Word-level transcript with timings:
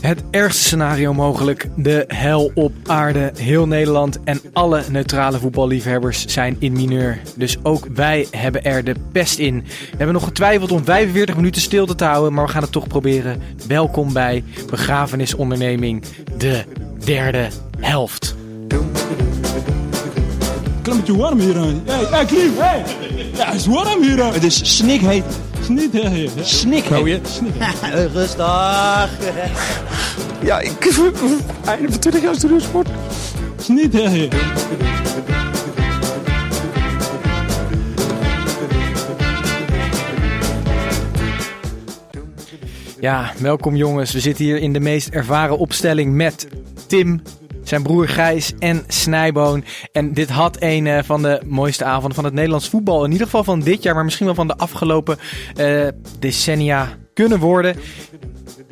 Het 0.00 0.22
ergste 0.30 0.62
scenario 0.62 1.14
mogelijk. 1.14 1.68
De 1.76 2.04
hel 2.08 2.50
op 2.54 2.72
aarde. 2.86 3.32
Heel 3.36 3.66
Nederland 3.66 4.18
en 4.24 4.40
alle 4.52 4.82
neutrale 4.90 5.38
voetballiefhebbers 5.38 6.26
zijn 6.26 6.56
in 6.58 6.72
mineur. 6.72 7.20
Dus 7.34 7.56
ook 7.62 7.86
wij 7.94 8.26
hebben 8.30 8.64
er 8.64 8.84
de 8.84 8.94
pest 9.12 9.38
in. 9.38 9.64
We 9.64 9.96
hebben 9.96 10.12
nog 10.12 10.24
getwijfeld 10.24 10.72
om 10.72 10.84
45 10.84 11.36
minuten 11.36 11.62
stilte 11.62 11.94
te 11.94 12.04
houden, 12.04 12.32
maar 12.32 12.44
we 12.44 12.50
gaan 12.50 12.62
het 12.62 12.72
toch 12.72 12.86
proberen. 12.86 13.42
Welkom 13.66 14.12
bij 14.12 14.44
Begrafenisonderneming, 14.70 16.02
de 16.36 16.64
derde 17.04 17.48
helft. 17.80 18.34
Klimmetje 20.82 21.16
warm 21.16 21.38
hier 21.38 21.58
aan. 21.58 21.82
Hey, 21.84 22.04
hey, 22.10 22.24
Klim, 22.24 22.52
hey. 22.56 22.84
Ja, 23.34 23.46
het 23.46 23.54
is 23.54 23.66
warm 23.66 24.02
hier 24.02 24.22
aan. 24.22 24.32
Het 24.32 24.44
is 24.44 24.76
snikheet. 24.76 25.24
Sniet, 25.66 25.92
hè, 25.92 26.08
hè. 26.08 26.28
Snikheet. 26.42 27.42
Rustig. 28.12 29.10
Ja, 30.42 30.60
ik... 30.60 30.98
Einde 31.64 31.90
van 31.90 31.98
20 32.00 32.22
jaar 32.22 32.34
hè, 33.92 34.00
hè. 34.00 34.28
Ja, 43.00 43.32
welkom 43.38 43.76
jongens. 43.76 44.12
We 44.12 44.20
zitten 44.20 44.44
hier 44.44 44.58
in 44.58 44.72
de 44.72 44.80
meest 44.80 45.08
ervaren 45.08 45.58
opstelling 45.58 46.14
met 46.14 46.48
Tim, 46.86 47.22
zijn 47.68 47.82
broer 47.82 48.08
Gijs 48.08 48.52
en 48.58 48.84
Snijboon. 48.86 49.64
En 49.92 50.12
dit 50.12 50.30
had 50.30 50.56
een 50.60 50.86
eh, 50.86 51.02
van 51.02 51.22
de 51.22 51.42
mooiste 51.46 51.84
avonden 51.84 52.14
van 52.14 52.24
het 52.24 52.34
Nederlands 52.34 52.68
voetbal. 52.68 53.04
In 53.04 53.10
ieder 53.10 53.26
geval 53.26 53.44
van 53.44 53.60
dit 53.60 53.82
jaar, 53.82 53.94
maar 53.94 54.04
misschien 54.04 54.26
wel 54.26 54.34
van 54.34 54.46
de 54.46 54.56
afgelopen 54.56 55.18
eh, 55.56 55.88
decennia 56.18 56.88
kunnen 57.14 57.38
worden. 57.38 57.76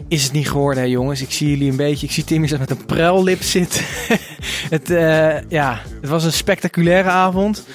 Is 0.08 0.22
het 0.22 0.32
niet 0.32 0.48
geworden, 0.48 0.82
hè, 0.82 0.88
jongens? 0.88 1.22
Ik 1.22 1.30
zie 1.30 1.48
jullie 1.48 1.70
een 1.70 1.76
beetje. 1.76 2.06
Ik 2.06 2.12
zie 2.12 2.24
Tim 2.24 2.42
hier 2.42 2.58
met 2.58 2.70
een 2.70 2.86
pruillip 2.86 3.42
zitten. 3.42 3.84
het, 4.76 4.90
eh, 4.90 5.48
ja, 5.48 5.80
het 6.00 6.10
was 6.10 6.24
een 6.24 6.32
spectaculaire 6.32 7.08
avond. 7.08 7.66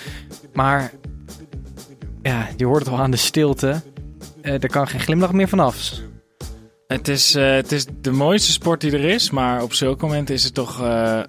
Maar 0.53 0.91
ja, 2.21 2.47
je 2.57 2.65
hoort 2.65 2.85
het 2.85 2.93
al 2.93 2.99
aan 2.99 3.11
de 3.11 3.17
stilte. 3.17 3.81
Er 4.41 4.69
kan 4.69 4.87
geen 4.87 4.99
glimlach 4.99 5.31
meer 5.33 5.47
vanaf. 5.47 5.91
Het 6.93 7.07
is, 7.07 7.35
eh, 7.35 7.51
het 7.51 7.71
is 7.71 7.85
de 8.01 8.11
mooiste 8.11 8.51
sport 8.51 8.81
die 8.81 8.91
er 8.91 9.03
is, 9.03 9.29
maar 9.29 9.63
op 9.63 9.73
zulke 9.73 10.05
momenten 10.05 10.35
is 10.35 10.43
het 10.43 10.53
toch 10.53 10.81
eh, 10.81 11.19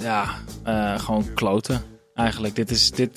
ja, 0.00 0.28
eh, 0.62 0.98
gewoon 0.98 1.34
kloten. 1.34 1.82
Eigenlijk. 2.14 2.54
Dit, 2.54 2.70
is, 2.70 2.90
dit, 2.90 3.16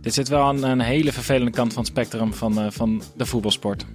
dit 0.00 0.14
zit 0.14 0.28
wel 0.28 0.42
aan 0.42 0.62
een 0.64 0.80
hele 0.80 1.12
vervelende 1.12 1.50
kant 1.50 1.72
van 1.72 1.82
het 1.82 1.90
spectrum 1.90 2.34
van, 2.34 2.72
van 2.72 3.02
de 3.16 3.26
voetbalsport. 3.26 3.86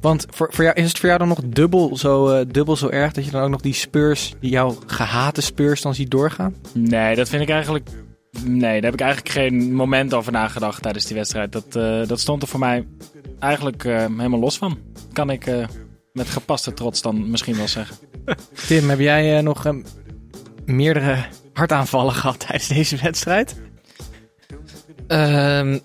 Want 0.00 0.26
voor, 0.30 0.48
voor 0.52 0.64
jou, 0.64 0.76
is 0.76 0.88
het 0.88 0.98
voor 0.98 1.08
jou 1.08 1.18
dan 1.18 1.28
nog 1.28 1.40
dubbel 1.46 1.96
zo, 1.96 2.44
dubbel 2.46 2.76
zo 2.76 2.88
erg 2.88 3.12
dat 3.12 3.24
je 3.24 3.30
dan 3.30 3.42
ook 3.42 3.50
nog 3.50 3.60
die 3.60 3.74
speurs, 3.74 4.34
die 4.40 4.50
jouw 4.50 4.76
gehate 4.86 5.40
speurs 5.40 5.82
dan 5.82 5.94
ziet 5.94 6.10
doorgaan? 6.10 6.54
Nee, 6.72 7.16
dat 7.16 7.28
vind 7.28 7.42
ik 7.42 7.48
eigenlijk. 7.48 7.88
Nee, 8.44 8.80
daar 8.80 8.90
heb 8.90 9.00
ik 9.00 9.00
eigenlijk 9.00 9.34
geen 9.34 9.74
moment 9.74 10.14
over 10.14 10.32
nagedacht 10.32 10.82
tijdens 10.82 11.06
die 11.06 11.16
wedstrijd. 11.16 11.52
Dat, 11.52 11.76
eh, 11.76 12.06
dat 12.06 12.20
stond 12.20 12.42
er 12.42 12.48
voor 12.48 12.60
mij 12.60 12.86
eigenlijk 13.38 13.84
eh, 13.84 13.96
helemaal 13.96 14.38
los 14.38 14.58
van. 14.58 14.78
Kan 15.12 15.30
ik 15.30 15.46
eh, 15.46 15.66
met 16.12 16.28
gepaste 16.28 16.74
trots 16.74 17.02
dan 17.02 17.30
misschien 17.30 17.56
wel 17.56 17.68
zeggen. 17.68 17.96
Tim, 18.66 18.88
heb 18.88 18.98
jij 18.98 19.40
nog 19.40 19.74
meerdere 20.64 21.24
hartaanvallen 21.52 22.14
gehad 22.14 22.40
tijdens 22.40 22.68
deze 22.68 22.96
wedstrijd? 22.96 23.56
Ehm, 25.06 25.78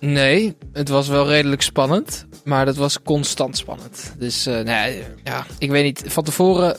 nee, 0.00 0.56
het 0.72 0.88
was 0.88 1.08
wel 1.08 1.28
redelijk 1.28 1.62
spannend. 1.62 2.26
Maar 2.44 2.64
dat 2.64 2.76
was 2.76 3.02
constant 3.02 3.56
spannend. 3.56 4.14
Dus 4.18 4.46
eh, 4.46 4.60
nee, 4.60 5.02
ja, 5.24 5.46
ik 5.58 5.70
weet 5.70 5.84
niet. 5.84 6.04
Van 6.06 6.24
tevoren 6.24 6.76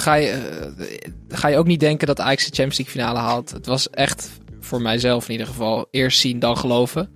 ga 0.00 0.14
je, 0.14 0.28
eh, 0.28 1.10
ga 1.28 1.48
je 1.48 1.56
ook 1.56 1.66
niet 1.66 1.80
denken 1.80 2.06
dat 2.06 2.20
Ajax 2.20 2.44
de 2.44 2.54
Champions 2.54 2.78
League 2.78 2.94
finale 2.94 3.18
haalt. 3.18 3.50
Het 3.50 3.66
was 3.66 3.90
echt, 3.90 4.30
voor 4.60 4.82
mijzelf 4.82 5.24
in 5.24 5.32
ieder 5.32 5.46
geval, 5.46 5.88
eerst 5.90 6.20
zien 6.20 6.38
dan 6.38 6.56
geloven. 6.56 7.14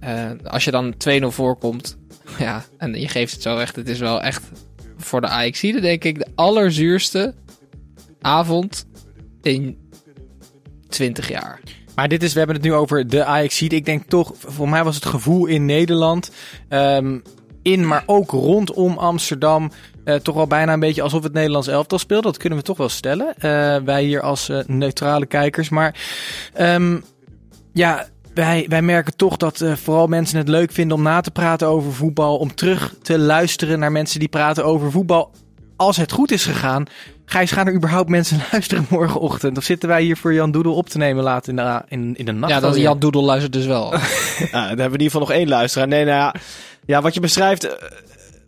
Eh, 0.00 0.30
als 0.44 0.64
je 0.64 0.70
dan 0.70 0.94
2-0 0.96 1.30
voorkomt, 1.30 1.98
ja, 2.38 2.64
en 2.76 3.00
je 3.00 3.08
geeft 3.08 3.32
het 3.32 3.42
zo 3.42 3.56
echt. 3.56 3.76
Het 3.76 3.88
is 3.88 3.98
wel 3.98 4.22
echt 4.22 4.42
voor 4.96 5.20
de 5.20 5.26
ajax 5.26 5.60
denk 5.60 6.04
ik 6.04 6.18
de 6.18 6.26
allerzuurste 6.34 7.34
avond 8.20 8.86
in 9.42 9.78
20 10.88 11.28
jaar. 11.28 11.60
Maar 11.94 12.08
dit 12.08 12.22
is, 12.22 12.32
we 12.32 12.38
hebben 12.38 12.56
het 12.56 12.64
nu 12.64 12.72
over 12.72 13.08
de 13.08 13.24
ajax 13.24 13.62
Ik 13.62 13.84
denk 13.84 14.04
toch, 14.04 14.32
voor 14.36 14.68
mij 14.68 14.84
was 14.84 14.94
het 14.94 15.04
gevoel 15.04 15.46
in 15.46 15.64
Nederland, 15.64 16.30
ehm, 16.68 17.18
in 17.62 17.86
maar 17.86 18.02
ook 18.06 18.30
rondom 18.30 18.98
Amsterdam, 18.98 19.70
eh, 20.14 20.20
toch 20.20 20.34
wel 20.34 20.46
bijna 20.46 20.72
een 20.72 20.80
beetje 20.80 21.02
alsof 21.02 21.22
het 21.22 21.32
Nederlands 21.32 21.68
elftal 21.68 21.98
speelde. 21.98 22.26
Dat 22.26 22.36
kunnen 22.36 22.58
we 22.58 22.64
toch 22.64 22.76
wel 22.76 22.88
stellen. 22.88 23.34
Eh, 23.38 23.76
wij 23.84 24.02
hier 24.02 24.20
als 24.20 24.48
eh, 24.48 24.58
neutrale 24.66 25.26
kijkers. 25.26 25.68
Maar 25.68 25.94
ehm, 26.54 26.98
ja, 27.72 28.06
wij, 28.34 28.66
wij 28.68 28.82
merken 28.82 29.16
toch 29.16 29.36
dat 29.36 29.60
eh, 29.60 29.72
vooral 29.72 30.06
mensen 30.06 30.38
het 30.38 30.48
leuk 30.48 30.72
vinden 30.72 30.96
om 30.96 31.02
na 31.02 31.20
te 31.20 31.30
praten 31.30 31.68
over 31.68 31.92
voetbal. 31.92 32.36
Om 32.36 32.54
terug 32.54 32.94
te 33.02 33.18
luisteren 33.18 33.78
naar 33.78 33.92
mensen 33.92 34.18
die 34.18 34.28
praten 34.28 34.64
over 34.64 34.90
voetbal. 34.90 35.30
Als 35.76 35.96
het 35.96 36.12
goed 36.12 36.30
is 36.30 36.44
gegaan. 36.44 36.84
Gijs, 37.24 37.50
gaan 37.50 37.66
er 37.66 37.74
überhaupt 37.74 38.08
mensen 38.08 38.40
luisteren 38.52 38.86
morgenochtend? 38.90 39.58
Of 39.58 39.64
zitten 39.64 39.88
wij 39.88 40.02
hier 40.02 40.16
voor 40.16 40.34
Jan 40.34 40.50
Doedel 40.50 40.74
op 40.74 40.88
te 40.88 40.98
nemen 40.98 41.22
later 41.22 41.50
in 41.50 41.56
de, 41.56 41.82
in, 41.88 42.16
in 42.16 42.24
de 42.24 42.32
nacht? 42.32 42.52
Ja, 42.52 42.60
dat? 42.60 42.76
Jan 42.76 42.98
Doedel 42.98 43.24
luistert 43.24 43.52
dus 43.52 43.66
wel. 43.66 43.94
Ja, 44.52 44.68
dan 44.68 44.68
hebben 44.68 44.76
we 44.76 44.82
in 44.84 44.90
ieder 44.90 45.04
geval 45.04 45.20
nog 45.20 45.30
één 45.30 45.48
luisteraar. 45.48 45.88
Nee, 45.88 46.04
nou 46.04 46.16
ja, 46.16 46.34
ja 46.86 47.02
wat 47.02 47.14
je 47.14 47.20
beschrijft 47.20 47.76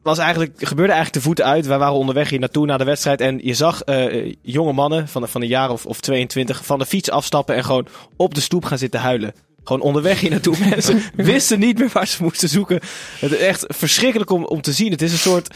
was 0.03 0.19
eigenlijk, 0.19 0.53
gebeurde 0.57 0.93
eigenlijk 0.93 1.13
de 1.13 1.29
voeten 1.29 1.45
uit. 1.45 1.67
Wij 1.67 1.79
waren 1.79 1.95
onderweg 1.95 2.31
hier 2.31 2.39
naartoe 2.39 2.67
na 2.67 2.77
de 2.77 2.85
wedstrijd. 2.85 3.21
En 3.21 3.41
je 3.43 3.55
zag 3.55 3.83
eh, 3.83 4.35
jonge 4.43 4.73
mannen 4.73 5.09
van, 5.09 5.29
van 5.29 5.43
een 5.43 5.49
jaar 5.49 5.71
of, 5.71 5.87
of 5.87 6.01
22 6.01 6.65
van 6.65 6.79
de 6.79 6.87
fiets 6.87 7.11
afstappen 7.11 7.55
en 7.55 7.65
gewoon 7.65 7.87
op 8.17 8.35
de 8.35 8.41
stoep 8.41 8.65
gaan 8.65 8.79
zitten 8.79 9.01
huilen. 9.01 9.35
Gewoon 9.65 9.83
onderweg 9.83 10.21
hier 10.21 10.31
naartoe. 10.31 10.57
Mensen 10.71 11.03
wisten 11.15 11.59
niet 11.59 11.79
meer 11.79 11.91
waar 11.93 12.07
ze 12.07 12.23
moesten 12.23 12.49
zoeken. 12.49 12.81
Het 13.19 13.33
is 13.33 13.39
echt 13.39 13.65
verschrikkelijk 13.69 14.31
om, 14.31 14.45
om 14.45 14.61
te 14.61 14.73
zien. 14.73 14.91
Het 14.91 15.03
is 15.03 15.13
een 15.13 15.19
soort. 15.19 15.55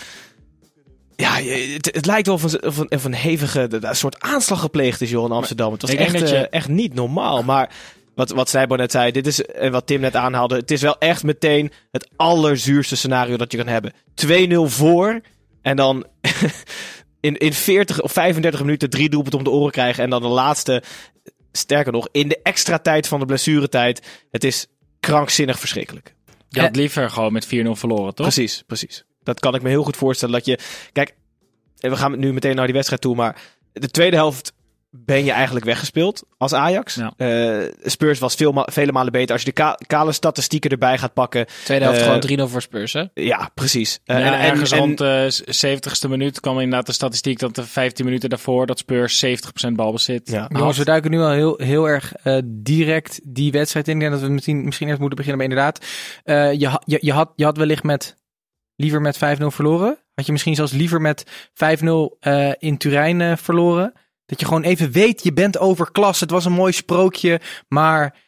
Ja, 1.17 1.35
het, 1.35 1.91
het 1.95 2.07
lijkt 2.07 2.27
wel 2.27 2.37
of 2.37 2.43
een, 2.43 2.63
of 2.63 2.77
een, 2.77 2.91
of 2.91 3.05
een 3.05 3.15
hevige 3.15 3.67
een 3.71 3.97
soort 3.97 4.21
aanslag 4.21 4.61
gepleegd 4.61 5.01
is, 5.01 5.11
joh, 5.11 5.25
in 5.25 5.33
Amsterdam. 5.33 5.73
Het 5.73 5.83
was 5.83 5.91
echt, 5.91 6.23
eh, 6.23 6.43
echt 6.51 6.69
niet 6.69 6.95
normaal. 6.95 7.43
Maar 7.43 7.71
wat, 8.17 8.31
wat 8.31 8.49
Snijbo 8.49 8.77
net 8.77 8.91
zei, 8.91 9.11
dit 9.11 9.27
is, 9.27 9.45
en 9.45 9.73
wat 9.73 9.87
Tim 9.87 10.01
net 10.01 10.17
aanhaalde, 10.17 10.57
het 10.57 10.71
is 10.71 10.81
wel 10.81 10.99
echt 10.99 11.23
meteen 11.23 11.73
het 11.91 12.09
allerzuurste 12.17 12.97
scenario 12.97 13.37
dat 13.37 13.53
je 13.53 13.59
kan 13.59 13.67
hebben. 13.67 13.93
2-0 14.27 14.73
voor 14.73 15.21
en 15.63 15.77
dan 15.77 16.07
in, 17.21 17.37
in 17.37 17.53
40 17.53 18.01
of 18.01 18.13
35 18.13 18.61
minuten 18.61 18.91
drie 18.91 19.09
doelpunten 19.09 19.39
om 19.39 19.45
de 19.45 19.51
oren 19.51 19.73
krijgen 19.73 20.05
en 20.05 20.11
dan 20.11 20.23
de 20.23 20.29
laatste, 20.29 20.83
sterker 21.53 21.93
nog, 21.93 22.09
in 22.13 22.29
de 22.29 22.41
extra 22.43 22.79
tijd 22.79 23.09
van 23.09 23.21
de 23.21 23.27
blessuretijd. 23.27 24.07
Het 24.31 24.45
is 24.45 24.67
krankzinnig 25.01 25.59
verschrikkelijk. 25.59 26.15
Je 26.49 26.61
had 26.61 26.77
liever 26.77 27.11
gewoon 27.11 27.33
met 27.33 27.47
4-0 27.47 27.49
verloren, 27.71 28.15
toch? 28.15 28.27
Precies, 28.27 28.63
precies. 28.67 29.05
Dat 29.23 29.41
kan 29.41 29.55
ik 29.55 29.63
me 29.63 29.69
heel 29.69 29.85
goed 29.85 29.97
voorstellen. 29.97 30.35
Dat 30.35 30.45
je, 30.45 30.59
kijk, 30.93 31.15
en 31.81 31.91
we 31.91 31.97
gaan 31.97 32.19
nu 32.19 32.33
meteen 32.33 32.57
naar 32.57 32.65
die 32.65 32.75
wedstrijd 32.75 33.03
toe, 33.03 33.15
maar 33.15 33.43
de 33.73 33.91
tweede 33.91 34.17
helft 34.17 34.53
ben 35.05 35.25
je 35.25 35.31
eigenlijk 35.33 35.65
weggespeeld 35.65 36.23
als 36.39 36.53
Ajax. 36.55 36.95
Ja. 36.95 37.13
Eh, 37.17 37.69
Spurs 37.83 38.19
was 38.19 38.35
veel 38.35 38.53
ma- 38.53 38.69
vele 38.71 38.93
malen 38.93 39.13
beter. 39.13 39.33
Als 39.33 39.41
je 39.41 39.47
de 39.49 39.55
ka- 39.55 39.79
kale 39.87 40.13
statistieken 40.13 40.71
erbij 40.71 40.99
gaat 40.99 41.13
pakken. 41.13 41.47
Tweede 41.65 41.85
helft 41.85 41.99
Eh, 42.01 42.05
gewoon 42.07 42.21
3-0 42.21 42.49
voor 42.49 42.63
Spurs, 42.63 42.93
hè? 42.93 43.05
Ja, 43.15 43.51
precies. 43.55 43.99
Eh, 44.05 44.19
Ja, 44.19 44.25
en- 44.39 44.51
ergens 44.51 44.71
en- 44.71 44.79
rond 44.79 44.99
de 44.99 45.43
70ste 45.47 46.09
minuut 46.09 46.41
kwam 46.41 46.59
inderdaad 46.61 46.87
de 46.87 46.93
statistiek 46.93 47.39
dat 47.39 47.55
de 47.55 47.63
15 47.65 48.05
minuten 48.05 48.29
daarvoor 48.29 48.67
dat 48.67 48.79
Spurs 48.79 49.19
70% 49.19 49.77
balbezit. 49.77 50.31
Ja. 50.31 50.51
Jongens, 50.53 50.79
we 50.79 50.85
duiken 50.85 51.11
nu 51.11 51.21
al 51.21 51.31
heel, 51.31 51.55
heel 51.63 51.89
erg 51.89 52.13
eh, 52.15 52.39
direct 52.45 53.21
die 53.25 53.53
wedstrijd 53.53 53.89
in. 53.89 53.95
Ik 53.95 54.01
denk 54.01 54.13
dat 54.13 54.21
we 54.21 54.29
misschien, 54.29 54.65
misschien 54.65 54.87
eerst 54.89 55.01
moeten 55.01 55.19
beginnen. 55.19 55.49
Maar 55.49 55.57
inderdaad, 55.57 55.85
eh, 56.25 56.53
je, 56.61 56.81
je, 56.85 56.99
je, 57.01 57.13
had, 57.13 57.33
je 57.37 57.45
had 57.45 57.57
wellicht 57.57 57.83
met, 57.83 58.17
liever 58.77 59.01
met 59.01 59.17
5-0 59.17 59.51
verloren. 59.51 59.99
Had 60.15 60.27
je 60.27 60.33
misschien 60.33 60.55
zelfs 60.55 60.73
liever 60.73 61.01
met 61.01 61.25
5-0 61.55 62.17
eh, 62.21 62.51
in 62.59 62.77
Turijn 62.77 63.39
verloren. 63.39 63.93
Dat 64.27 64.41
je 64.41 64.47
gewoon 64.47 64.63
even 64.63 64.91
weet, 64.91 65.23
je 65.23 65.33
bent 65.33 65.59
overklas. 65.59 66.21
Het 66.21 66.31
was 66.31 66.45
een 66.45 66.53
mooi 66.53 66.73
sprookje, 66.73 67.41
maar 67.69 68.25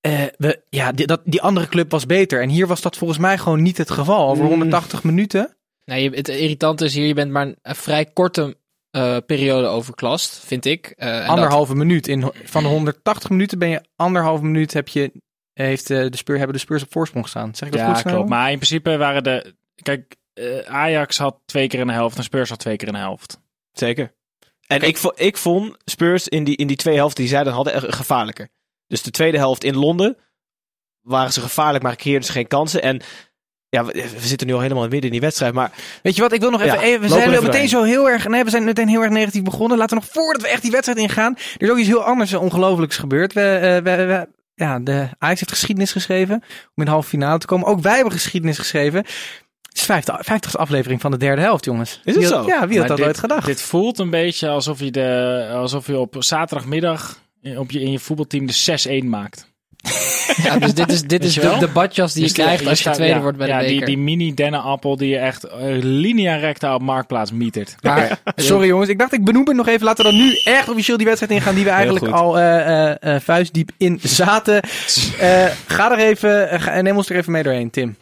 eh, 0.00 0.22
we, 0.36 0.62
ja, 0.68 0.92
die, 0.92 1.06
dat, 1.06 1.20
die 1.24 1.42
andere 1.42 1.68
club 1.68 1.90
was 1.90 2.06
beter. 2.06 2.42
En 2.42 2.48
hier 2.48 2.66
was 2.66 2.80
dat 2.80 2.96
volgens 2.96 3.18
mij 3.18 3.38
gewoon 3.38 3.62
niet 3.62 3.78
het 3.78 3.90
geval. 3.90 4.28
Over 4.28 4.42
Mm. 4.44 4.48
180 4.50 5.02
minuten. 5.04 5.56
Nee, 5.84 6.10
het 6.10 6.28
irritante 6.28 6.84
is 6.84 6.94
hier, 6.94 7.06
je 7.06 7.14
bent 7.14 7.30
maar 7.30 7.46
een 7.62 7.74
vrij 7.74 8.04
korte 8.06 8.56
eh, 8.90 9.16
periode 9.26 9.66
overklast, 9.66 10.38
vind 10.44 10.64
ik. 10.64 10.86
Eh, 10.96 11.18
dat- 11.18 11.26
Anderhalve 11.28 11.74
minuut. 11.74 12.08
In, 12.08 12.32
van 12.44 12.62
de 12.62 12.68
180 12.68 13.30
minuten 13.30 13.58
ben 13.58 13.68
je 13.68 13.82
anderhalve 13.96 14.44
minuut 14.44 14.72
heb 14.72 14.88
je, 14.88 15.12
heeft, 15.52 15.86
de 15.86 16.16
Spurs, 16.16 16.38
hebben 16.38 16.56
de 16.56 16.62
Spurs 16.62 16.82
op 16.82 16.92
voorsprong 16.92 17.24
gestaan. 17.24 17.54
Zeg 17.54 17.68
ik 17.68 17.74
dat 17.74 17.82
Ja, 17.82 17.88
goed 17.92 17.98
snel? 18.00 18.14
klopt. 18.14 18.28
Maar 18.28 18.50
in 18.50 18.56
principe 18.56 18.96
waren 18.96 19.22
de... 19.24 19.54
Kijk, 19.82 20.16
Ajax 20.66 21.18
had 21.18 21.38
twee 21.44 21.68
keer 21.68 21.80
in 21.80 21.86
de 21.86 21.92
helft 21.92 22.16
en 22.16 22.24
Spurs 22.24 22.48
had 22.48 22.58
twee 22.58 22.76
keer 22.76 22.88
in 22.88 22.94
de 22.94 23.00
helft. 23.00 23.40
Zeker. 23.72 24.14
En 24.66 24.82
ik, 24.82 24.96
vo- 24.96 25.12
ik 25.14 25.36
vond 25.36 25.76
Spurs 25.84 26.28
in 26.28 26.44
die, 26.44 26.56
in 26.56 26.66
die 26.66 26.76
twee 26.76 26.94
helften 26.94 27.22
die 27.24 27.32
zij 27.32 27.44
dan 27.44 27.52
hadden 27.52 27.72
echt 27.72 27.94
gevaarlijker. 27.94 28.48
Dus 28.86 29.02
de 29.02 29.10
tweede 29.10 29.38
helft 29.38 29.64
in 29.64 29.76
Londen 29.76 30.16
waren 31.00 31.32
ze 31.32 31.40
gevaarlijk, 31.40 31.84
maar 31.84 31.96
creëerden 31.96 32.26
ze 32.26 32.32
geen 32.32 32.46
kansen. 32.48 32.82
En 32.82 33.00
ja, 33.68 33.84
we, 33.84 33.92
we 33.92 34.26
zitten 34.26 34.46
nu 34.46 34.52
al 34.54 34.60
helemaal 34.60 34.82
midden 34.82 35.02
in 35.02 35.10
die 35.10 35.20
wedstrijd. 35.20 35.54
Maar 35.54 35.72
Weet 36.02 36.16
je 36.16 36.22
wat, 36.22 36.32
ik 36.32 36.40
wil 36.40 36.50
nog 36.50 36.60
even... 36.60 36.74
Ja, 36.80 36.98
we 37.00 37.08
zijn 37.08 37.30
meteen 37.42 37.68
zo 37.68 37.82
heel 37.82 38.08
erg... 38.10 38.28
Nee, 38.28 38.44
we 38.44 38.50
zijn 38.50 38.64
meteen 38.64 38.88
heel 38.88 39.02
erg 39.02 39.10
negatief 39.12 39.42
begonnen. 39.42 39.78
Laten 39.78 39.96
we 39.96 40.02
nog, 40.04 40.12
voordat 40.12 40.42
we 40.42 40.48
echt 40.48 40.62
die 40.62 40.70
wedstrijd 40.70 40.98
ingaan... 40.98 41.34
Er 41.36 41.62
is 41.62 41.70
ook 41.70 41.78
iets 41.78 41.88
heel 41.88 42.04
anders 42.04 42.32
en 42.32 42.38
ongelooflijks 42.38 42.96
gebeurd. 42.96 43.32
We, 43.32 43.40
eh, 43.40 43.82
we, 43.96 44.04
we- 44.04 44.28
ja, 44.54 44.78
de 44.78 44.92
Ajax 45.18 45.40
heeft 45.40 45.50
geschiedenis 45.52 45.92
geschreven 45.92 46.34
om 46.34 46.42
in 46.74 46.84
de 46.84 46.90
halve 46.90 47.08
finale 47.08 47.38
te 47.38 47.46
komen. 47.46 47.66
Ook 47.66 47.80
wij 47.80 47.94
hebben 47.94 48.12
geschiedenis 48.12 48.58
geschreven. 48.58 49.04
Het 49.80 49.88
is 49.88 50.04
vijftigste 50.26 50.58
aflevering 50.58 51.00
van 51.00 51.10
de 51.10 51.16
derde 51.16 51.42
helft, 51.42 51.64
jongens. 51.64 52.00
het 52.04 52.16
Wie 52.16 52.26
zo? 52.26 52.42
Ja, 52.46 52.66
wie 52.68 52.78
had 52.78 52.78
Maar 52.78 52.86
dat 52.88 52.96
dit- 52.96 53.06
ooit 53.06 53.18
gedacht? 53.18 53.46
Dit 53.46 53.62
voelt 53.62 53.98
een 53.98 54.10
beetje 54.10 54.48
alsof 54.48 54.80
je, 54.80 54.90
de, 54.90 55.48
alsof 55.52 55.86
je 55.86 55.98
op 55.98 56.16
zaterdagmiddag 56.18 57.18
op 57.56 57.70
je, 57.70 57.80
in 57.80 57.90
je 57.90 57.98
voetbalteam 57.98 58.46
de 58.46 59.00
6-1 59.02 59.06
maakt. 59.06 59.46
Ja, 60.42 60.58
dus 60.58 60.74
dit 60.74 60.92
is, 60.92 61.02
dit 61.02 61.24
is 61.24 61.34
de, 61.34 61.40
wel? 61.40 61.58
de 61.58 61.68
badjas 61.68 62.12
die 62.12 62.22
je 62.22 62.28
Dus 62.28 62.36
krijgt 62.44 62.66
als 62.66 62.82
je 62.82 62.90
tweede 62.90 63.14
ja, 63.14 63.20
wordt 63.20 63.38
bij 63.38 63.46
ja, 63.48 63.58
de 63.58 63.64
die, 63.64 63.72
beker. 63.72 63.86
die 63.86 63.98
mini 63.98 64.34
dennenappel 64.34 64.96
die 64.96 65.08
je 65.08 65.18
echt 65.18 65.44
eh, 65.44 65.56
linea 65.80 66.36
recta 66.36 66.74
op 66.74 66.82
Marktplaats 66.82 67.32
mietert. 67.32 67.76
Maar, 67.82 68.18
sorry 68.36 68.66
jongens, 68.66 68.88
ik 68.88 68.98
dacht 68.98 69.12
ik 69.12 69.24
benoem 69.24 69.46
het 69.46 69.56
nog 69.56 69.68
even. 69.68 69.84
Laten 69.84 70.04
we 70.04 70.10
dan 70.10 70.20
nu 70.20 70.34
echt 70.44 70.68
officieel 70.68 70.96
die 70.96 71.06
wedstrijd 71.06 71.32
ingaan 71.32 71.54
die 71.54 71.64
we 71.64 71.70
eigenlijk 71.70 72.06
al 72.06 72.38
eh, 72.38 72.90
eh, 72.90 73.14
eh, 73.14 73.20
vuistdiep 73.20 73.70
in 73.76 73.98
zaten. 74.02 74.60
Eh, 75.20 75.44
ga 75.66 75.92
er 75.92 75.98
even, 75.98 76.60
ga- 76.60 76.80
neem 76.80 76.96
ons 76.96 77.08
er 77.10 77.16
even 77.16 77.32
mee 77.32 77.42
doorheen, 77.42 77.70
Tim. 77.70 77.96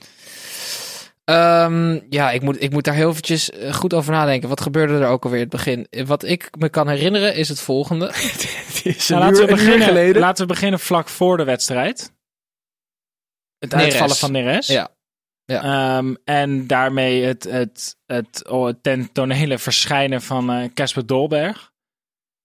Ehm, 1.24 2.00
ja, 2.08 2.30
ik 2.30 2.42
moet, 2.42 2.62
ik 2.62 2.70
moet 2.70 2.84
daar 2.84 2.94
heel 2.94 3.08
eventjes 3.10 3.50
eh, 3.50 3.72
goed 3.74 3.94
over 3.94 4.12
nadenken. 4.12 4.48
Wat 4.48 4.60
gebeurde 4.60 4.98
er 4.98 5.06
ook 5.06 5.24
alweer 5.24 5.40
in 5.40 5.46
het 5.50 5.54
begin? 5.64 6.06
Wat 6.06 6.24
ik 6.24 6.50
me 6.58 6.68
kan 6.68 6.88
herinneren 6.88 7.34
is 7.34 7.48
het 7.48 7.60
volgende. 7.60 8.06
Het 8.74 8.96
is 8.96 9.08
Nou, 9.08 9.20
laten, 9.22 9.40
uur, 9.40 9.46
we 9.46 9.52
beginnen, 9.54 9.86
geleden. 9.88 10.20
laten 10.20 10.46
we 10.46 10.52
beginnen 10.52 10.80
vlak 10.80 11.08
voor 11.08 11.36
de 11.36 11.44
wedstrijd. 11.44 12.12
Het 13.58 13.70
Neres. 13.70 13.84
uitvallen 13.86 14.16
van 14.16 14.32
Neres. 14.32 14.66
Ja. 14.66 14.90
Ehm, 15.46 16.14
en 16.24 16.66
daarmee 16.66 17.22
het, 17.24 17.44
het, 17.44 17.96
het, 18.06 18.48
oh, 18.48 18.66
het 18.66 18.82
ten 18.82 19.12
tonele 19.12 19.58
verschijnen 19.58 20.22
van 20.22 20.50
eh, 20.52 20.68
Casper 20.74 21.06
Dolberg. 21.06 21.72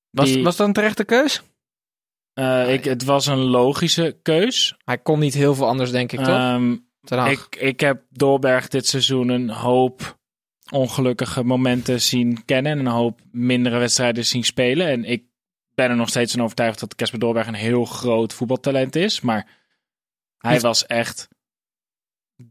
was, 0.09 0.25
die- 0.31 0.43
was 0.43 0.55
dat 0.55 0.67
een 0.67 0.73
terechte 0.73 1.03
keus? 1.03 1.41
Eh, 2.33 2.73
ik, 2.73 2.83
het 2.83 3.03
was 3.03 3.25
een 3.25 3.37
logische 3.43 4.17
keus. 4.21 4.75
Hij 4.83 4.97
kon 4.97 5.19
niet 5.19 5.33
heel 5.33 5.55
veel 5.55 5.67
anders, 5.67 5.91
denk 5.91 6.11
ik, 6.11 6.19
toch? 6.19 6.27
Ehm. 6.27 6.77
Ik, 7.09 7.55
ik 7.55 7.79
heb 7.79 8.01
Dolberg 8.09 8.67
dit 8.67 8.87
seizoen 8.87 9.29
een 9.29 9.49
hoop 9.49 10.17
ongelukkige 10.71 11.43
momenten 11.43 12.01
zien 12.01 12.45
kennen. 12.45 12.71
En 12.71 12.79
een 12.79 12.91
hoop 12.91 13.19
mindere 13.31 13.77
wedstrijden 13.77 14.25
zien 14.25 14.43
spelen. 14.43 14.87
En 14.87 15.03
ik 15.03 15.23
ben 15.75 15.89
er 15.89 15.95
nog 15.95 16.09
steeds 16.09 16.31
van 16.31 16.43
overtuigd 16.43 16.79
dat 16.79 16.95
Casper 16.95 17.19
Dolberg 17.19 17.47
een 17.47 17.53
heel 17.53 17.85
groot 17.85 18.33
voetbaltalent 18.33 18.95
is. 18.95 19.21
Maar 19.21 19.47
hij 20.37 20.59
was 20.59 20.85
echt 20.85 21.27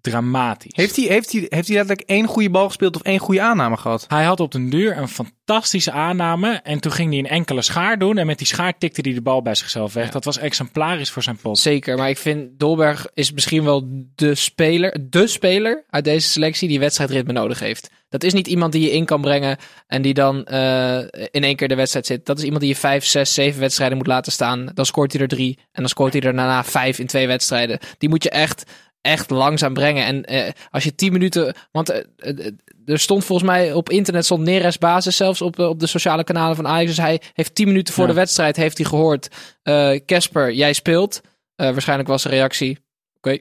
dramatisch. 0.00 0.72
Heeft 0.74 0.96
hij, 0.96 1.04
heeft, 1.04 1.32
hij, 1.32 1.46
heeft 1.48 1.68
hij 1.68 1.76
letterlijk 1.76 2.08
één 2.08 2.26
goede 2.26 2.50
bal 2.50 2.66
gespeeld 2.66 2.96
of 2.96 3.02
één 3.02 3.18
goede 3.18 3.40
aanname 3.40 3.76
gehad? 3.76 4.04
Hij 4.08 4.24
had 4.24 4.40
op 4.40 4.52
den 4.52 4.70
duur 4.70 4.96
een 4.96 5.08
fantastische 5.08 5.92
aanname. 5.92 6.60
En 6.62 6.80
toen 6.80 6.92
ging 6.92 7.10
hij 7.10 7.18
een 7.18 7.28
enkele 7.28 7.62
schaar 7.62 7.98
doen. 7.98 8.18
En 8.18 8.26
met 8.26 8.38
die 8.38 8.46
schaar 8.46 8.78
tikte 8.78 9.00
hij 9.00 9.12
de 9.12 9.22
bal 9.22 9.42
bij 9.42 9.54
zichzelf 9.54 9.92
weg. 9.92 10.04
Ja. 10.04 10.10
Dat 10.10 10.24
was 10.24 10.38
exemplarisch 10.38 11.10
voor 11.10 11.22
zijn 11.22 11.36
pot. 11.36 11.58
Zeker, 11.58 11.96
maar 11.96 12.08
ik 12.08 12.18
vind 12.18 12.58
Dolberg 12.58 13.06
is 13.14 13.32
misschien 13.32 13.64
wel 13.64 13.82
de 14.14 14.34
speler, 14.34 14.96
de 15.10 15.26
speler 15.26 15.84
uit 15.90 16.04
deze 16.04 16.28
selectie 16.28 16.68
die 16.68 16.78
wedstrijdritme 16.78 17.32
nodig 17.32 17.58
heeft. 17.58 17.90
Dat 18.08 18.22
is 18.22 18.32
niet 18.32 18.46
iemand 18.46 18.72
die 18.72 18.82
je 18.82 18.92
in 18.92 19.04
kan 19.04 19.20
brengen 19.20 19.56
en 19.86 20.02
die 20.02 20.14
dan 20.14 20.44
eh, 20.44 20.98
in 21.30 21.44
één 21.44 21.56
keer 21.56 21.68
de 21.68 21.74
wedstrijd 21.74 22.06
zit. 22.06 22.26
Dat 22.26 22.38
is 22.38 22.44
iemand 22.44 22.60
die 22.60 22.70
je 22.70 22.78
vijf, 22.78 23.04
zes, 23.04 23.34
zeven 23.34 23.60
wedstrijden 23.60 23.96
moet 23.96 24.06
laten 24.06 24.32
staan. 24.32 24.70
Dan 24.74 24.86
scoort 24.86 25.12
hij 25.12 25.20
er 25.20 25.28
drie 25.28 25.58
en 25.58 25.82
dan 25.82 25.88
scoort 25.88 26.12
hij 26.12 26.22
er 26.22 26.34
daarna 26.34 26.64
vijf 26.64 26.98
in 26.98 27.06
twee 27.06 27.26
wedstrijden. 27.26 27.78
Die 27.98 28.08
moet 28.08 28.22
je 28.22 28.30
echt, 28.30 28.70
echt 29.00 29.30
langzaam 29.30 29.74
brengen. 29.74 30.04
En 30.04 30.24
eh, 30.24 30.52
als 30.70 30.84
je 30.84 30.94
tien 30.94 31.12
minuten, 31.12 31.54
want 31.72 31.88
eh, 31.90 32.02
eh, 32.16 32.52
er 32.84 32.98
stond 32.98 33.24
volgens 33.24 33.48
mij 33.48 33.72
op 33.72 33.90
internet 33.90 34.24
stond 34.24 34.42
Neres 34.44 34.78
basis 34.78 35.16
zelfs 35.16 35.42
op, 35.42 35.58
op 35.58 35.80
de 35.80 35.86
sociale 35.86 36.24
kanalen 36.24 36.56
van 36.56 36.66
Ajax. 36.66 36.86
Dus 36.86 37.04
hij 37.04 37.20
heeft 37.32 37.54
tien 37.54 37.66
minuten 37.66 37.94
voor 37.94 38.04
Ja. 38.04 38.10
de 38.10 38.16
wedstrijd 38.16 38.56
heeft 38.56 38.78
hij 38.78 38.86
gehoord. 38.86 39.28
eh, 39.62 40.00
Casper, 40.06 40.52
jij 40.52 40.72
speelt. 40.72 41.20
Waarschijnlijk 41.56 42.08
was 42.08 42.22
de 42.22 42.28
reactie. 42.28 42.78
Oké. 43.16 43.38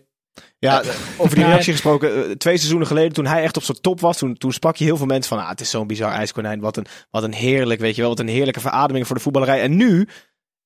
ja, 0.60 0.84
over 1.18 1.36
die 1.36 1.46
reactie 1.52 1.72
gesproken. 1.72 2.38
twee 2.38 2.58
seizoenen 2.58 2.88
geleden, 2.88 3.14
toen 3.14 3.26
hij 3.26 3.44
echt 3.44 3.58
op 3.58 3.64
zijn 3.64 3.82
top 3.82 4.00
was, 4.00 4.18
toen, 4.18 4.38
toen 4.38 4.54
sprak 4.54 4.76
je 4.76 4.84
heel 4.84 4.98
veel 4.98 5.06
mensen 5.06 5.36
van, 5.36 5.44
ah, 5.44 5.50
het 5.50 5.62
is 5.62 5.70
zo'n 5.70 5.88
bizar 5.88 6.12
ijskonijn. 6.12 6.60
Wat 6.60 6.78
een, 6.78 6.86
wat 7.10 7.24
een 7.24 7.34
heerlijk, 7.34 7.80
weet 7.80 7.96
je 7.96 8.02
wel, 8.02 8.10
wat 8.10 8.20
een 8.20 8.28
heerlijke 8.28 8.60
verademing 8.60 9.08
voor 9.08 9.16
de 9.16 9.22
voetballerij. 9.22 9.62
En 9.62 9.76
nu 9.76 10.08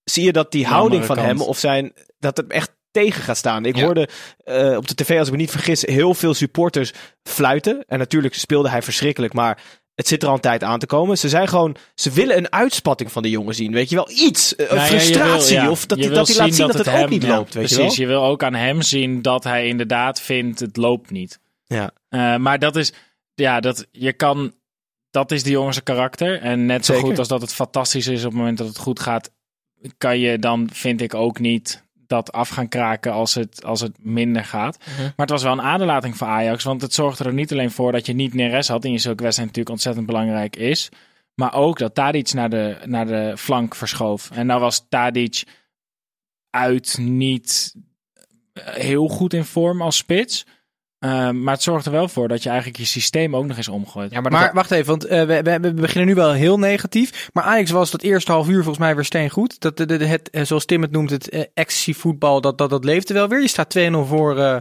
zie 0.04 0.24
je 0.24 0.32
dat 0.32 0.52
die 0.52 0.66
houding 0.66 1.06
van 1.06 1.18
hem, 1.18 1.42
of 1.42 1.58
zijn, 1.60 1.94
dat 2.20 2.38
het 2.38 2.48
echt 2.52 2.72
tegen 2.92 3.24
gaat 3.24 3.38
staan. 3.38 3.66
Ik 3.66 3.76
Ja. 3.76 3.84
hoorde 3.84 4.10
eh, 4.44 4.76
op 4.78 4.88
de 4.88 4.96
tv, 4.96 5.18
als 5.18 5.28
ik 5.28 5.34
me 5.34 5.40
niet 5.40 5.52
vergis, 5.52 5.82
heel 5.86 6.14
veel 6.14 6.34
supporters 6.34 6.92
fluiten. 7.24 7.84
En 7.88 8.00
natuurlijk 8.00 8.34
speelde 8.36 8.70
hij 8.70 8.82
verschrikkelijk, 8.82 9.34
maar 9.34 9.62
het 9.96 10.08
zit 10.08 10.22
er 10.22 10.28
al 10.30 10.34
een 10.36 10.40
tijd 10.42 10.64
aan 10.64 10.80
te 10.80 10.86
komen. 10.86 11.18
Ze 11.18 11.30
zijn 11.30 11.48
gewoon, 11.48 11.76
ze 11.96 12.12
willen 12.12 12.38
een 12.38 12.52
uitspatting 12.52 13.12
van 13.12 13.22
de 13.24 13.30
jongen 13.30 13.56
zien. 13.56 13.72
Weet 13.74 13.90
je 13.90 13.96
wel, 13.96 14.10
iets. 14.10 14.56
eh, 14.56 14.66
Nou 14.68 14.80
ja, 14.80 14.86
frustratie. 14.86 15.56
wil- 15.56 15.64
ja, 15.66 15.70
of 15.72 15.86
dat 15.86 15.98
hij 15.98 16.10
laat 16.10 16.28
zien 16.28 16.68
dat 16.68 16.78
het, 16.78 16.88
ook 16.88 16.94
hem- 16.96 17.10
niet 17.10 17.24
loopt. 17.28 17.54
Weet 17.54 17.66
precies, 17.68 17.96
je 17.96 18.06
wel? 18.06 18.16
je 18.16 18.22
wil 18.22 18.30
ook 18.32 18.44
aan 18.44 18.54
hem 18.56 18.82
zien 18.82 19.22
dat 19.22 19.44
hij 19.44 19.68
inderdaad 19.68 20.22
vindt 20.22 20.60
het 20.60 20.78
loopt 20.78 21.12
niet. 21.12 21.40
Ja. 21.66 21.92
Eh, 22.10 22.36
maar 22.38 22.60
dat 22.60 22.76
is, 22.76 22.94
ja, 23.34 23.60
dat 23.60 23.88
je 23.92 24.14
kan, 24.14 24.54
dat 25.10 25.32
is 25.32 25.44
de 25.44 25.50
jongen 25.50 25.74
zijn 25.74 25.86
karakter. 25.86 26.42
En 26.42 26.66
net 26.66 26.86
zo 26.86 26.94
Zeker. 26.94 27.08
goed 27.10 27.20
als 27.20 27.28
dat 27.28 27.42
het 27.42 27.54
fantastisch 27.54 28.08
is 28.08 28.20
op 28.24 28.30
het 28.32 28.40
moment 28.40 28.58
dat 28.58 28.68
het 28.68 28.78
goed 28.78 29.00
gaat, 29.00 29.32
kan 29.98 30.20
je 30.20 30.40
dan, 30.40 30.70
vind 30.74 31.02
ik 31.02 31.14
ook 31.14 31.40
niet 31.40 31.84
dat 32.12 32.32
af 32.32 32.50
gaan 32.50 32.68
kraken 32.68 33.12
als 33.12 33.34
het, 33.34 33.66
als 33.66 33.82
het 33.82 33.98
minder 34.00 34.46
gaat. 34.46 34.78
Mhm. 34.78 35.02
Maar 35.02 35.14
het 35.16 35.30
was 35.30 35.44
wel 35.44 35.52
een 35.52 35.62
aderlating 35.62 36.18
voor 36.18 36.28
Ajax, 36.28 36.64
want 36.64 36.82
het 36.82 36.94
zorgde 36.94 37.24
er 37.24 37.34
niet 37.34 37.52
alleen 37.52 37.72
voor 37.72 37.92
dat 37.92 38.06
je 38.06 38.14
niet 38.14 38.34
Neres 38.34 38.68
had, 38.68 38.86
in 38.86 38.92
je 38.92 38.98
zulke 38.98 39.24
wedstrijd 39.24 39.48
natuurlijk 39.48 39.76
ontzettend 39.76 40.06
belangrijk 40.06 40.56
is, 40.56 40.90
maar 41.36 41.54
ook 41.54 41.78
dat 41.78 41.96
Tadic 41.96 42.34
naar 42.34 42.50
de, 42.50 42.78
naar 42.86 43.06
de 43.06 43.34
flank 43.38 43.76
verschoof. 43.76 44.32
En 44.32 44.46
nou 44.46 44.60
was 44.60 44.86
Tadic 44.90 45.44
uit 46.50 46.98
niet 46.98 47.76
heel 48.54 49.08
goed 49.08 49.34
in 49.34 49.46
vorm 49.46 49.82
als 49.82 49.98
spits. 49.98 50.46
Ehm, 51.02 51.44
maar 51.44 51.54
het 51.54 51.64
zorgt 51.64 51.86
er 51.86 51.92
wel 51.92 52.08
voor 52.08 52.28
dat 52.28 52.44
je 52.44 52.50
eigenlijk 52.50 52.80
je 52.80 52.86
systeem 52.86 53.36
ook 53.36 53.46
nog 53.46 53.58
eens 53.58 53.68
omgooit. 53.68 54.12
Ja, 54.12 54.22
maar, 54.22 54.32
Maar 54.32 54.46
dat- 54.46 54.54
wacht 54.54 54.72
even, 54.72 54.86
want 54.86 55.06
eh, 55.06 55.24
we, 55.26 55.42
we, 55.42 55.60
we 55.60 55.74
beginnen 55.74 56.08
nu 56.08 56.16
wel 56.16 56.32
heel 56.32 56.60
negatief. 56.60 57.30
Maar 57.34 57.44
Ajax 57.44 57.72
was 57.72 57.92
dat 57.92 58.02
eerste 58.02 58.32
half 58.32 58.48
uur 58.48 58.56
volgens 58.64 58.78
mij 58.78 58.96
weer 58.96 59.06
steen 59.06 59.30
goed. 59.30 59.60
Dat, 59.60 59.78
de, 59.78 59.86
de, 59.86 60.06
het, 60.06 60.30
eh, 60.30 60.44
zoals 60.44 60.66
Tim 60.66 60.82
het 60.82 60.92
noemt, 60.92 61.10
het 61.10 61.30
eh, 61.30 61.44
actievoetbal, 61.54 62.42
dat, 62.42 62.58
dat, 62.58 62.70
dat 62.70 62.84
leefde 62.86 63.14
wel 63.14 63.28
weer. 63.28 63.42
Je 63.42 63.48
staat 63.48 63.78
2-0 63.78 63.92
voor 64.08 64.40
eh, 64.40 64.58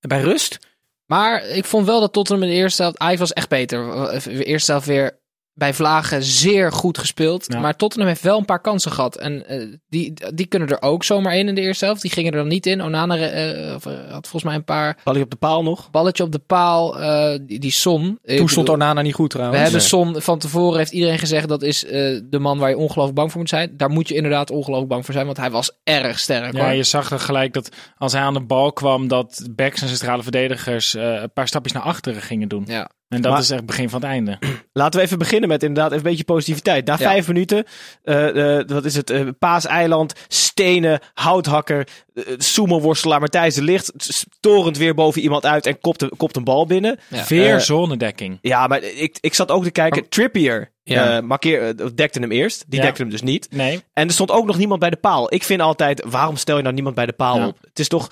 bij 0.00 0.20
rust. 0.20 0.58
maar 1.06 1.46
ik 1.46 1.64
vond 1.64 1.86
wel 1.86 2.00
dat 2.00 2.12
Tottenham 2.12 2.44
in 2.44 2.50
de 2.50 2.56
eerste 2.56 2.82
helft... 2.82 2.98
Ajax 2.98 3.18
was 3.20 3.32
echt 3.32 3.48
beter. 3.48 3.84
De 4.24 4.44
eerste 4.44 4.70
helft 4.72 4.86
weer 4.86 5.20
bij 5.54 5.74
Vlagen 5.74 6.22
zeer 6.22 6.72
goed 6.72 6.98
gespeeld. 6.98 7.44
Ja. 7.48 7.58
Maar 7.60 7.76
Tottenham 7.76 8.08
heeft 8.08 8.22
wel 8.22 8.38
een 8.38 8.44
paar 8.44 8.60
kansen 8.60 8.92
gehad. 8.92 9.16
En 9.16 9.46
eh, 9.48 9.66
die, 9.88 10.12
die 10.34 10.46
kunnen 10.46 10.68
er 10.68 10.82
ook 10.82 11.04
zomaar 11.04 11.32
één 11.32 11.48
in 11.48 11.54
de 11.54 11.60
eerste 11.60 11.84
helft. 11.84 12.02
Die 12.02 12.10
gingen 12.10 12.32
er 12.32 12.38
dan 12.38 12.48
niet 12.48 12.66
in. 12.66 12.82
Onana 12.82 13.16
eh, 13.16 13.68
eh, 13.74 13.82
had 14.10 14.28
volgens 14.28 14.42
mij 14.44 14.54
een 14.54 14.64
paar 14.64 14.98
Bal 15.04 15.20
op 15.20 15.30
de 15.30 15.36
paal 15.36 15.62
nog. 15.62 15.90
balletje 15.90 16.22
op 16.22 16.32
de 16.32 16.38
paal. 16.38 17.00
eh, 17.00 17.38
die, 17.42 17.58
die 17.58 17.70
Son. 17.70 18.18
Toen 18.24 18.48
stond 18.48 18.68
Onana 18.68 19.02
niet 19.02 19.14
goed 19.14 19.32
We 19.32 19.38
trouwens. 19.38 19.62
hebben 19.62 19.80
Nee. 19.80 19.88
Son 19.88 20.22
van 20.22 20.38
tevoren, 20.38 20.78
heeft 20.78 20.92
iedereen 20.92 21.18
gezegd, 21.18 21.48
dat 21.48 21.62
is 21.62 21.84
eh, 21.84 21.90
de 22.24 22.38
man 22.38 22.58
waar 22.58 22.68
je 22.70 22.76
ongelooflijk 22.76 23.16
bang 23.18 23.30
voor 23.30 23.40
moet 23.40 23.48
zijn. 23.48 23.74
Daar 23.76 23.90
moet 23.90 24.08
je 24.08 24.14
inderdaad 24.14 24.50
ongelooflijk 24.50 24.90
bang 24.90 25.04
voor 25.04 25.14
zijn, 25.14 25.26
want 25.26 25.36
hij 25.38 25.50
was 25.50 25.70
erg 25.84 26.18
sterk. 26.18 26.56
Ja, 26.56 26.64
hoor. 26.64 26.72
je 26.74 26.82
zag 26.82 27.10
er 27.10 27.20
gelijk 27.20 27.52
dat 27.52 27.68
als 27.98 28.12
hij 28.12 28.22
aan 28.22 28.34
de 28.34 28.40
bal 28.44 28.72
kwam, 28.72 29.08
dat 29.08 29.48
backs 29.50 29.82
en 29.82 29.88
centrale 29.88 30.22
verdedigers 30.22 30.94
eh, 30.94 31.02
een 31.22 31.32
paar 31.32 31.48
stapjes 31.48 31.72
naar 31.72 31.82
achteren 31.82 32.22
gingen 32.22 32.48
doen. 32.48 32.64
Ja. 32.66 32.90
En 33.12 33.22
dat 33.22 33.32
Maar- 33.32 33.40
is 33.40 33.50
echt 33.50 33.58
het 33.58 33.66
begin 33.68 33.88
van 33.90 34.00
het 34.00 34.10
einde. 34.10 34.38
Laten 34.72 35.00
we 35.00 35.06
even 35.06 35.18
beginnen 35.18 35.48
met 35.48 35.62
inderdaad 35.62 35.92
even 35.92 36.04
een 36.04 36.10
beetje 36.10 36.24
positiviteit. 36.24 36.86
Na 36.86 36.92
Ja. 36.92 36.98
vijf 36.98 37.26
minuten, 37.26 37.64
eh, 38.02 38.60
wat 38.66 38.84
is 38.84 38.94
het, 38.94 39.10
eh, 39.10 39.26
Paaseiland, 39.38 40.12
stenen, 40.28 41.00
houthakker, 41.14 41.86
uh, 42.14 42.24
sumo-worstelaar 42.38 43.20
Matthijs 43.20 43.54
de 43.54 43.62
Licht, 43.62 43.92
storend 43.96 44.76
weer 44.76 44.94
boven 44.94 45.22
iemand 45.22 45.46
uit 45.46 45.66
en 45.66 45.80
kopt, 45.80 46.02
een- 46.02 46.12
kopt 46.16 46.36
een 46.36 46.44
bal 46.44 46.66
binnen. 46.66 46.98
Ja. 47.08 47.52
Eh, 47.54 47.58
zonedekking. 47.58 48.38
Ja, 48.42 48.66
maar 48.66 48.82
ik, 48.82 49.16
ik 49.20 49.34
zat 49.34 49.50
ook 49.50 49.64
te 49.64 49.70
kijken. 49.70 50.08
Trippier 50.08 50.70
Ja. 50.82 51.20
markeer, 51.20 51.74
dekte 51.96 52.18
hem 52.20 52.30
eerst. 52.32 52.64
Die 52.68 52.78
Ja. 52.78 52.84
dekte 52.86 53.02
hem 53.02 53.10
dus 53.10 53.22
niet. 53.22 53.46
Nee. 53.50 53.82
En 53.92 54.06
er 54.06 54.12
stond 54.12 54.30
ook 54.30 54.46
nog 54.46 54.58
niemand 54.58 54.80
bij 54.80 54.90
de 54.90 54.96
paal. 54.96 55.34
Ik 55.34 55.42
vind 55.42 55.60
altijd, 55.60 56.02
waarom 56.06 56.36
stel 56.36 56.56
je 56.56 56.62
nou 56.62 56.74
niemand 56.74 56.94
bij 56.94 57.06
de 57.06 57.12
paal 57.12 57.46
op? 57.46 57.58
Het 57.62 57.78
is 57.78 57.88
toch... 57.88 58.08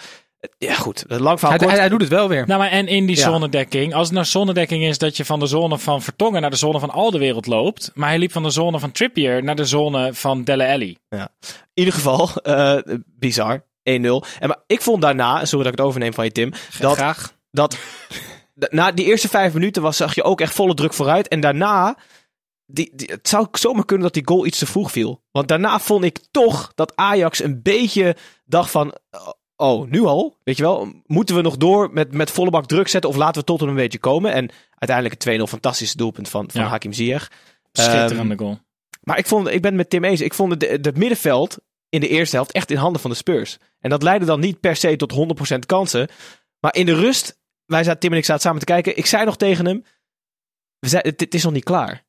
Ja 0.59 0.75
goed, 0.75 1.05
lang 1.09 1.39
verhaal 1.39 1.51
Hij, 1.51 1.59
kort. 1.59 1.71
hij, 1.71 1.81
hij 1.81 1.89
doet 1.89 2.01
het 2.01 2.11
wel 2.11 2.29
weer. 2.29 2.47
Nou, 2.47 2.61
maar 2.61 2.71
en 2.71 2.87
in 2.87 3.07
die 3.07 3.17
Ja. 3.17 3.23
zonnedekking, 3.23 3.95
als 3.95 4.07
het 4.07 4.15
nou 4.15 4.27
zonnedekking 4.27 4.85
is 4.85 4.99
dat 4.99 5.17
je 5.17 5.25
van 5.25 5.39
de 5.41 5.47
zone 5.47 5.79
van 5.79 6.03
Vertongen 6.03 6.41
naar 6.41 6.51
de 6.51 6.57
zone 6.57 6.79
van 6.79 6.91
al 6.91 7.11
de 7.11 7.19
wereld 7.19 7.47
loopt, 7.47 7.91
maar 7.95 8.09
hij 8.09 8.19
liep 8.19 8.33
van 8.33 8.43
de 8.43 8.51
zone 8.51 8.79
van 8.79 8.91
Trippier 8.93 9.43
naar 9.45 9.55
de 9.57 9.65
zone 9.65 10.15
van 10.15 10.45
Delle 10.45 10.67
Alli. 10.69 10.97
In 11.09 11.29
ieder 11.75 11.95
geval, 11.95 12.29
eh, 12.43 12.77
bizar. 13.07 13.65
1-0. 13.83 14.25
En 14.39 14.49
maar 14.49 14.63
ik 14.67 14.81
vond 14.83 15.03
daarna, 15.03 15.45
sorry 15.45 15.65
dat 15.65 15.73
ik 15.73 15.79
het 15.79 15.87
overneem 15.89 16.15
van 16.15 16.25
je 16.25 16.33
Tim, 16.33 16.53
dat, 16.79 16.97
Graag. 16.97 17.33
dat 17.51 17.77
na 18.71 18.93
die 18.93 19.05
eerste 19.07 19.29
vijf 19.29 19.53
minuten 19.55 19.83
was, 19.83 19.97
zag 19.97 20.15
je 20.15 20.23
ook 20.23 20.41
echt 20.41 20.55
volle 20.55 20.75
druk 20.75 20.95
vooruit. 20.95 21.29
En 21.29 21.41
daarna, 21.41 21.97
die, 22.67 22.91
die- 22.95 23.11
het 23.13 23.29
zou 23.29 23.47
zomaar 23.53 23.85
kunnen 23.85 24.05
dat 24.05 24.15
die 24.15 24.27
goal 24.29 24.47
iets 24.47 24.59
te 24.59 24.67
vroeg 24.67 24.91
viel. 24.91 25.23
Want 25.31 25.49
daarna 25.49 25.79
vond 25.81 26.05
ik 26.05 26.19
toch 26.31 26.73
dat 26.75 26.93
Ajax 26.97 27.43
een 27.43 27.63
beetje 27.63 28.17
dacht 28.45 28.71
van, 28.71 28.95
oh, 29.61 29.91
nu 29.91 30.03
al? 30.05 30.37
Weet 30.45 30.57
je 30.57 30.63
wel, 30.63 30.93
moeten 31.07 31.35
we 31.35 31.43
nog 31.43 31.57
door 31.57 31.93
met, 31.93 32.13
met 32.13 32.31
volle 32.31 32.51
bak 32.51 32.67
druk 32.67 32.89
zetten 32.89 33.11
of 33.11 33.17
laten 33.17 33.41
we 33.41 33.47
tot 33.47 33.61
een 33.61 33.75
beetje 33.75 33.99
komen? 33.99 34.33
En 34.33 34.51
uiteindelijk 34.75 35.25
een 35.25 35.41
2-0 35.41 35.43
fantastische 35.49 35.97
doelpunt 35.97 36.29
van, 36.29 36.51
van 36.51 36.61
Ja. 36.61 36.69
Hakim 36.69 36.93
Ziyech. 36.93 37.31
Schitterende 37.73 38.35
Ehm, 38.35 38.39
goal. 38.39 38.59
Maar 39.03 39.19
ik, 39.19 39.27
vond, 39.27 39.49
ik 39.49 39.63
ben 39.63 39.75
met 39.77 39.91
Tim 39.91 40.05
eens. 40.05 40.21
Ik 40.21 40.35
vond 40.35 40.53
het, 40.53 40.85
het 40.85 40.97
middenveld 40.97 41.59
in 41.89 42.01
de 42.01 42.09
eerste 42.09 42.37
helft 42.37 42.53
echt 42.53 42.71
in 42.71 42.77
handen 42.77 43.01
van 43.01 43.11
de 43.11 43.17
Spurs. 43.17 43.59
En 43.81 43.91
dat 43.91 44.03
leidde 44.03 44.27
dan 44.27 44.41
niet 44.41 44.61
per 44.61 44.77
se 44.77 44.97
tot 44.97 45.13
100% 45.55 45.59
kansen. 45.67 46.09
Maar 46.61 46.75
in 46.75 46.87
de 46.87 46.95
rust, 46.95 47.39
wij 47.67 47.85
zaten, 47.85 48.01
Tim 48.01 48.13
en 48.13 48.19
ik 48.19 48.25
zaten 48.25 48.43
samen 48.43 48.59
te 48.59 48.65
kijken. 48.65 48.97
Ik 48.97 49.07
zei 49.07 49.25
nog 49.25 49.37
tegen 49.37 49.67
hem, 49.67 49.85
we 50.79 50.89
zei, 50.89 51.03
het, 51.05 51.21
het 51.21 51.35
is 51.35 51.45
nog 51.45 51.53
niet 51.53 51.65
klaar. 51.65 52.05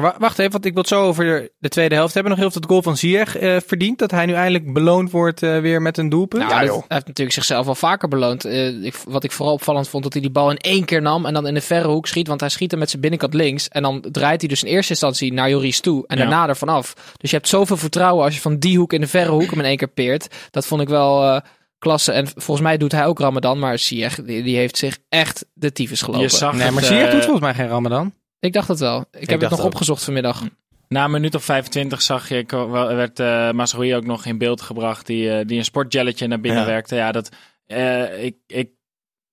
Maar 0.00 0.12
wa- 0.12 0.16
wacht 0.18 0.38
even, 0.38 0.52
want 0.52 0.64
ik 0.64 0.72
wil 0.72 0.80
het 0.82 0.90
zo 0.90 1.02
over 1.02 1.24
de, 1.24 1.52
de 1.58 1.68
tweede 1.68 1.94
helft 1.94 2.14
hebben. 2.14 2.32
Nog 2.32 2.40
heel 2.40 2.50
veel 2.50 2.60
het 2.60 2.70
goal 2.70 2.82
van 2.82 2.96
Ziyech 2.96 3.36
eh 3.36 3.56
verdiend. 3.66 3.98
Dat 3.98 4.10
hij 4.10 4.26
nu 4.26 4.32
eindelijk 4.32 4.72
beloond 4.72 5.10
wordt 5.10 5.42
eh, 5.42 5.58
weer 5.60 5.82
met 5.82 5.98
een 5.98 6.08
doelpunt. 6.08 6.42
Nou, 6.42 6.66
dat- 6.66 6.74
hij 6.74 6.84
heeft 6.88 7.06
natuurlijk 7.06 7.32
zichzelf 7.36 7.66
al 7.66 7.74
vaker 7.74 8.08
beloond. 8.08 8.44
Eh, 8.44 8.82
ik, 8.84 8.94
wat 9.08 9.24
ik 9.24 9.32
vooral 9.32 9.54
opvallend 9.54 9.88
vond, 9.88 10.02
dat 10.02 10.12
hij 10.12 10.22
die 10.22 10.30
bal 10.30 10.50
in 10.50 10.56
één 10.56 10.84
keer 10.84 11.02
nam 11.02 11.26
en 11.26 11.34
dan 11.34 11.46
in 11.46 11.54
de 11.54 11.60
verre 11.60 11.88
hoek 11.88 12.06
schiet. 12.06 12.26
Want 12.28 12.40
hij 12.40 12.48
schiet 12.48 12.70
hem 12.70 12.80
met 12.80 12.88
zijn 12.90 13.00
binnenkant 13.02 13.34
links. 13.34 13.68
En 13.68 13.82
dan 13.82 14.04
draait 14.12 14.40
hij 14.40 14.48
dus 14.48 14.62
in 14.62 14.70
eerste 14.72 14.90
instantie 14.92 15.32
naar 15.32 15.48
Joris 15.50 15.80
toe 15.80 16.04
en 16.06 16.16
Ja. 16.16 16.22
daarna 16.22 16.48
ervan 16.48 16.68
af. 16.68 16.94
Dus 17.16 17.30
je 17.30 17.36
hebt 17.36 17.48
zoveel 17.48 17.76
vertrouwen 17.76 18.24
als 18.24 18.34
je 18.34 18.40
van 18.40 18.58
die 18.58 18.78
hoek 18.78 18.92
in 18.92 19.00
de 19.00 19.06
verre 19.06 19.30
hoek 19.30 19.50
hem 19.50 19.58
in 19.58 19.64
één 19.64 19.76
keer 19.76 19.88
peert. 19.88 20.26
Dat 20.50 20.66
vond 20.66 20.80
ik 20.80 20.88
wel 20.88 21.22
eh, 21.24 21.40
klasse. 21.78 22.12
En 22.12 22.26
volgens 22.26 22.60
mij 22.60 22.76
doet 22.76 22.92
hij 22.92 23.06
ook 23.06 23.18
Ramadan, 23.18 23.58
maar 23.58 23.78
Ziyech, 23.78 24.14
die, 24.24 24.42
die 24.42 24.56
heeft 24.56 24.76
zich 24.76 24.98
echt 25.08 25.44
de 25.52 25.72
tyfus 25.72 26.00
gelopen. 26.02 26.22
Je 26.22 26.28
zag 26.28 26.54
nee, 26.54 26.70
maar 26.70 26.82
Ziyech 26.82 27.10
doet 27.10 27.22
volgens 27.24 27.40
mij 27.44 27.54
geen 27.54 27.68
Ramadan. 27.68 28.12
Ik 28.40 28.52
dacht 28.52 28.68
het 28.68 28.78
wel. 28.78 29.04
Ik, 29.10 29.30
heb 29.30 29.40
het 29.40 29.50
nog 29.50 29.60
ook. 29.60 29.66
opgezocht 29.66 30.04
vanmiddag. 30.04 30.42
Na 30.88 31.04
een 31.04 31.10
minuut 31.10 31.34
of 31.34 31.44
25 31.44 32.02
zag 32.02 32.28
je, 32.28 32.36
ik, 32.38 32.50
wel- 32.50 32.94
werd 32.94 33.20
eh 33.20 33.50
Mazraoui 33.50 33.94
ook 33.96 34.04
nog 34.04 34.24
in 34.24 34.38
beeld 34.38 34.60
gebracht, 34.60 35.06
die, 35.06 35.30
eh, 35.32 35.46
die 35.46 35.58
een 35.58 35.64
sportjelletje 35.64 36.26
naar 36.26 36.40
binnen 36.40 36.60
Ja. 36.60 36.66
werkte. 36.66 36.94
Ja, 36.94 37.12
dat, 37.12 37.28
eh, 37.66 38.24
ik, 38.24 38.36
ik 38.46 38.70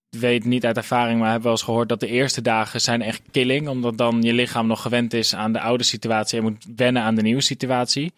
weet 0.10 0.46
niet 0.46 0.66
uit 0.66 0.78
ervaring, 0.78 1.20
maar 1.20 1.32
heb 1.32 1.42
wel 1.44 1.52
eens 1.52 1.62
gehoord 1.62 1.90
dat 1.90 2.00
de 2.00 2.08
eerste 2.08 2.42
dagen 2.42 2.82
zijn 2.82 3.02
echt 3.02 3.22
killing. 3.32 3.68
Omdat 3.68 3.98
dan 3.98 4.22
je 4.22 4.34
lichaam 4.34 4.68
nog 4.68 4.82
gewend 4.82 5.14
is 5.14 5.36
aan 5.36 5.54
de 5.54 5.60
oude 5.60 5.84
situatie 5.84 6.38
en 6.38 6.44
moet 6.44 6.66
wennen 6.76 7.02
aan 7.02 7.16
de 7.16 7.22
nieuwe 7.22 7.42
situatie. 7.42 8.14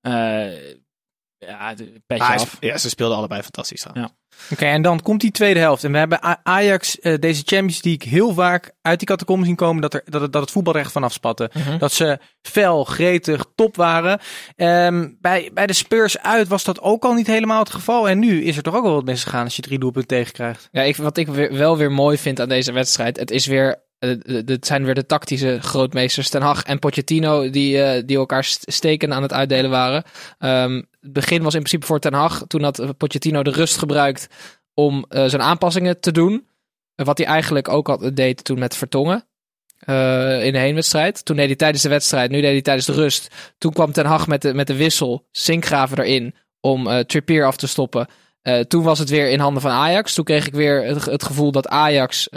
Eh, 0.00 0.46
ja, 1.46 1.74
petje 2.06 2.24
af. 2.24 2.56
ja, 2.60 2.78
ze 2.78 2.88
speelden 2.88 3.16
allebei 3.16 3.42
fantastisch. 3.42 3.80
trouwens. 3.80 4.14
Oké, 4.50 4.64
en 4.64 4.82
dan 4.82 5.02
komt 5.02 5.20
die 5.20 5.30
tweede 5.30 5.60
helft. 5.60 5.84
En 5.84 5.92
we 5.92 5.98
hebben 5.98 6.44
Ajax 6.44 7.00
eh, 7.00 7.18
deze 7.18 7.42
Champions 7.44 7.82
League 7.82 8.08
heel 8.08 8.34
vaak 8.34 8.72
uit 8.82 8.98
die 8.98 9.08
catacomben 9.08 9.46
zien 9.46 9.56
komen 9.56 9.82
dat, 9.82 9.94
er, 9.94 10.02
dat, 10.04 10.20
het, 10.20 10.32
dat 10.32 10.42
het 10.42 10.50
voetbal 10.50 10.74
er 10.74 10.80
echt 10.80 10.92
vanaf 10.92 11.12
spatte. 11.12 11.50
Mhm. 11.52 11.78
Dat 11.78 11.92
ze 11.92 12.18
fel, 12.42 12.84
gretig, 12.84 13.44
top 13.54 13.76
waren. 13.76 14.20
Ehm, 14.56 15.08
bij, 15.20 15.50
bij 15.54 15.66
de 15.66 15.72
Spurs 15.72 16.18
uit 16.18 16.48
was 16.48 16.64
dat 16.64 16.80
ook 16.80 17.04
al 17.04 17.14
niet 17.14 17.26
helemaal 17.26 17.58
het 17.58 17.70
geval. 17.70 18.08
En 18.08 18.18
nu 18.18 18.44
is 18.44 18.56
er 18.56 18.62
toch 18.62 18.74
ook 18.74 18.84
wel 18.84 18.94
wat 18.94 19.04
misgegaan 19.04 19.44
als 19.44 19.56
je 19.56 19.62
drie 19.62 19.78
doelpunten 19.78 20.16
tegenkrijgt. 20.16 20.68
Ja, 20.72 20.82
ik, 20.82 20.96
wat 20.96 21.16
ik 21.16 21.28
weer, 21.28 21.56
wel 21.56 21.76
weer 21.76 21.92
mooi 21.92 22.18
vind 22.18 22.40
aan 22.40 22.48
deze 22.48 22.72
wedstrijd, 22.72 23.16
het 23.18 23.30
is 23.30 23.46
weer, 23.46 23.82
eh, 24.02 24.42
het 24.46 24.66
zijn 24.66 24.84
weer 24.84 24.94
de 24.94 25.06
tactische 25.06 25.58
grootmeesters 25.60 26.28
Ten 26.28 26.42
Hag 26.42 26.62
en 26.62 26.78
Pochettino 26.78 27.50
die, 27.50 27.82
eh, 27.82 28.02
die 28.06 28.16
elkaar 28.16 28.44
st- 28.44 28.72
steken 28.72 29.12
aan 29.12 29.22
het 29.22 29.32
uitdelen 29.32 29.70
waren. 29.70 30.02
Ehm, 30.38 30.74
het 31.00 31.12
begin 31.12 31.42
was 31.42 31.54
in 31.54 31.60
principe 31.60 31.86
voor 31.86 31.98
Ten 31.98 32.14
Hag, 32.14 32.44
toen 32.46 32.62
had 32.62 32.78
eh, 32.78 32.88
Pochettino 32.96 33.42
de 33.42 33.50
rust 33.50 33.78
gebruikt 33.78 34.28
om 34.74 35.04
zijn 35.08 35.42
aanpassingen 35.42 36.00
te 36.00 36.12
doen. 36.12 36.46
Wat 36.94 37.18
hij 37.18 37.26
eigenlijk 37.26 37.68
ook 37.68 37.88
al 37.88 38.14
deed 38.14 38.44
toen 38.44 38.58
met 38.58 38.76
Vertongen. 38.76 39.24
in 40.42 40.52
de 40.52 40.58
heenwedstrijd. 40.58 41.24
Toen 41.24 41.36
deed 41.36 41.46
hij 41.46 41.56
tijdens 41.56 41.82
de 41.82 41.88
wedstrijd, 41.88 42.30
nu 42.30 42.40
deed 42.40 42.50
hij 42.50 42.62
tijdens 42.62 42.86
de 42.86 42.92
rust. 42.92 43.54
Toen 43.58 43.72
kwam 43.72 43.92
Ten 43.92 44.06
Hag 44.06 44.26
met 44.26 44.42
de, 44.42 44.54
met 44.54 44.66
de 44.66 44.76
wissel, 44.76 45.26
Sinkgraven 45.32 45.98
erin, 45.98 46.34
om 46.60 47.04
Trippier 47.06 47.44
af 47.46 47.56
te 47.56 47.66
stoppen. 47.66 48.06
Toen 48.68 48.82
was 48.82 48.98
het 48.98 49.08
weer 49.08 49.30
in 49.30 49.38
handen 49.40 49.62
van 49.62 49.70
Ajax. 49.70 50.14
Toen 50.14 50.24
kreeg 50.24 50.46
ik 50.46 50.54
weer 50.54 50.84
het, 50.84 51.04
het 51.04 51.22
gevoel 51.24 51.52
dat 51.52 51.68
Ajax 51.68 52.28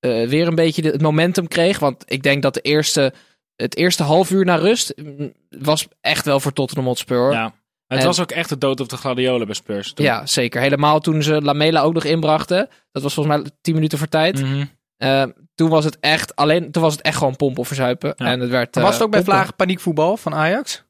eh, 0.00 0.28
weer 0.28 0.46
een 0.46 0.54
beetje 0.54 0.82
de- 0.82 0.90
het 0.90 1.02
momentum 1.02 1.48
kreeg. 1.48 1.78
Want 1.78 2.02
ik 2.06 2.22
denk 2.22 2.42
dat 2.42 2.54
de 2.54 2.60
eerste, 2.60 3.12
het 3.56 3.76
eerste 3.76 4.02
half 4.02 4.30
uur 4.30 4.44
na 4.44 4.54
rust 4.56 4.92
mm, 4.96 5.32
was 5.58 5.88
echt 6.00 6.24
wel 6.24 6.40
voor 6.40 6.52
Tottenham 6.52 6.86
Hotspur. 6.86 7.32
Ja. 7.32 7.54
Het 7.86 7.98
En- 7.98 8.04
was 8.06 8.20
ook 8.20 8.30
echt 8.30 8.48
de 8.48 8.58
dood 8.58 8.80
op 8.80 8.88
de 8.88 8.96
gladiolen 8.96 9.46
bij 9.46 9.54
Spurs. 9.54 9.92
toen. 9.92 10.04
Ja, 10.04 10.26
zeker. 10.26 10.60
Helemaal 10.60 11.00
toen 11.00 11.22
ze 11.22 11.42
Lamela 11.42 11.80
ook 11.80 11.94
nog 11.94 12.04
inbrachten. 12.04 12.68
Dat 12.92 13.02
was 13.02 13.14
volgens 13.14 13.36
mij 13.36 13.50
10 13.60 13.74
minuten 13.74 13.98
voor 13.98 14.08
tijd. 14.08 14.40
Mhm. 14.42 14.64
Eh, 14.96 15.24
toen 15.54 15.68
was 15.68 15.84
het 15.84 15.96
echt 16.00 16.36
alleen, 16.36 16.70
toen 16.70 16.82
was 16.82 16.92
het 16.92 17.02
echt 17.02 17.16
gewoon 17.18 17.36
pompen 17.36 17.60
of 17.60 17.66
verzuipen. 17.66 18.12
Ja. 18.16 18.26
En 18.26 18.40
het 18.40 18.50
werd. 18.50 18.74
Maar 18.74 18.84
was 18.84 18.92
het 18.92 19.00
eh, 19.00 19.06
ook 19.06 19.12
bij. 19.12 19.22
Vlagen 19.24 19.54
paniekvoetbal 19.54 20.16
van 20.16 20.34
Ajax? 20.34 20.84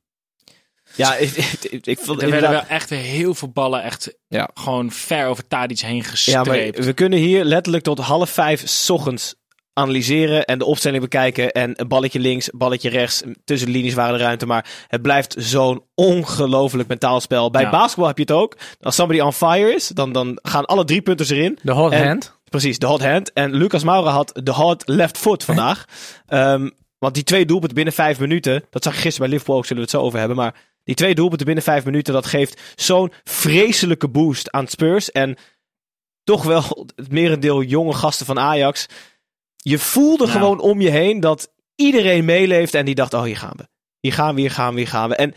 Ja, 0.96 1.14
ik, 1.24 1.36
ik, 1.70 1.86
ik 1.86 1.98
vond 1.98 2.22
Er 2.22 2.30
werden 2.30 2.50
wel 2.50 2.64
echt 2.68 2.90
heel 2.90 3.34
veel 3.34 3.48
ballen 3.48 3.82
echt 3.82 4.14
Ja. 4.28 4.50
gewoon 4.54 4.90
ver 4.90 5.26
over 5.26 5.46
Tadic 5.48 5.78
heen 5.80 5.96
Ja, 5.96 6.02
gestreept. 6.02 6.46
maar 6.76 6.86
we 6.86 6.92
kunnen 6.92 7.18
hier 7.18 7.44
letterlijk 7.44 7.84
tot 7.84 7.98
half 7.98 8.30
vijf 8.30 8.62
's 8.68 8.90
ochtends 8.90 9.34
analyseren 9.72 10.44
en 10.44 10.58
de 10.58 10.64
opstelling 10.64 11.02
bekijken. 11.02 11.52
En 11.52 11.72
een 11.80 11.88
balletje 11.88 12.18
links, 12.20 12.50
balletje 12.50 12.88
rechts. 12.88 13.22
Tussen 13.44 13.66
de 13.68 13.74
linies 13.74 13.94
waren 13.94 14.18
de 14.18 14.24
ruimte. 14.24 14.46
Maar 14.46 14.66
het 14.88 15.02
blijft 15.02 15.34
zo'n 15.38 15.82
ongelooflijk 15.94 16.88
mentaal 16.88 17.20
spel. 17.20 17.50
Bij 17.50 17.62
Ja. 17.62 17.70
basketbal 17.70 18.06
heb 18.06 18.16
je 18.16 18.22
het 18.22 18.32
ook. 18.32 18.56
Als 18.80 18.94
somebody 18.94 19.20
on 19.20 19.32
fire 19.32 19.74
is, 19.74 19.88
dan, 19.88 20.12
dan 20.12 20.38
gaan 20.42 20.64
alle 20.64 20.84
drie 20.84 21.02
punten 21.02 21.26
erin. 21.36 21.58
De 21.62 21.72
hot 21.72 21.92
En- 21.92 22.06
hand. 22.06 22.34
Precies, 22.50 22.78
de 22.78 22.86
hot 22.86 23.02
hand. 23.02 23.32
En 23.32 23.54
Lucas 23.54 23.84
Moura 23.84 24.10
had 24.10 24.40
de 24.42 24.50
hot 24.52 24.82
left 24.88 25.18
foot 25.18 25.44
vandaag. 25.50 25.84
Ehm, 26.26 26.68
want 26.98 27.14
die 27.14 27.24
twee 27.24 27.46
doelpunten 27.46 27.74
binnen 27.76 27.94
vijf 27.94 28.18
minuten, 28.18 28.64
dat 28.70 28.82
zag 28.82 28.94
je 28.94 29.00
gisteren 29.00 29.20
bij 29.20 29.30
Liverpool 29.30 29.56
ook, 29.56 29.66
zullen 29.66 29.82
we 29.82 29.88
het 29.90 29.98
zo 30.00 30.06
over 30.06 30.18
hebben. 30.18 30.36
Maar 30.36 30.54
die 30.86 30.94
twee 30.94 31.14
doelpunten 31.14 31.46
binnen 31.46 31.64
vijf 31.64 31.84
minuten, 31.84 32.14
dat 32.14 32.26
geeft 32.26 32.60
zo'n 32.74 33.12
vreselijke 33.24 34.08
boost 34.08 34.50
aan 34.50 34.66
Spurs. 34.66 35.10
En 35.10 35.36
toch 36.24 36.42
wel 36.42 36.86
het 36.96 37.12
merendeel 37.12 37.62
jonge 37.62 37.92
gasten 37.92 38.26
van 38.26 38.38
Ajax. 38.38 38.86
Je 39.56 39.78
voelde 39.78 40.26
gewoon 40.26 40.60
om 40.60 40.80
je 40.80 40.90
heen 40.90 41.20
dat 41.20 41.52
iedereen 41.74 42.24
meeleeft 42.24 42.74
en 42.74 42.84
die 42.84 42.94
dacht, 42.94 43.14
oh 43.14 43.22
hier 43.22 43.36
gaan 43.36 43.56
we. 43.56 43.68
Hier 44.00 44.12
gaan 44.12 44.34
we, 44.34 44.40
hier 44.40 44.50
gaan 44.50 44.74
we, 44.74 44.80
hier 44.80 44.88
gaan 44.88 45.08
we. 45.08 45.14
En 45.14 45.34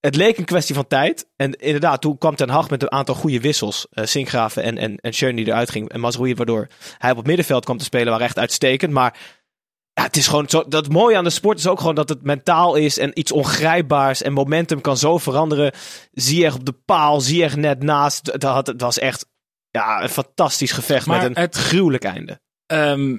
het 0.00 0.16
leek 0.16 0.38
een 0.38 0.44
kwestie 0.44 0.74
van 0.74 0.86
tijd. 0.86 1.28
En 1.36 1.52
inderdaad, 1.52 2.00
toen 2.00 2.18
kwam 2.18 2.36
Ten 2.36 2.48
Hag 2.48 2.70
met 2.70 2.82
een 2.82 2.92
aantal 2.92 3.14
goede 3.14 3.40
wissels. 3.40 3.86
eh 3.90 4.04
Sinkgraven 4.04 4.62
en, 4.62 4.78
en, 4.78 4.96
en 4.96 5.12
Schön 5.12 5.36
die 5.36 5.46
eruit 5.46 5.70
ging. 5.70 5.88
En 5.88 6.00
Mazraoui, 6.00 6.34
waardoor 6.34 6.68
hij 6.98 7.10
op 7.10 7.16
het 7.16 7.26
middenveld 7.26 7.64
kwam 7.64 7.78
te 7.78 7.84
spelen, 7.84 8.10
waren 8.10 8.26
echt 8.26 8.38
uitstekend. 8.38 8.92
Maar 8.92 9.16
ja, 9.94 10.02
het 10.02 10.16
is 10.16 10.26
gewoon 10.26 10.48
zo, 10.48 10.64
dat 10.68 10.88
mooie 10.92 11.16
aan 11.16 11.24
de 11.24 11.30
sport 11.30 11.58
is 11.58 11.66
ook 11.66 11.78
gewoon 11.80 11.94
dat 11.94 12.08
het 12.08 12.22
mentaal 12.22 12.74
is 12.74 12.98
en 12.98 13.18
iets 13.18 13.32
ongrijpbaars. 13.32 14.22
En 14.22 14.32
momentum 14.32 14.80
kan 14.80 14.96
zo 14.96 15.18
veranderen. 15.18 15.72
Ziyech 16.12 16.54
op 16.54 16.64
de 16.64 16.72
paal, 16.72 17.20
Ziyech 17.20 17.56
net 17.56 17.82
naast. 17.82 18.36
Had, 18.42 18.66
het 18.66 18.80
was 18.80 18.98
echt 18.98 19.26
ja, 19.70 20.02
een 20.02 20.08
fantastisch 20.08 20.72
gevecht 20.72 21.06
Maar 21.06 21.22
met 21.22 21.26
een 21.36 21.42
het- 21.42 21.54
gruwelijk 21.56 22.04
einde. 22.04 22.40
Ehm, 22.66 23.16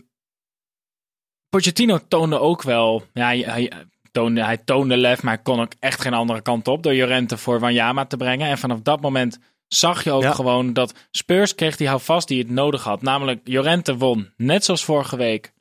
Pochettino 1.49 1.99
toonde 2.07 2.39
ook 2.39 2.61
wel. 2.61 3.03
Ja, 3.13 3.25
hij, 3.25 3.39
hij 3.39 3.71
toonde, 4.11 4.43
hij 4.43 4.57
toonde 4.57 4.97
lef, 4.97 5.23
maar 5.23 5.33
hij 5.33 5.43
kon 5.43 5.59
ook 5.61 5.71
echt 5.79 6.01
geen 6.01 6.13
andere 6.13 6.41
kant 6.41 6.67
op. 6.67 6.83
Door 6.83 6.95
Jorente 6.95 7.37
voor 7.37 7.59
Wanyama 7.59 8.05
te 8.05 8.17
brengen. 8.17 8.47
En 8.49 8.57
vanaf 8.57 8.79
dat 8.81 9.01
moment 9.01 9.37
zag 9.67 10.03
je 10.03 10.11
ook 10.11 10.21
Ja. 10.21 10.31
gewoon 10.33 10.73
dat 10.73 10.93
Spurs 11.11 11.55
kreeg 11.55 11.75
die 11.75 11.87
houvast 11.87 12.27
die 12.27 12.39
het 12.39 12.49
nodig 12.49 12.83
had. 12.83 13.01
Namelijk, 13.01 13.39
Jorente 13.43 13.97
won, 13.97 14.33
net 14.37 14.65
zoals 14.65 14.85
vorige 14.85 15.17
week, 15.17 15.53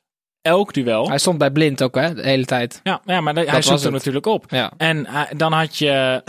elk 0.45 0.73
duel. 0.73 1.07
Hij 1.07 1.17
stond 1.17 1.37
bij 1.37 1.51
blind 1.51 1.83
ook, 1.83 1.95
hè, 1.95 2.13
de 2.13 2.21
hele 2.21 2.45
tijd. 2.45 2.79
Ja, 2.83 3.01
ja 3.05 3.21
maar 3.21 3.35
hij 3.35 3.45
hem 3.45 3.79
het. 3.79 3.91
natuurlijk 3.91 4.25
op. 4.25 4.45
Ja. 4.49 4.71
En 4.77 5.05
eh, 5.05 5.21
dan 5.37 5.51
had 5.51 5.77
je 5.77 6.23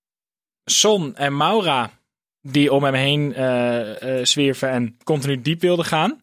Son 0.64 1.16
en 1.16 1.36
Maura 1.36 1.90
die 2.42 2.72
om 2.72 2.84
hem 2.84 2.94
heen 2.94 3.34
eh 3.34 3.80
zwierven 4.22 4.70
en 4.70 4.96
continu 5.04 5.42
diep 5.42 5.60
wilden 5.60 5.84
gaan. 5.84 6.20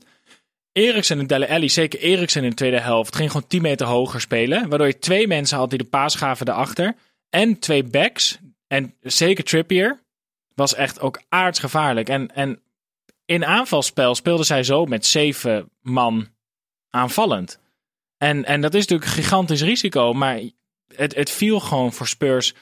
Eriksen 0.71 1.19
en 1.19 1.27
Dele 1.27 1.49
Alli, 1.49 1.69
zeker 1.69 1.99
Eriksen 1.99 2.43
in 2.43 2.49
de 2.49 2.55
tweede 2.55 2.79
helft, 2.79 3.15
ging 3.15 3.31
gewoon 3.31 3.47
10 3.47 3.61
meter 3.61 3.87
hoger 3.87 4.21
spelen. 4.21 4.69
Waardoor 4.69 4.87
je 4.87 4.99
twee 4.99 5.27
mensen 5.27 5.57
had 5.57 5.69
die 5.69 5.79
de 5.79 5.85
paas 5.85 6.15
gaven 6.15 6.45
daarachter. 6.45 6.95
En 7.29 7.59
twee 7.59 7.83
backs. 7.83 8.39
En 8.67 8.95
zeker 9.01 9.43
Trippier 9.43 9.99
was 10.55 10.75
echt 10.75 10.99
ook 10.99 11.21
aardsgevaarlijk. 11.29 12.09
En, 12.09 12.35
en 12.35 12.61
in 13.25 13.45
aanvalspel 13.45 14.15
speelden 14.15 14.45
zij 14.45 14.63
zo 14.63 14.85
met 14.85 15.05
zeven 15.05 15.69
man 15.81 16.27
aanvallend. 16.91 17.59
En, 18.17 18.45
en 18.45 18.61
dat 18.61 18.73
is 18.73 18.79
natuurlijk 18.81 19.09
een 19.09 19.23
gigantisch 19.23 19.61
risico. 19.61 20.13
Maar 20.13 20.41
het, 20.95 21.15
het 21.15 21.29
viel 21.29 21.59
gewoon 21.59 21.93
voor 21.93 22.07
Spurs 22.07 22.53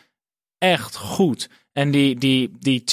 echt 0.57 0.95
goed. 0.95 1.50
En 1.71 1.91
die, 1.91 2.15
die, 2.15 2.57
die 2.59 2.83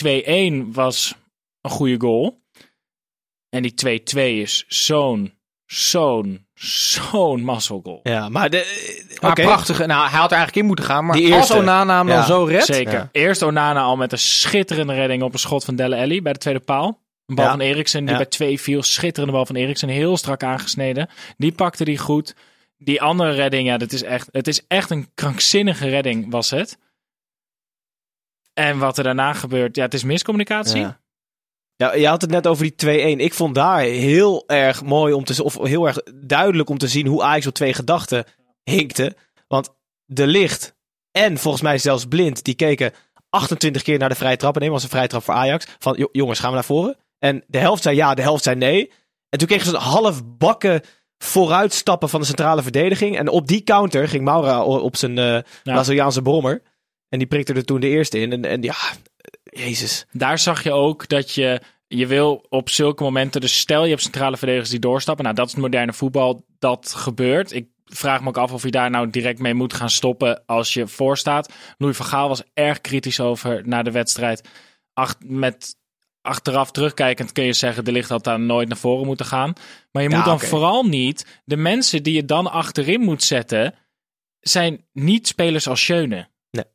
2-1 0.66 0.72
was 0.72 1.14
een 1.60 1.70
goede 1.70 2.00
goal. 2.00 2.40
En 3.48 3.62
die 3.62 4.00
2-2 4.16 4.18
is 4.18 4.64
zo'n, 4.68 5.34
zo'n, 5.66 6.46
zo'n 6.54 7.44
muscle 7.44 8.00
Ja, 8.02 8.28
maar 8.28 8.50
de, 8.50 9.16
Maar 9.20 9.30
oké. 9.30 9.42
prachtig. 9.42 9.78
Nou, 9.86 10.08
hij 10.08 10.18
had 10.18 10.30
er 10.30 10.36
eigenlijk 10.36 10.56
in 10.56 10.66
moeten 10.66 10.84
gaan. 10.84 11.04
Maar 11.06 11.16
Die 11.16 11.26
als 11.26 11.34
eerste. 11.34 11.56
Onana 11.56 11.96
hem 11.98 12.06
dan 12.06 12.24
zo 12.24 12.44
redt. 12.44 12.64
Zeker. 12.64 12.92
Ja. 12.92 13.08
Eerst 13.12 13.42
Onana 13.42 13.82
al 13.82 13.96
met 13.96 14.12
een 14.12 14.18
schitterende 14.18 14.94
redding 14.94 15.22
op 15.22 15.32
een 15.32 15.38
schot 15.38 15.64
van 15.64 15.76
Delle 15.76 15.96
Alli 15.96 16.22
bij 16.22 16.32
de 16.32 16.38
tweede 16.38 16.60
paal. 16.60 17.00
Een 17.26 17.34
bal 17.34 17.44
Ja. 17.44 17.50
van 17.50 17.60
Eriksen 17.60 18.00
die 18.00 18.10
Ja. 18.10 18.16
bij 18.16 18.26
twee 18.26 18.60
viel. 18.60 18.82
Schitterende 18.82 19.32
bal 19.34 19.46
van 19.46 19.56
Eriksen. 19.56 19.88
Heel 19.88 20.16
strak 20.16 20.42
aangesneden. 20.42 21.08
Die 21.36 21.52
pakte 21.52 21.84
die 21.84 21.98
goed. 21.98 22.34
Die 22.78 23.02
andere 23.02 23.30
redding, 23.32 23.66
ja, 23.68 23.76
dat 23.78 23.92
is 23.92 24.02
echt, 24.02 24.28
het 24.32 24.46
is 24.48 24.66
echt 24.66 24.90
een 24.90 25.10
krankzinnige 25.14 25.88
redding 25.88 26.30
was 26.30 26.50
het. 26.50 26.78
En 28.54 28.78
wat 28.78 28.98
er 28.98 29.04
daarna 29.04 29.32
gebeurt, 29.32 29.76
ja, 29.76 29.82
het 29.82 29.94
is 29.94 30.04
miscommunicatie. 30.04 30.80
Ja. 30.80 31.00
Ja, 31.76 31.94
je 31.94 32.06
had 32.06 32.20
het 32.20 32.30
net 32.30 32.46
over 32.46 32.62
die 32.62 32.74
2-1. 32.74 33.20
Ik 33.20 33.34
vond 33.34 33.54
daar 33.54 33.80
heel 33.80 34.44
erg 34.48 34.82
mooi 34.82 35.12
om 35.12 35.24
te 35.24 35.44
of 35.44 35.58
heel 35.62 35.86
erg 35.86 35.98
duidelijk 36.14 36.68
om 36.68 36.78
te 36.78 36.88
zien 36.88 37.06
hoe 37.06 37.22
Ajax 37.22 37.46
op 37.46 37.54
twee 37.54 37.74
gedachten 37.74 38.24
hinkte. 38.62 39.16
Want 39.48 39.74
de 40.04 40.26
licht 40.26 40.74
en 41.10 41.38
volgens 41.38 41.62
mij 41.62 41.78
zelfs 41.78 42.04
blind, 42.06 42.44
die 42.44 42.54
keken 42.54 42.92
28 43.30 43.82
keer 43.82 43.98
naar 43.98 44.08
de 44.08 44.14
vrije 44.14 44.36
trap. 44.36 44.56
En 44.56 44.62
één 44.62 44.70
was 44.70 44.82
een 44.82 44.88
vrije 44.88 45.06
trap 45.08 45.22
voor 45.22 45.34
Ajax. 45.34 45.66
Van 45.78 45.96
"Jo- 45.96 46.08
jongens, 46.12 46.38
gaan 46.38 46.48
we 46.48 46.54
naar 46.54 46.64
voren? 46.64 46.96
En 47.18 47.44
de 47.46 47.58
helft 47.58 47.82
zei 47.82 47.96
ja, 47.96 48.14
de 48.14 48.22
helft 48.22 48.44
zei 48.44 48.56
nee. 48.56 48.92
En 49.28 49.38
toen 49.38 49.48
kregen 49.48 49.66
ze 49.66 49.74
een 49.74 49.80
half 49.82 50.22
bakken 50.24 50.80
vooruitstappen 51.18 52.08
van 52.08 52.20
de 52.20 52.26
centrale 52.26 52.62
verdediging. 52.62 53.18
En 53.18 53.28
op 53.28 53.46
die 53.46 53.62
counter 53.62 54.08
ging 54.08 54.24
Maura 54.24 54.64
op 54.64 54.96
zijn 54.96 55.18
eh 55.18 55.38
Braziliaanse 55.62 56.22
brommer. 56.22 56.62
En 57.08 57.18
die 57.18 57.28
prikte 57.28 57.52
er 57.52 57.64
toen 57.64 57.80
de 57.80 57.88
eerste 57.88 58.18
in. 58.18 58.32
En, 58.32 58.44
en 58.44 58.62
ja, 58.62 58.76
jezus. 59.42 60.06
Daar 60.12 60.38
zag 60.38 60.62
je 60.62 60.72
ook 60.72 61.08
dat 61.08 61.32
je, 61.32 61.60
je 61.86 62.06
wil 62.06 62.46
op 62.48 62.70
zulke 62.70 63.02
momenten, 63.02 63.40
dus 63.40 63.58
stel 63.58 63.82
je 63.82 63.90
hebt 63.90 64.02
centrale 64.02 64.36
verdedigers 64.36 64.70
die 64.70 64.80
doorstappen. 64.80 65.24
Nou, 65.24 65.36
dat 65.36 65.46
is 65.46 65.52
het 65.52 65.62
moderne 65.62 65.92
voetbal, 65.92 66.44
dat 66.58 66.92
gebeurt. 66.96 67.52
Ik 67.52 67.68
vraag 67.84 68.20
me 68.20 68.28
ook 68.28 68.36
af 68.38 68.52
of 68.52 68.62
je 68.62 68.70
daar 68.70 68.90
nou 68.90 69.10
direct 69.10 69.38
mee 69.38 69.54
moet 69.54 69.74
gaan 69.74 69.90
stoppen 69.90 70.42
als 70.46 70.74
je 70.74 70.86
voorstaat. 70.86 71.52
Louis 71.78 71.96
van 71.96 72.06
Gaal 72.06 72.28
was 72.28 72.42
erg 72.54 72.80
kritisch 72.80 73.20
over 73.20 73.62
na 73.64 73.82
de 73.82 73.90
wedstrijd. 73.90 74.48
Acht, 74.92 75.16
met 75.24 75.76
achteraf 76.26 76.70
terugkijkend 76.70 77.32
kun 77.32 77.44
je 77.44 77.52
zeggen, 77.52 77.84
de 77.84 77.92
licht 77.92 78.08
had 78.08 78.24
daar 78.24 78.40
nooit 78.40 78.68
naar 78.68 78.76
voren 78.76 79.06
moeten 79.06 79.26
gaan. 79.26 79.52
Maar 79.92 80.02
je 80.02 80.08
Ja, 80.10 80.16
moet 80.16 80.24
dan 80.24 80.40
vooral 80.40 80.82
niet, 80.84 81.40
de 81.44 81.56
mensen 81.56 82.02
die 82.02 82.14
je 82.14 82.24
dan 82.24 82.50
achterin 82.50 83.00
moet 83.00 83.22
zetten, 83.22 83.74
zijn 84.40 84.84
niet 84.92 85.26
spelers 85.26 85.68
als 85.68 85.82
Schöne. 85.84 86.28
Het 86.50 86.66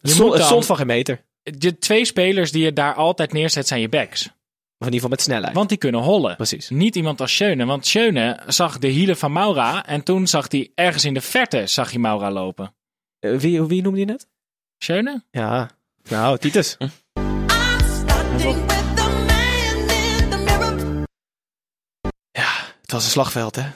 Je 0.00 0.08
stond, 0.08 0.18
moet 0.22 0.28
het 0.30 0.38
dan- 0.38 0.48
stond 0.48 0.66
van 0.66 0.76
geen 0.76 0.86
meter. 0.86 1.24
De 1.42 1.78
twee 1.78 2.04
spelers 2.04 2.52
die 2.52 2.64
je 2.64 2.72
daar 2.72 2.94
altijd 2.94 3.32
neerzet 3.32 3.66
zijn 3.68 3.80
je 3.80 3.88
backs. 3.88 4.22
Of 4.80 4.86
in 4.86 4.92
ieder 4.92 4.94
geval 4.94 5.08
met 5.08 5.20
snelheid. 5.20 5.54
Want 5.54 5.68
die 5.68 5.78
kunnen 5.78 6.00
hollen. 6.00 6.36
Precies. 6.36 6.68
Niet 6.70 6.96
iemand 6.96 7.20
als 7.20 7.34
Schöne. 7.34 7.64
Want 7.64 7.86
Schöne 7.86 8.40
zag 8.46 8.78
de 8.78 8.86
hielen 8.88 9.16
van 9.16 9.32
Maura. 9.32 9.86
En 9.86 10.02
toen 10.02 10.26
zag 10.26 10.50
hij 10.50 10.70
ergens 10.74 11.04
in 11.04 11.14
de 11.14 11.20
verte 11.20 11.66
zag 11.66 11.90
hij 11.90 12.00
Maura 12.00 12.30
lopen. 12.30 12.74
Eh, 13.18 13.36
wie, 13.36 13.62
wie 13.62 13.82
noemde 13.82 13.98
je 13.98 14.04
net? 14.04 14.28
Schöne? 14.78 15.24
Ja, 15.30 15.70
nou, 16.08 16.38
Titus. 16.38 16.76
Het 22.88 22.96
was 22.96 23.04
een 23.04 23.12
slagveld, 23.12 23.56
hè? 23.56 23.70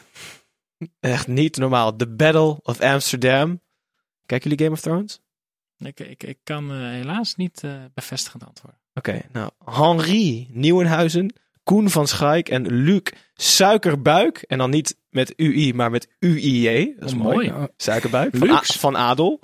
Echt 1.00 1.26
niet 1.26 1.56
normaal. 1.56 1.96
The 1.96 2.08
Battle 2.08 2.60
of 2.62 2.80
Amsterdam. 2.80 3.60
Kijken 4.26 4.50
jullie 4.50 4.64
Game 4.64 4.76
of 4.76 4.80
Thrones? 4.80 5.20
Ik, 5.78 6.00
ik, 6.00 6.22
ik 6.22 6.38
kan 6.44 6.70
eh, 6.70 6.76
helaas 6.78 7.36
niet 7.36 7.64
eh, 7.64 7.72
bevestigend 7.94 8.46
antwoorden. 8.46 8.80
Oké, 8.94 9.20
nou. 9.32 9.50
Henri 9.64 10.48
Nieuwenhuizen, 10.50 11.34
Koen 11.62 11.90
van 11.90 12.06
Schaik 12.06 12.48
en 12.48 12.66
Luc 12.66 13.02
Suikerbuik. 13.34 14.42
En 14.42 14.58
dan 14.58 14.70
niet 14.70 14.96
met 15.10 15.36
UI, 15.36 15.74
maar 15.74 15.90
met 15.90 16.08
UIJ. 16.18 16.94
Dat 16.98 17.08
is 17.08 17.14
Oh, 17.14 17.20
mooi. 17.20 17.52
Suikerbuik. 17.76 18.36
Van, 18.36 18.60
van 18.62 18.96
Adel. 18.96 19.40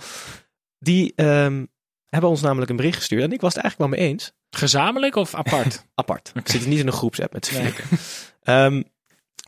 Die 0.79 1.13
ehm, 1.17 1.65
hebben 2.07 2.31
ons 2.31 2.41
namelijk 2.41 2.71
een 2.71 2.77
bericht 2.77 2.97
gestuurd. 2.97 3.23
En 3.23 3.33
ik 3.33 3.41
was 3.41 3.55
het 3.55 3.63
eigenlijk 3.63 3.91
wel 3.91 4.01
mee 4.01 4.11
eens. 4.11 4.33
Gezamenlijk 4.51 5.17
of 5.17 5.35
apart? 5.35 5.87
apart. 5.95 6.33
Ik 6.35 6.49
zit 6.49 6.67
niet 6.67 6.79
in 6.79 6.87
een 6.87 6.93
groepsapp 6.93 7.33
met 7.33 7.47
z'n 7.47 7.73
Nee. 8.45 8.85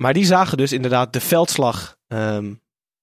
Maar 0.00 0.12
die 0.12 0.24
zagen 0.24 0.56
dus 0.56 0.72
inderdaad 0.72 1.12
de 1.12 1.20
veldslag 1.20 1.96
ehm, 2.08 2.54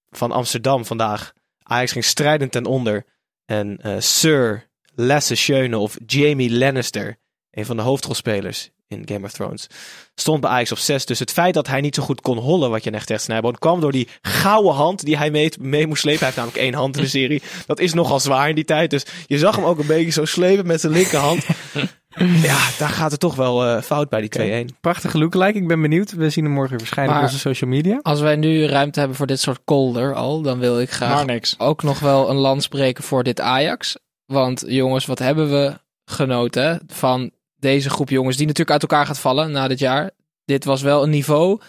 van 0.09 0.31
Amsterdam 0.31 0.85
vandaag. 0.85 1.33
Ajax 1.63 1.91
ging 1.91 2.03
strijdend 2.03 2.51
ten 2.51 2.65
onder. 2.65 3.05
En 3.45 3.77
eh, 3.81 3.95
Sir 3.99 4.69
Lasse 4.95 5.35
Schöne 5.35 5.77
of 5.77 5.97
Jamie 6.05 6.57
Lannister, 6.57 7.17
een 7.51 7.65
van 7.65 7.75
de 7.75 7.81
hoofdrolspelers 7.81 8.69
in 8.87 9.01
Game 9.05 9.25
of 9.25 9.31
Thrones, 9.31 9.67
stond 10.15 10.41
bij 10.41 10.49
Ajax 10.49 10.71
op 10.71 10.77
6. 10.77 11.05
Dus 11.05 11.19
het 11.19 11.31
feit 11.31 11.53
dat 11.53 11.67
hij 11.67 11.81
niet 11.81 11.95
zo 11.95 12.03
goed 12.03 12.21
kon 12.21 12.37
hollen, 12.37 12.69
wat 12.69 12.83
je 12.83 12.89
net 12.89 13.07
zegt, 13.07 13.21
Snijboon, 13.21 13.57
kwam 13.57 13.79
door 13.79 13.91
die 13.91 14.07
gouden 14.21 14.73
hand 14.73 15.05
die 15.05 15.17
hij 15.17 15.31
mee, 15.31 15.51
mee 15.59 15.87
moest 15.87 16.01
slepen. 16.01 16.19
Hij 16.19 16.27
heeft 16.27 16.39
namelijk 16.39 16.63
één 16.63 16.73
hand 16.73 16.95
in 16.95 17.01
de 17.01 17.09
serie. 17.19 17.41
Dat 17.65 17.79
is 17.79 17.93
nogal 17.93 18.19
zwaar 18.19 18.49
in 18.49 18.55
die 18.55 18.65
tijd. 18.65 18.89
Dus 18.89 19.05
je 19.25 19.37
zag 19.37 19.55
hem 19.55 19.65
ook 19.65 19.79
een 19.79 19.87
beetje 19.87 20.11
zo 20.11 20.25
slepen 20.25 20.67
met 20.67 20.81
zijn 20.81 20.93
linkerhand. 20.93 21.45
Ja, 22.49 22.69
daar 22.77 22.89
gaat 22.89 23.11
het 23.11 23.19
toch 23.19 23.35
wel 23.35 23.65
eh, 23.65 23.81
fout 23.81 24.09
bij 24.09 24.27
die 24.29 24.65
2-1. 24.69 24.79
Prachtige 24.81 25.17
lookalike. 25.17 25.57
Ik 25.57 25.67
ben 25.67 25.81
benieuwd. 25.81 26.11
We 26.11 26.29
zien 26.29 26.43
hem 26.43 26.53
morgen 26.53 26.71
weer 26.71 26.79
verschijnen 26.79 27.13
Maar- 27.13 27.23
op 27.23 27.27
onze 27.27 27.39
social 27.39 27.69
media. 27.69 27.99
Als 28.01 28.19
wij 28.19 28.35
nu 28.35 28.65
ruimte 28.65 28.99
hebben 28.99 29.17
voor 29.17 29.27
dit 29.27 29.39
soort 29.39 29.59
kolder 29.65 30.13
al, 30.13 30.41
dan 30.41 30.59
wil 30.59 30.79
ik 30.79 30.91
graag 30.91 31.25
ook 31.57 31.83
nog 31.83 31.99
wel 31.99 32.29
een 32.29 32.35
lans 32.35 32.67
breken 32.67 33.03
voor 33.03 33.23
dit 33.23 33.41
Ajax. 33.41 33.97
Want 34.25 34.63
jongens, 34.67 35.05
wat 35.05 35.19
hebben 35.19 35.49
we 35.49 35.79
genoten 36.05 36.81
van 36.87 37.31
deze 37.55 37.89
groep 37.89 38.09
jongens 38.09 38.37
die 38.37 38.45
natuurlijk 38.47 38.81
uit 38.81 38.91
elkaar 38.91 39.05
gaat 39.05 39.19
vallen 39.19 39.51
na 39.51 39.67
dit 39.67 39.79
jaar. 39.79 40.11
Dit 40.45 40.65
was 40.65 40.81
wel 40.81 41.03
een 41.03 41.09
niveau, 41.09 41.59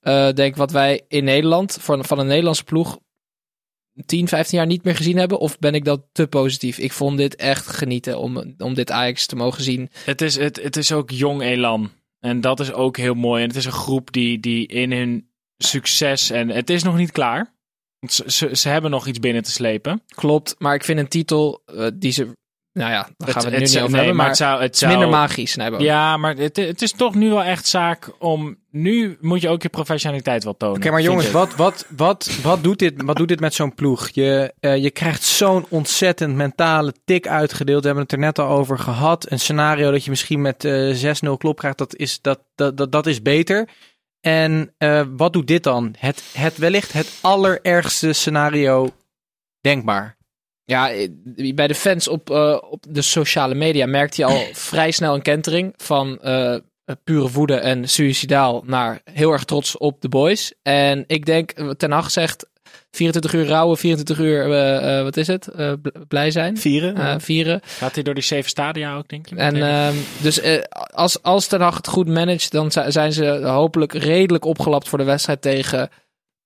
eh, 0.00 0.28
denk 0.32 0.56
wat 0.56 0.70
wij 0.70 1.04
in 1.08 1.24
Nederland, 1.24 1.76
voor, 1.80 2.04
van 2.04 2.18
een 2.18 2.26
Nederlandse 2.26 2.64
ploeg, 2.64 2.98
10, 4.06 4.28
15 4.28 4.58
jaar 4.58 4.66
niet 4.66 4.84
meer 4.84 4.96
gezien 4.96 5.16
hebben. 5.16 5.38
Of 5.38 5.58
ben 5.58 5.74
ik 5.74 5.84
dat 5.84 6.02
te 6.12 6.26
positief? 6.26 6.78
Ik 6.78 6.92
vond 6.92 7.16
dit 7.16 7.36
echt 7.36 7.66
genieten 7.66 8.18
om, 8.18 8.54
om 8.58 8.74
dit 8.74 8.90
Ajax 8.90 9.26
te 9.26 9.36
mogen 9.36 9.62
zien. 9.62 9.90
Het 10.04 10.20
is, 10.20 10.36
het, 10.36 10.62
het 10.62 10.76
is 10.76 10.92
ook 10.92 11.10
jong 11.10 11.42
elan. 11.42 11.90
En 12.20 12.40
dat 12.40 12.60
is 12.60 12.72
ook 12.72 12.96
heel 12.96 13.14
mooi. 13.14 13.42
En 13.42 13.48
het 13.48 13.56
is 13.56 13.64
een 13.64 13.72
groep 13.72 14.12
die, 14.12 14.40
die 14.40 14.66
in 14.66 14.92
hun 14.92 15.30
succes... 15.56 16.30
En 16.30 16.48
het 16.48 16.70
is 16.70 16.82
nog 16.82 16.96
niet 16.96 17.12
klaar. 17.12 17.54
Want 17.98 18.12
Ze, 18.12 18.24
ze, 18.26 18.56
ze 18.56 18.68
hebben 18.68 18.90
nog 18.90 19.06
iets 19.06 19.18
binnen 19.18 19.42
te 19.42 19.50
slepen. 19.50 20.02
Klopt, 20.14 20.54
maar 20.58 20.74
ik 20.74 20.84
vind 20.84 20.98
een 20.98 21.08
titel 21.08 21.62
eh, 21.66 21.86
die 21.94 22.12
ze... 22.12 22.38
Nou 22.72 22.90
ja, 22.90 23.08
daar 23.16 23.32
gaan 23.32 23.42
we 23.42 23.50
het, 23.50 23.58
nu 23.58 23.64
niet 23.64 23.76
over 23.76 23.90
nee, 23.90 23.98
hebben, 23.98 24.16
maar 24.16 24.26
het 24.26 24.36
zou, 24.36 24.52
het 24.52 24.62
het 24.62 24.72
is 24.72 24.78
zou, 24.78 24.90
minder 24.92 25.08
magisch. 25.08 25.56
Nee, 25.56 25.70
Bo. 25.70 25.78
Ja, 25.78 26.16
maar 26.16 26.36
het, 26.36 26.56
het 26.56 26.82
is 26.82 26.92
toch 26.92 27.14
nu 27.14 27.28
wel 27.28 27.42
echt 27.42 27.66
zaak 27.66 28.10
om... 28.18 28.58
Nu 28.70 29.16
moet 29.20 29.40
je 29.40 29.48
ook 29.48 29.62
je 29.62 29.68
professionaliteit 29.68 30.44
wel 30.44 30.56
tonen. 30.56 30.76
Oké, 30.76 30.90
maar 30.90 31.02
jongens, 31.02 31.30
wat, 31.30 31.54
wat, 31.56 31.86
wat, 31.96 32.30
wat, 32.42 32.62
doet 32.62 32.78
dit, 32.78 33.02
wat 33.02 33.16
doet 33.16 33.28
dit 33.28 33.40
met 33.40 33.54
zo'n 33.54 33.74
ploeg? 33.74 34.08
Je, 34.08 34.54
eh, 34.60 34.76
je 34.76 34.90
krijgt 34.90 35.22
zo'n 35.22 35.66
ontzettend 35.68 36.34
mentale 36.34 36.94
tik 37.04 37.28
uitgedeeld. 37.28 37.80
We 37.80 37.86
hebben 37.86 38.04
het 38.04 38.12
er 38.12 38.18
net 38.18 38.38
al 38.38 38.48
over 38.48 38.78
gehad. 38.78 39.30
Een 39.30 39.40
scenario 39.40 39.90
dat 39.90 40.04
je 40.04 40.10
misschien 40.10 40.40
met 40.40 40.64
eh 40.64 41.14
6-0 41.28 41.36
klop 41.38 41.58
krijgt, 41.58 41.78
dat 41.78 41.96
is, 41.96 42.20
dat, 42.20 42.40
dat, 42.54 42.76
dat, 42.76 42.92
dat 42.92 43.06
is 43.06 43.22
beter. 43.22 43.68
En 44.20 44.74
eh, 44.78 45.02
wat 45.16 45.32
doet 45.32 45.46
dit 45.46 45.62
dan? 45.62 45.94
Het, 45.98 46.22
het 46.32 46.56
wellicht 46.56 46.92
het 46.92 47.18
allerergste 47.20 48.12
scenario 48.12 48.90
denkbaar. 49.60 50.18
Ja, 50.70 50.90
bij 51.54 51.66
de 51.66 51.74
fans 51.74 52.08
op, 52.08 52.30
eh, 52.30 52.58
op 52.70 52.84
de 52.88 53.02
sociale 53.02 53.54
media 53.54 53.86
merkte 53.86 54.20
je 54.20 54.26
al 54.28 54.42
vrij 54.70 54.90
snel 54.90 55.14
een 55.14 55.22
kentering 55.22 55.74
van 55.76 56.18
eh, 56.22 56.54
pure 57.04 57.30
woede 57.30 57.54
en 57.54 57.88
suicidaal 57.88 58.62
naar 58.66 59.00
heel 59.12 59.32
erg 59.32 59.44
trots 59.44 59.76
op 59.78 60.00
de 60.00 60.08
boys. 60.08 60.52
En 60.62 61.04
ik 61.06 61.26
denk, 61.26 61.50
eh, 61.50 61.68
Ten 61.70 61.90
Hag 61.90 62.10
zegt 62.10 62.48
24 62.90 63.32
uur 63.32 63.46
rouwen, 63.46 63.76
24 63.78 64.18
uur, 64.18 64.50
eh, 64.52 64.98
eh, 64.98 65.02
wat 65.04 65.16
is 65.16 65.26
het? 65.26 65.48
Eh, 65.48 65.72
bl- 65.82 65.98
blij 66.08 66.30
zijn, 66.30 66.56
Vieren. 66.58 66.96
eh, 66.96 67.14
vieren. 67.18 67.60
Gaat 67.64 67.94
hij 67.94 68.02
door 68.02 68.14
die 68.14 68.22
zeven 68.22 68.50
stadia 68.50 68.96
ook, 68.96 69.08
denk 69.08 69.28
je? 69.28 69.36
En 69.36 69.62
ehm, 69.62 69.94
dus 70.22 70.40
eh, 70.40 70.60
als, 70.94 71.22
als 71.22 71.46
Ten 71.46 71.60
Hag 71.60 71.76
het 71.76 71.88
goed 71.88 72.08
managt, 72.08 72.52
dan 72.52 72.70
zi- 72.72 72.90
zijn 72.90 73.12
ze 73.12 73.24
hopelijk 73.44 73.92
redelijk 73.92 74.44
opgelapt 74.44 74.88
voor 74.88 74.98
de 74.98 75.04
wedstrijd 75.04 75.42
tegen 75.42 75.88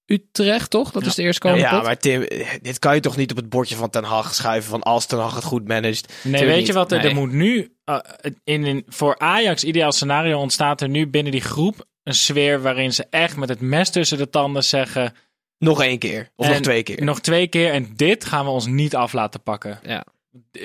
Utrecht, 0.07 0.71
toch? 0.71 0.91
Dat 0.91 1.07
is 1.07 1.15
de 1.15 1.23
eerstkomende 1.23 1.63
Ja, 1.65 1.71
pot. 1.75 1.83
maar 1.83 1.99
Tim, 1.99 2.27
dit 2.63 2.79
kan 2.79 2.95
je 2.95 3.01
toch 3.01 3.17
niet 3.17 3.31
op 3.31 3.37
het 3.37 3.49
bordje 3.49 3.77
van 3.77 3.91
Ten 3.91 4.05
Hag 4.05 4.35
schuiven 4.35 4.71
van 4.71 4.83
als 4.83 5.07
Ten 5.07 5.19
Hag 5.19 5.35
het 5.35 5.45
goed 5.45 5.69
managt. 5.69 6.13
Nee, 6.23 6.45
weet 6.47 6.57
niet. 6.57 6.67
je 6.67 6.73
wat? 6.73 6.93
Er, 6.93 6.99
Nee. 6.99 7.09
er 7.09 7.15
moet 7.15 7.33
nu, 7.33 7.77
uh, 7.85 7.99
in, 8.45 8.65
in, 8.65 8.85
voor 8.89 9.19
Ajax, 9.19 9.65
ideaal 9.65 9.93
scenario, 9.93 10.39
ontstaat 10.39 10.81
er 10.81 10.89
nu 10.89 11.07
binnen 11.07 11.33
die 11.33 11.41
groep 11.41 11.87
een 12.03 12.15
sfeer 12.15 12.63
waarin 12.63 12.93
ze 12.93 13.07
echt 13.11 13.37
met 13.37 13.49
het 13.49 13.61
mes 13.61 13.91
tussen 13.91 14.19
de 14.19 14.31
tanden 14.31 14.65
zeggen, 14.65 15.15
Nog 15.59 15.83
één 15.83 15.99
keer. 15.99 16.31
Of 16.37 16.47
En 16.47 16.53
nog 16.53 16.61
twee 16.61 16.83
keer. 16.83 17.03
nog 17.05 17.21
twee 17.21 17.47
keer 17.49 17.73
en 17.73 17.93
dit 17.97 18.25
gaan 18.25 18.45
we 18.45 18.51
ons 18.51 18.67
niet 18.67 18.95
af 18.97 19.13
laten 19.13 19.43
pakken. 19.43 19.81
Ja. 19.83 20.05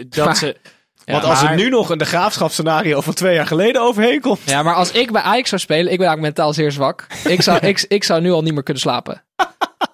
Dat 0.10 0.26
Maar- 0.26 0.36
ze, 0.46 0.56
Want 1.12 1.24
als 1.24 1.42
maar- 1.42 1.52
er 1.52 1.58
nu 1.58 1.70
nog 1.70 1.90
een 1.90 1.98
de 1.98 2.06
graafschapsscenario 2.06 3.02
van 3.02 3.14
twee 3.14 3.36
jaar 3.36 3.48
geleden 3.48 3.82
overheen 3.82 4.22
komt. 4.22 4.40
Ja, 4.46 4.64
maar 4.64 4.76
als 4.76 4.92
ik 4.92 5.12
bij 5.12 5.22
Ajax 5.22 5.50
zou 5.50 5.62
spelen, 5.62 5.92
ik 5.92 5.98
ben 5.98 6.08
eigenlijk 6.08 6.22
mentaal 6.36 6.54
zeer 6.54 6.72
zwak. 6.72 7.08
Ik 7.28 7.42
zou, 7.42 7.60
ik, 7.68 7.86
ik 7.88 8.04
zou 8.04 8.22
nu 8.22 8.32
al 8.32 8.42
niet 8.42 8.54
meer 8.54 8.64
kunnen 8.64 8.82
slapen. 8.84 9.24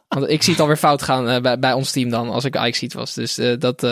Want 0.07 0.29
ik 0.29 0.43
zie 0.43 0.51
het 0.53 0.61
alweer 0.61 0.77
fout 0.77 1.01
gaan 1.01 1.29
eh, 1.29 1.41
bij, 1.41 1.59
bij 1.59 1.73
ons 1.73 1.91
team 1.91 2.09
dan, 2.09 2.29
als 2.29 2.43
ik 2.45 2.55
Ajax 2.57 2.77
ziet 2.77 2.93
was. 2.93 3.13
Dus 3.13 3.37
eh, 3.37 3.53
dat, 3.59 3.83
eh, 3.83 3.89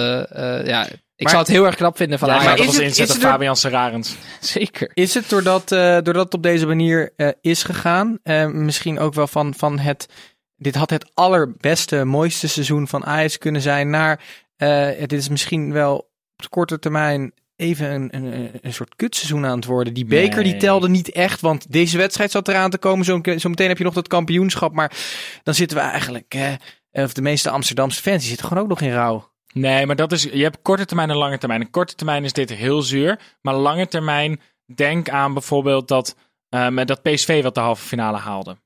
ja, 0.65 0.85
ik 1.15 1.23
Maar- 1.23 1.29
zou 1.31 1.37
het 1.43 1.47
heel 1.47 1.65
erg 1.65 1.75
knap 1.75 1.97
vinden 1.97 2.19
van 2.19 2.27
ja, 2.27 2.33
Ajax. 2.33 2.49
maar 2.49 2.59
is 2.59 2.65
dat 2.65 2.75
was 2.75 2.75
het- 2.85 2.85
inzetten 2.85 3.15
is 3.15 3.21
het 3.21 3.23
er- 3.23 3.31
Fabian 3.31 3.55
Serarens. 3.55 4.15
Zeker. 4.39 4.91
Is 4.93 5.13
het 5.13 5.29
doordat, 5.29 5.71
eh, 5.71 5.79
doordat 6.03 6.23
het 6.25 6.33
op 6.33 6.43
deze 6.43 6.65
manier 6.67 7.13
is 7.41 7.63
gegaan, 7.63 8.19
eh, 8.23 8.47
misschien 8.47 8.99
ook 8.99 9.13
wel 9.13 9.27
van, 9.27 9.53
van 9.57 9.79
het, 9.79 10.05
dit 10.55 10.75
had 10.75 10.89
het 10.89 11.11
allerbeste, 11.13 12.03
mooiste 12.05 12.47
seizoen 12.47 12.87
van 12.87 13.05
Ajax 13.05 13.37
kunnen 13.37 13.61
zijn, 13.61 13.89
naar, 13.89 14.19
eh, 14.57 14.87
dit 14.99 15.13
is 15.13 15.29
misschien 15.29 15.73
wel 15.73 16.11
op 16.35 16.41
de 16.41 16.49
korte 16.49 16.79
termijn 16.79 17.33
even 17.55 17.91
een, 17.91 18.15
een, 18.15 18.49
een 18.61 18.73
soort 18.73 18.95
kutseizoen 18.95 19.45
aan 19.45 19.55
het 19.55 19.65
worden. 19.65 19.93
Die 19.93 20.05
beker 20.05 20.43
die 20.43 20.57
telde 20.57 20.89
niet 20.89 21.11
echt, 21.11 21.41
want 21.41 21.71
deze 21.71 21.97
wedstrijd 21.97 22.31
zat 22.31 22.47
eraan 22.47 22.69
te 22.69 22.77
komen. 22.77 23.05
Zo, 23.05 23.21
zo 23.37 23.49
meteen 23.49 23.67
heb 23.67 23.77
je 23.77 23.83
nog 23.83 23.93
dat 23.93 24.07
kampioenschap, 24.07 24.73
maar 24.73 24.91
dan 25.43 25.53
zitten 25.53 25.77
we 25.77 25.83
eigenlijk, 25.83 26.33
eh, 26.33 26.53
of 26.91 27.13
de 27.13 27.21
meeste 27.21 27.49
Amsterdamse 27.49 28.01
fans, 28.01 28.19
die 28.19 28.27
zitten 28.27 28.47
gewoon 28.47 28.63
ook 28.63 28.69
nog 28.69 28.81
in 28.81 28.93
rouw. 28.93 29.31
Nee, 29.53 29.85
maar 29.85 29.95
dat 29.95 30.11
is, 30.11 30.23
je 30.23 30.43
hebt 30.43 30.61
korte 30.61 30.85
termijn 30.85 31.09
en 31.09 31.15
lange 31.15 31.37
termijn. 31.37 31.61
In 31.61 31.69
korte 31.69 31.95
termijn 31.95 32.23
is 32.23 32.33
dit 32.33 32.49
heel 32.49 32.81
zuur. 32.81 33.19
Maar 33.41 33.55
lange 33.55 33.87
termijn, 33.87 34.41
denk 34.75 35.09
aan 35.09 35.33
bijvoorbeeld 35.33 35.87
dat, 35.87 36.15
eh, 36.49 36.85
dat 36.85 37.01
PSV 37.01 37.43
wat 37.43 37.55
de 37.55 37.61
halve 37.61 37.85
finale 37.85 38.17
haalde. 38.17 38.57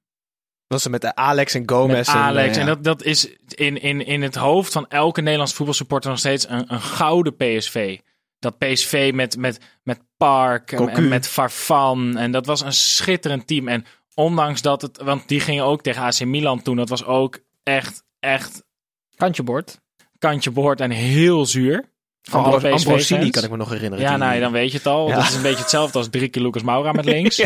Dat 0.68 0.82
ze 0.82 0.90
met 0.90 1.02
de 1.02 1.16
Alex 1.16 1.54
en 1.54 1.64
Gomez. 1.70 1.96
Met 1.98 2.08
Alex. 2.08 2.56
ja. 2.56 2.62
En 2.62 2.68
dat, 2.68 2.84
dat 2.84 3.04
is 3.04 3.28
in, 3.48 3.82
in, 3.82 4.06
in 4.06 4.22
het 4.22 4.36
hoofd 4.36 4.72
van 4.74 4.88
elke 4.90 5.22
Nederlands 5.22 5.54
voetbalsupporter 5.54 6.10
nog 6.10 6.20
steeds 6.20 6.50
een, 6.50 6.74
een 6.74 6.82
gouden 6.82 7.36
PSV. 7.36 7.98
Dat 8.40 8.58
PSV 8.58 9.12
met, 9.14 9.38
met, 9.38 9.60
met 9.84 10.00
Park 10.18 10.72
en, 10.72 11.08
met 11.08 11.28
Farfan. 11.28 12.18
En 12.18 12.32
dat 12.32 12.46
was 12.46 12.62
een 12.62 12.74
schitterend 12.74 13.48
team. 13.48 13.68
En 13.68 13.86
ondanks 14.14 14.62
dat 14.62 14.82
het... 14.82 15.02
Want 15.04 15.28
die 15.28 15.40
gingen 15.40 15.64
ook 15.64 15.82
tegen 15.82 16.02
AC 16.04 16.26
Milan 16.26 16.62
toen. 16.62 16.76
Dat 16.76 16.90
was 16.90 17.06
ook 17.06 17.40
echt, 17.64 18.04
echt 18.20 18.64
Kantje 19.16 19.44
bord. 19.44 19.80
kantje 20.20 20.52
boord 20.52 20.82
en 20.82 20.92
heel 20.92 21.46
zuur. 21.46 21.84
Van 22.22 22.44
alle 22.44 22.54
Ambro- 22.54 22.70
Ambrosini 22.70 23.00
PSV-fans. 23.02 23.30
kan 23.32 23.44
ik 23.44 23.50
me 23.50 23.58
nog 23.58 23.70
herinneren. 23.70 24.06
Ja, 24.06 24.18
nou, 24.18 24.40
dan 24.40 24.52
weet 24.52 24.72
je 24.72 24.78
het 24.78 24.88
al. 24.88 25.08
Ja. 25.08 25.16
Dat 25.16 25.24
is 25.24 25.36
een 25.36 25.42
beetje 25.42 25.62
hetzelfde 25.62 25.98
als 25.98 26.10
drie 26.10 26.28
keer 26.30 26.42
Lucas 26.42 26.62
Moura 26.62 26.92
met 26.92 27.06
links. 27.06 27.36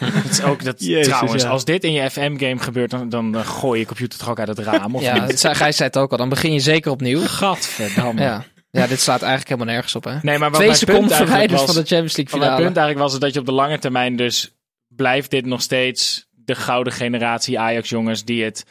is 0.32 0.42
ook 0.42 0.64
dat, 0.64 0.84
Jezus, 0.84 1.06
trouwens, 1.06 1.42
ja. 1.42 1.48
als 1.48 1.64
dit 1.64 1.84
in 1.84 1.92
je 1.92 2.10
FM-game 2.10 2.58
gebeurt, 2.58 2.90
dan, 2.90 3.08
dan 3.08 3.44
gooi 3.44 3.80
je 3.80 3.86
computer 3.86 4.18
toch 4.18 4.30
ook 4.30 4.38
uit 4.38 4.48
het 4.48 4.58
raam. 4.58 4.94
Of 4.94 5.02
Ja, 5.02 5.14
niet? 5.14 5.22
het 5.30 5.40
zei- 5.40 5.54
Gijs 5.54 5.76
zei 5.76 5.88
het 5.88 5.98
ook 5.98 6.10
al. 6.10 6.16
Dan 6.16 6.28
begin 6.28 6.52
je 6.52 6.60
zeker 6.60 6.90
opnieuw. 6.90 7.20
Gadverdamme. 7.26 8.20
Ja. 8.20 8.44
ja, 8.70 8.86
dit 8.86 9.00
slaat 9.00 9.20
eigenlijk 9.22 9.50
helemaal 9.50 9.72
nergens 9.74 9.94
op, 9.94 10.04
hè? 10.04 10.18
Nee, 10.22 10.38
maar 10.38 10.50
Twee 10.52 10.74
seconden 10.74 11.00
punt 11.00 11.10
eigenlijk 11.12 11.30
verwijderd 11.30 11.60
was, 11.60 11.74
van 11.74 11.82
de 11.82 11.88
Champions 11.88 12.16
League 12.16 12.32
wat 12.38 12.40
mijn 12.40 12.50
finale. 12.52 12.64
punt 12.64 12.76
eigenlijk 12.76 13.10
was 13.10 13.20
dat 13.20 13.32
je 13.34 13.40
op 13.40 13.46
de 13.46 13.52
lange 13.52 13.78
termijn 13.78 14.16
dus 14.16 14.52
blijft 14.88 15.30
dit 15.30 15.46
nog 15.46 15.62
steeds 15.62 16.26
de 16.30 16.54
gouden 16.54 16.92
generatie 16.92 17.58
Ajax-jongens 17.58 18.24
die 18.24 18.44
het 18.44 18.64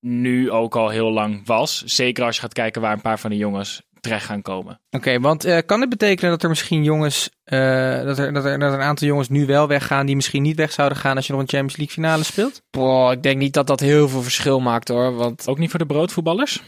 nu 0.00 0.50
ook 0.50 0.76
al 0.76 0.88
heel 0.88 1.10
lang 1.12 1.46
was. 1.46 1.82
Zeker 1.84 2.24
als 2.24 2.34
je 2.36 2.40
gaat 2.42 2.52
kijken 2.52 2.80
waar 2.82 2.92
een 2.92 3.00
paar 3.00 3.18
van 3.18 3.30
de 3.30 3.36
jongens 3.36 3.82
terecht 4.04 4.24
gaan 4.24 4.42
komen. 4.42 4.80
Oké, 4.90 5.20
want 5.20 5.44
eh, 5.44 5.58
kan 5.66 5.80
dit 5.80 5.88
betekenen 5.88 6.30
dat 6.30 6.42
er 6.42 6.48
misschien 6.48 6.84
jongens, 6.84 7.30
eh, 7.44 7.58
dat, 8.04 8.18
er, 8.18 8.32
dat, 8.32 8.44
er, 8.44 8.58
dat 8.58 8.72
er 8.72 8.78
een 8.78 8.84
aantal 8.84 9.08
jongens 9.08 9.28
nu 9.28 9.46
wel 9.46 9.68
weggaan 9.68 10.06
die 10.06 10.16
misschien 10.16 10.42
niet 10.42 10.56
weg 10.56 10.72
zouden 10.72 10.98
gaan 10.98 11.16
als 11.16 11.26
je 11.26 11.32
nog 11.32 11.40
een 11.40 11.48
Champions 11.48 11.76
League 11.76 11.94
finale 11.94 12.22
speelt? 12.22 12.62
Boah, 12.70 13.12
ik 13.12 13.22
denk 13.22 13.38
niet 13.38 13.52
dat 13.52 13.66
dat 13.66 13.80
heel 13.80 14.08
veel 14.08 14.22
verschil 14.22 14.60
maakt, 14.60 14.88
hoor. 14.88 15.14
Want 15.14 15.48
Ook 15.48 15.58
niet 15.58 15.70
voor 15.70 15.78
de 15.78 15.86
broodvoetballers? 15.86 16.62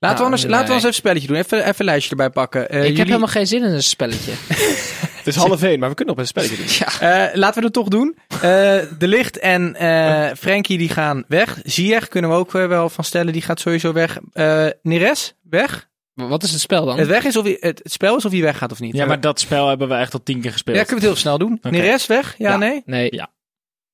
Laten, 0.00 0.16
we, 0.16 0.22
Nou, 0.22 0.24
anders, 0.24 0.42
laten 0.42 0.58
we 0.58 0.64
nee. 0.64 0.74
ons 0.74 0.76
even 0.76 0.88
een 0.88 0.94
spelletje 0.94 1.28
doen. 1.28 1.36
Even, 1.36 1.58
even 1.58 1.74
een 1.78 1.84
lijstje 1.84 2.10
erbij 2.10 2.30
pakken. 2.30 2.70
Eh, 2.70 2.84
ik 2.84 2.96
heb 2.96 3.06
helemaal 3.06 3.28
geen 3.28 3.46
zin 3.46 3.64
in 3.64 3.72
een 3.72 3.82
spelletje. 3.82 4.32
Het 5.18 5.26
is 5.26 5.36
half 5.36 5.62
één, 5.62 5.78
maar 5.78 5.88
we 5.88 5.94
kunnen 5.94 6.14
nog 6.14 6.24
een 6.24 6.30
spelletje 6.30 6.56
doen. 6.56 6.66
Eh, 7.08 7.24
laten 7.32 7.58
we 7.58 7.64
het 7.64 7.72
toch 7.72 7.88
doen. 7.88 8.16
Eh, 8.28 8.40
de 8.98 9.08
Licht 9.08 9.38
en 9.38 9.74
eh 9.74 10.36
Frankie 10.38 10.78
die 10.78 10.88
gaan 10.88 11.24
weg. 11.28 11.58
Ziyech 11.62 12.08
kunnen 12.08 12.30
we 12.30 12.36
ook 12.36 12.50
wel 12.50 12.88
van 12.88 13.04
stellen, 13.04 13.32
die 13.32 13.42
gaat 13.42 13.60
sowieso 13.60 13.92
weg. 13.92 14.18
Eh 14.32 14.66
Neres, 14.82 15.34
weg. 15.42 15.87
Wat 16.26 16.42
is 16.42 16.50
het 16.50 16.60
spel 16.60 16.84
dan? 16.84 16.98
Het, 16.98 17.06
weg 17.06 17.24
is 17.24 17.36
of 17.36 17.44
hij, 17.44 17.56
het, 17.60 17.80
het 17.82 17.92
spel 17.92 18.16
is 18.16 18.24
of 18.24 18.32
hij 18.32 18.40
weggaat 18.40 18.72
of 18.72 18.80
niet. 18.80 18.94
Ja, 18.94 19.06
maar 19.06 19.20
dat 19.20 19.40
spel 19.40 19.68
hebben 19.68 19.88
we 19.88 19.94
echt 19.94 20.12
al 20.12 20.22
tien 20.22 20.40
keer 20.40 20.52
gespeeld. 20.52 20.76
Ja, 20.76 20.82
kunnen 20.84 21.00
we 21.02 21.08
het 21.08 21.14
heel 21.16 21.22
snel 21.30 21.38
doen. 21.48 21.56
Oké. 21.58 21.70
Neres 21.70 22.06
weg? 22.06 22.34
Ja, 22.38 22.50
Ja. 22.50 22.56
nee? 22.56 22.82
Nee. 22.84 23.14
Ja. 23.14 23.32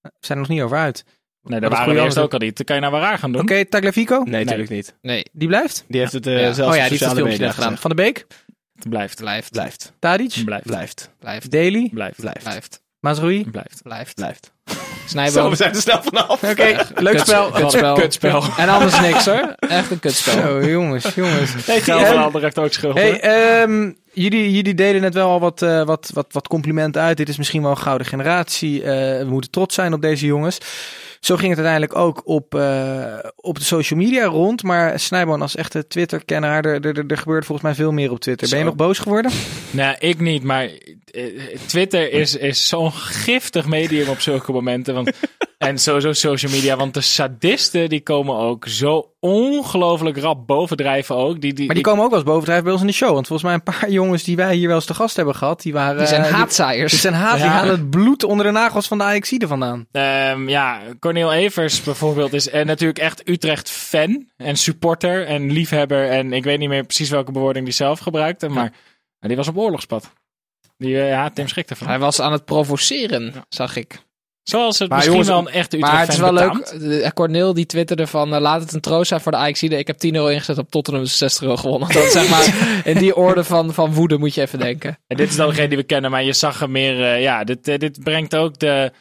We 0.01 0.11
zijn 0.21 0.39
er 0.39 0.45
nog 0.45 0.49
niet 0.57 0.63
over 0.63 0.77
uit. 0.77 1.05
nee, 1.43 1.61
dat 1.61 1.73
is 1.73 1.79
waren 1.79 1.95
we 1.95 2.01
eerst 2.01 2.19
ook 2.19 2.33
al 2.33 2.39
niet. 2.39 2.57
Dan 2.57 2.65
kan 2.67 2.75
je 2.77 2.83
nou 2.83 2.93
waar 2.95 3.11
aan 3.13 3.19
gaan 3.19 3.33
doen. 3.33 3.41
Oké, 3.43 3.65
Tagliafico? 3.65 4.23
Nee, 4.25 4.45
natuurlijk 4.45 4.71
niet. 4.71 4.97
Nee. 5.01 5.25
Die 5.33 5.49
blijft? 5.49 5.85
Die 5.89 6.01
heeft 6.01 6.13
het 6.13 6.27
eh 6.27 6.41
Ja. 6.41 6.53
zelfs 6.53 6.59
oh 6.59 6.77
ja, 6.77 6.83
op 6.83 6.89
die 6.91 6.99
heeft 6.99 7.17
het 7.17 7.39
net 7.39 7.55
gedaan. 7.55 7.79
Van 7.79 7.91
de 7.91 7.97
Beek? 7.97 8.27
Het 8.75 8.89
blijft. 8.89 9.19
Blijft. 9.21 9.51
Blijft. 9.51 9.93
Tadic? 9.99 10.43
Blijft. 10.45 10.67
Blijft. 10.67 11.11
Blijft. 11.21 11.49
Blijft. 11.49 11.91
Blijft. 12.21 12.43
Blijft. 12.43 12.83
Mazrui? 13.05 13.51
Blijft. 13.51 13.83
Blijft. 13.83 14.15
Blijft. 14.15 14.53
Zo, 14.75 14.75
Snijboom. 15.07 15.51
we 15.51 15.57
zijn 15.57 15.75
er 15.75 15.81
snel 15.81 16.03
vanaf. 16.03 16.43
Oké, 16.43 16.87
leuk 16.95 17.19
spel. 17.19 17.51
Kutspel. 17.51 17.95
Kutspel. 17.95 18.45
En 18.57 18.69
anders 18.69 19.01
niks 19.01 19.25
hoor. 19.25 19.55
Echt 19.59 19.91
een 19.91 19.99
kutspel. 19.99 20.33
Zo, 20.33 20.69
jongens, 20.69 21.15
jongens. 21.15 21.67
Nee, 21.67 21.81
Geld 21.81 22.07
van 22.07 22.17
Albrecht 22.17 22.59
ook 22.59 22.73
schuld. 22.73 22.95
Hey, 22.95 23.21
ehm, 23.21 23.91
jullie, 24.13 24.53
jullie 24.53 24.75
deden 24.75 25.01
net 25.01 25.15
wel 25.15 25.29
al 25.29 25.41
wat, 25.41 25.63
eh, 25.63 25.85
wat, 25.85 26.11
wat, 26.15 26.27
wat 26.31 26.49
complimenten 26.49 27.03
uit. 27.03 27.17
Dit 27.17 27.29
is 27.29 27.37
misschien 27.37 27.63
wel 27.63 27.71
een 27.71 27.79
gouden 27.79 28.07
generatie. 28.07 28.83
Eh, 28.83 29.19
we 29.19 29.31
moeten 29.31 29.51
trots 29.51 29.75
zijn 29.75 29.93
op 29.93 30.03
deze 30.03 30.27
jongens. 30.27 30.59
Zo 31.25 31.37
ging 31.37 31.49
het 31.49 31.59
uiteindelijk 31.59 31.97
ook 31.97 32.23
op, 32.25 32.55
eh, 32.55 33.19
op 33.37 33.59
de 33.59 33.65
social 33.65 33.99
media 33.99 34.25
rond. 34.25 34.63
Maar 34.63 35.01
Snijboon 35.01 35.43
als 35.43 35.57
echte 35.57 35.87
Twitter-kenner, 35.87 36.51
er, 36.51 36.87
er, 36.87 36.99
er, 36.99 37.05
er 37.07 37.19
gebeurde 37.19 37.47
volgens 37.47 37.67
mij 37.67 37.75
veel 37.75 37.93
meer 37.93 38.11
op 38.11 38.21
Twitter. 38.21 38.49
Ben 38.49 38.59
je 38.59 38.65
nog 38.65 38.77
boos 38.77 38.99
geworden? 38.99 39.33
Nou, 39.71 39.97
ik 39.99 40.21
niet, 40.21 40.43
maar 40.43 40.71
eh, 41.11 41.25
Twitter 41.67 42.13
is, 42.13 42.37
is 42.37 42.69
zo'n 42.69 42.93
giftig 42.93 43.67
medium 43.67 44.09
op 44.09 44.21
zulke 44.21 44.53
momenten. 44.53 44.95
Want, 44.95 45.11
en 45.67 45.79
sowieso 45.79 46.13
social 46.13 46.53
media, 46.53 46.77
want 46.77 46.95
de 46.95 47.01
sadisten 47.01 47.89
die 47.89 48.01
komen 48.03 48.37
ook 48.37 48.69
zo 48.69 49.13
ongelooflijk 49.21 50.19
rap 50.19 50.47
bovendrijven 50.47 51.17
ook. 51.17 51.41
Die, 51.41 51.53
die, 51.53 51.67
Maar 51.67 51.75
die 51.75 51.85
komen 51.85 52.05
ook 52.05 52.11
wel 52.11 52.19
eens 52.19 52.29
bovendrijven 52.29 52.65
bij 52.65 52.73
ons 52.73 52.83
in 52.83 52.89
de 52.89 52.95
show. 52.95 53.13
Want 53.13 53.27
volgens 53.27 53.49
mij 53.49 53.55
een 53.59 53.63
paar 53.63 53.91
jongens 54.01 54.23
die 54.23 54.37
wij 54.37 54.55
hier 54.55 54.67
wel 54.67 54.77
eens 54.77 54.85
te 54.85 54.95
gast 54.95 55.17
hebben 55.17 55.35
gehad, 55.35 55.63
die 55.63 55.73
waren... 55.73 55.99
Die 55.99 56.07
zijn 56.07 56.21
eh, 56.23 56.27
die- 56.29 56.37
haatzaaiers. 56.37 56.91
Die 56.91 57.01
zijn 57.01 57.15
haat, 57.15 57.37
die 57.37 57.45
halen 57.45 57.71
het 57.71 57.91
bloed 57.91 58.25
onder 58.25 58.47
de 58.47 58.53
nagels 58.53 58.87
van 58.87 58.99
de 58.99 59.05
Ajaxide 59.05 59.47
vandaan. 59.47 59.87
Ehm, 59.93 60.49
ja, 60.49 60.81
Cornel 61.01 61.33
Evers 61.33 61.83
bijvoorbeeld 61.83 62.33
is 62.33 62.49
eh, 62.49 62.65
natuurlijk 62.65 62.99
echt 62.99 63.29
Utrecht-fan 63.29 64.27
en 64.37 64.57
supporter 64.57 65.27
en 65.27 65.51
liefhebber. 65.53 66.09
En 66.09 66.33
ik 66.33 66.45
weet 66.45 66.59
niet 66.59 66.69
meer 66.69 66.85
precies 66.85 67.11
welke 67.11 67.33
bewoording 67.33 67.65
die 67.65 67.75
zelf 67.75 67.99
gebruikte, 67.99 68.49
maar 68.49 68.73
maar 69.21 69.29
die 69.29 69.37
was 69.37 69.49
op 69.49 69.59
oorlogspad. 69.59 70.13
Die, 70.79 71.01
eh, 71.01 71.09
ja, 71.09 71.31
Tim 71.31 71.49
schrikt 71.49 71.71
ervan. 71.71 71.89
Hij 71.89 71.99
was 71.99 72.21
aan 72.21 72.33
het 72.33 72.45
provoceren, 72.45 73.33
zag 73.49 73.77
ik. 73.77 73.99
Zoals 74.45 74.79
het 74.79 74.89
Maar 74.89 74.99
misschien 74.99 75.19
jongens, 75.25 75.37
wel 75.45 75.47
een 75.49 75.61
echte 75.61 75.77
Utrecht-fan 75.77 75.97
Maar 75.99 76.07
het 76.07 76.13
is 76.15 76.21
wel 76.21 76.33
betaamt. 76.33 76.83
leuk. 76.83 77.03
De- 77.03 77.13
Cornel 77.15 77.55
die 77.55 77.67
twitterde 77.67 78.07
van 78.07 78.35
eh, 78.35 78.41
laat 78.41 78.61
het 78.61 78.73
een 78.73 78.81
troost 78.81 79.09
zijn 79.09 79.21
voor 79.21 79.33
de 79.33 79.39
Ajaxide. 79.39 79.77
Ik 79.79 79.87
heb 79.87 79.99
10 79.99 80.15
euro 80.15 80.27
ingezet 80.29 80.59
op 80.59 80.71
Tottenham 80.71 81.05
60 81.05 81.43
euro 81.43 81.57
gewonnen. 81.57 81.93
Dat 81.93 82.11
zeg 82.13 82.29
maar 82.31 82.55
in 82.93 82.99
die 82.99 83.17
orde 83.17 83.45
van, 83.45 83.75
van 83.75 83.93
woede 83.95 84.19
moet 84.19 84.35
je 84.35 84.41
even 84.41 84.59
denken. 84.59 84.99
En 85.07 85.17
dit 85.17 85.29
is 85.31 85.37
dan 85.37 85.49
degene 85.49 85.69
die 85.69 85.77
we 85.79 85.85
kennen, 85.85 86.11
maar 86.11 86.23
je 86.23 86.33
zag 86.33 86.61
er 86.61 86.71
meer. 86.71 87.03
eh, 87.13 87.23
ja, 87.23 87.45
dit, 87.45 87.69
eh, 87.69 87.79
dit 87.79 88.03
brengt 88.03 88.37
ook 88.37 88.59
de. 88.59 88.93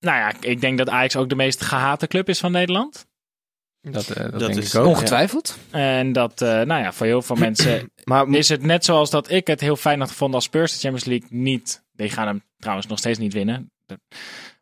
Nou 0.00 0.18
ja, 0.18 0.32
ik 0.40 0.60
denk 0.60 0.78
dat 0.78 0.88
Ajax 0.88 1.16
ook 1.16 1.28
de 1.28 1.34
meest 1.36 1.62
gehate 1.62 2.06
club 2.06 2.28
is 2.28 2.38
van 2.40 2.52
Nederland. 2.52 3.06
Dat, 3.80 4.10
eh, 4.10 4.22
dat, 4.22 4.30
Dat 4.32 4.40
denk 4.40 4.56
is 4.56 4.74
ik 4.74 4.80
ook. 4.80 4.86
Ongetwijfeld. 4.86 5.58
En 5.70 6.12
dat, 6.12 6.40
eh, 6.42 6.48
nou 6.48 6.82
ja, 6.82 6.92
voor 6.92 7.06
heel 7.06 7.22
veel 7.22 7.36
mensen 7.36 7.90
Maar 8.04 8.28
is 8.28 8.48
het 8.48 8.62
net 8.62 8.84
zoals 8.84 9.10
dat 9.10 9.30
ik 9.30 9.46
het 9.46 9.60
heel 9.60 9.76
fijn 9.76 10.00
had 10.00 10.08
gevonden 10.08 10.36
als 10.36 10.44
Spurs 10.44 10.72
de 10.72 10.78
Champions 10.78 11.04
League 11.04 11.28
niet. 11.30 11.82
Die 11.92 12.10
gaan 12.10 12.26
hem 12.26 12.42
trouwens 12.58 12.86
nog 12.88 12.98
steeds 12.98 13.18
niet 13.18 13.32
winnen. 13.32 13.68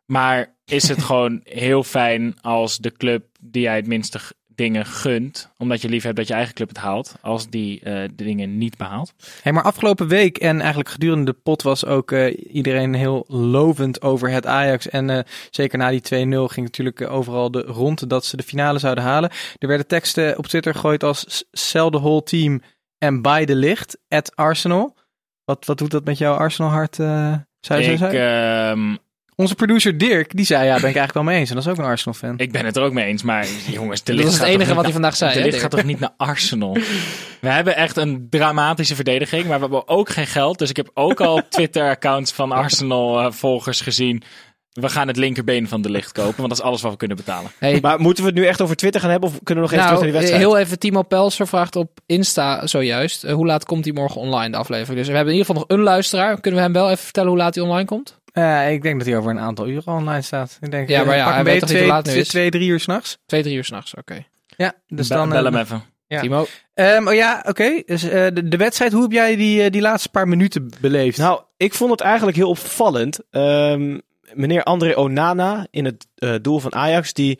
Maar 0.05 0.55
is 0.65 0.87
het 0.87 1.03
gewoon 1.09 1.41
heel 1.43 1.83
fijn 1.83 2.35
als 2.41 2.77
de 2.77 2.91
club 2.91 3.25
die 3.39 3.61
jij 3.61 3.75
het 3.75 3.87
minste 3.87 4.19
dingen 4.55 4.85
gunt, 4.85 5.49
omdat 5.57 5.81
je 5.81 5.89
lief 5.89 6.03
hebt 6.03 6.15
dat 6.15 6.27
je 6.27 6.33
eigen 6.33 6.53
club 6.53 6.67
het 6.67 6.77
haalt, 6.77 7.15
als 7.21 7.49
die 7.49 7.79
eh, 7.79 8.09
de 8.15 8.23
dingen 8.23 8.57
niet 8.57 8.77
behaalt. 8.77 9.13
Hey, 9.41 9.51
maar 9.51 9.63
afgelopen 9.63 10.07
week 10.07 10.37
en 10.37 10.59
eigenlijk 10.59 10.89
gedurende 10.89 11.31
de 11.31 11.37
pot 11.43 11.61
was 11.61 11.85
ook 11.85 12.11
eh, 12.11 12.53
iedereen 12.53 12.93
heel 12.93 13.25
lovend 13.27 14.01
over 14.01 14.29
het 14.29 14.45
Ajax. 14.45 14.89
En 14.89 15.09
eh, 15.09 15.19
zeker 15.49 15.77
na 15.77 15.89
die 15.89 16.01
2-0 16.01 16.05
ging 16.51 16.65
natuurlijk 16.65 17.09
overal 17.09 17.51
de 17.51 17.61
rond 17.61 18.09
dat 18.09 18.25
ze 18.25 18.37
de 18.37 18.43
finale 18.43 18.79
zouden 18.79 19.03
halen. 19.03 19.29
Er 19.57 19.67
werden 19.67 19.87
teksten 19.87 20.37
op 20.37 20.47
Twitter 20.47 20.73
gegooid 20.73 21.03
als 21.03 21.45
sell 21.51 21.89
the 21.89 21.99
whole 21.99 22.23
team 22.23 22.61
en 22.97 23.21
buy 23.21 23.45
the 23.45 23.55
licht 23.55 23.97
at 24.07 24.35
Arsenal. 24.35 24.95
Wat, 25.43 25.65
wat 25.65 25.77
doet 25.77 25.91
dat 25.91 26.05
met 26.05 26.17
jouw 26.17 26.35
Arsenal 26.35 26.71
hart? 26.71 26.95
zou 26.95 27.81
Ik, 27.81 27.99
Onze 29.35 29.55
producer 29.55 29.97
Dirk, 29.97 30.35
die 30.35 30.45
zei 30.45 30.65
ja, 30.65 30.69
ben 30.69 30.77
ik 30.77 30.83
eigenlijk 30.83 31.13
wel 31.13 31.23
mee 31.23 31.39
eens. 31.39 31.49
En 31.49 31.55
dat 31.55 31.65
is 31.65 31.71
ook 31.71 31.77
een 31.77 31.83
Arsenal-fan. 31.83 32.33
Ik 32.37 32.51
ben 32.51 32.65
het 32.65 32.75
er 32.75 32.83
ook 32.83 32.93
mee 32.93 33.05
eens, 33.05 33.23
maar 33.23 33.45
jongens, 33.71 34.03
de 34.03 34.11
Dat 34.11 34.21
licht 34.21 34.33
is 34.33 34.39
het 34.39 34.47
enige 34.47 34.73
wat 34.73 34.83
hij 34.83 34.93
vandaag 34.93 35.15
zei. 35.15 35.33
De 35.33 35.41
licht 35.41 35.59
gaat 35.59 35.71
toch 35.71 35.83
niet 35.83 35.99
naar 35.99 36.13
Arsenal? 36.17 36.77
We 37.41 37.49
hebben 37.49 37.75
echt 37.75 37.97
een 37.97 38.27
dramatische 38.29 38.95
verdediging, 38.95 39.45
maar 39.45 39.55
we 39.55 39.61
hebben 39.61 39.87
ook 39.87 40.09
geen 40.09 40.27
geld. 40.27 40.59
Dus 40.59 40.69
ik 40.69 40.75
heb 40.75 40.91
ook 40.93 41.21
al 41.21 41.41
Twitter-accounts 41.49 42.31
van 42.31 42.51
Arsenal-volgers 42.51 43.81
gezien. 43.81 44.23
We 44.73 44.89
gaan 44.89 45.07
het 45.07 45.17
linkerbeen 45.17 45.67
van 45.67 45.81
de 45.81 45.89
licht 45.89 46.11
kopen, 46.11 46.37
want 46.37 46.49
dat 46.49 46.57
is 46.57 46.63
alles 46.63 46.81
wat 46.81 46.91
we 46.91 46.97
kunnen 46.97 47.17
betalen. 47.17 47.51
Hey, 47.57 47.79
Maar 47.81 47.99
moeten 47.99 48.23
we 48.23 48.29
het 48.29 48.39
nu 48.39 48.45
echt 48.45 48.61
over 48.61 48.75
Twitter 48.75 49.01
gaan 49.01 49.09
hebben 49.09 49.29
of 49.29 49.39
kunnen 49.43 49.63
we 49.63 49.69
nog 49.69 49.79
even 49.79 49.85
terug 49.85 50.01
nou, 50.01 50.11
naar 50.11 50.21
die 50.21 50.29
wedstrijd? 50.29 50.43
heel 50.43 50.57
even, 50.65 50.79
Timo 50.79 51.01
Pelser 51.01 51.47
vraagt 51.47 51.75
op 51.75 51.99
Insta 52.05 52.67
zojuist, 52.67 53.23
eh, 53.23 53.33
hoe 53.33 53.45
laat 53.45 53.65
komt 53.65 53.85
hij 53.85 53.93
morgen 53.93 54.21
online, 54.21 54.49
de 54.49 54.57
aflevering? 54.57 54.97
Dus 54.97 55.07
we 55.07 55.15
hebben 55.15 55.33
in 55.33 55.39
ieder 55.39 55.53
geval 55.55 55.65
nog 55.67 55.77
een 55.77 55.83
luisteraar. 55.83 56.39
Kunnen 56.39 56.59
we 56.59 56.65
hem 56.65 56.73
wel 56.73 56.89
even 56.89 57.03
vertellen 57.03 57.29
hoe 57.29 57.37
laat 57.37 57.55
hij 57.55 57.63
online 57.63 57.85
komt? 57.85 58.21
Eh, 58.33 58.71
ik 58.71 58.81
denk 58.81 58.97
dat 58.97 59.07
hij 59.07 59.17
over 59.17 59.31
een 59.31 59.39
aantal 59.39 59.67
uren 59.67 59.93
online 59.93 60.21
staat. 60.21 60.57
Ik 60.61 60.71
denk, 60.71 60.89
Ja, 60.89 60.99
eh, 61.01 61.05
maar 61.07 61.15
ja, 61.15 61.23
pak 61.23 61.31
hij 61.31 61.39
een 61.39 61.45
weet 61.45 61.59
hoe 61.59 61.69
twee, 61.69 61.85
laat 61.87 62.05
het 62.05 62.15
nu 62.15 62.21
is? 62.21 62.27
twee, 62.27 62.49
drie 62.49 62.69
uur 62.69 62.79
s'nachts. 62.79 63.17
Twee, 63.25 63.41
drie 63.43 63.55
uur 63.55 63.63
s'nachts, 63.63 63.93
oké. 63.95 64.25
Ja, 64.57 64.73
dus 64.87 65.07
Be- 65.07 65.13
dan... 65.15 65.29
bel 65.29 65.37
eh, 65.45 65.51
hem 65.51 65.61
even. 65.61 65.83
Ja. 66.07 66.19
Timo? 66.21 66.45
Ehm, 66.73 67.07
oh 67.07 67.13
ja, 67.13 67.43
oké. 67.47 67.81
Dus 67.85 68.03
eh, 68.03 68.27
de, 68.33 68.47
de 68.47 68.57
wedstrijd, 68.57 68.91
hoe 68.91 69.01
heb 69.01 69.11
jij 69.11 69.35
die, 69.35 69.63
eh, 69.63 69.71
die 69.71 69.81
laatste 69.81 70.09
paar 70.09 70.27
minuten 70.27 70.69
beleefd? 70.81 71.17
Nou, 71.17 71.41
ik 71.57 71.73
vond 71.73 71.91
het 71.91 72.01
eigenlijk 72.01 72.37
heel 72.37 72.49
opvallend. 72.49 73.19
Ehm, 73.29 73.97
meneer 74.33 74.63
André 74.63 74.95
Onana 74.97 75.67
in 75.71 75.85
het 75.85 76.07
eh, 76.15 76.33
doel 76.41 76.59
van 76.59 76.73
Ajax, 76.73 77.13
die... 77.13 77.39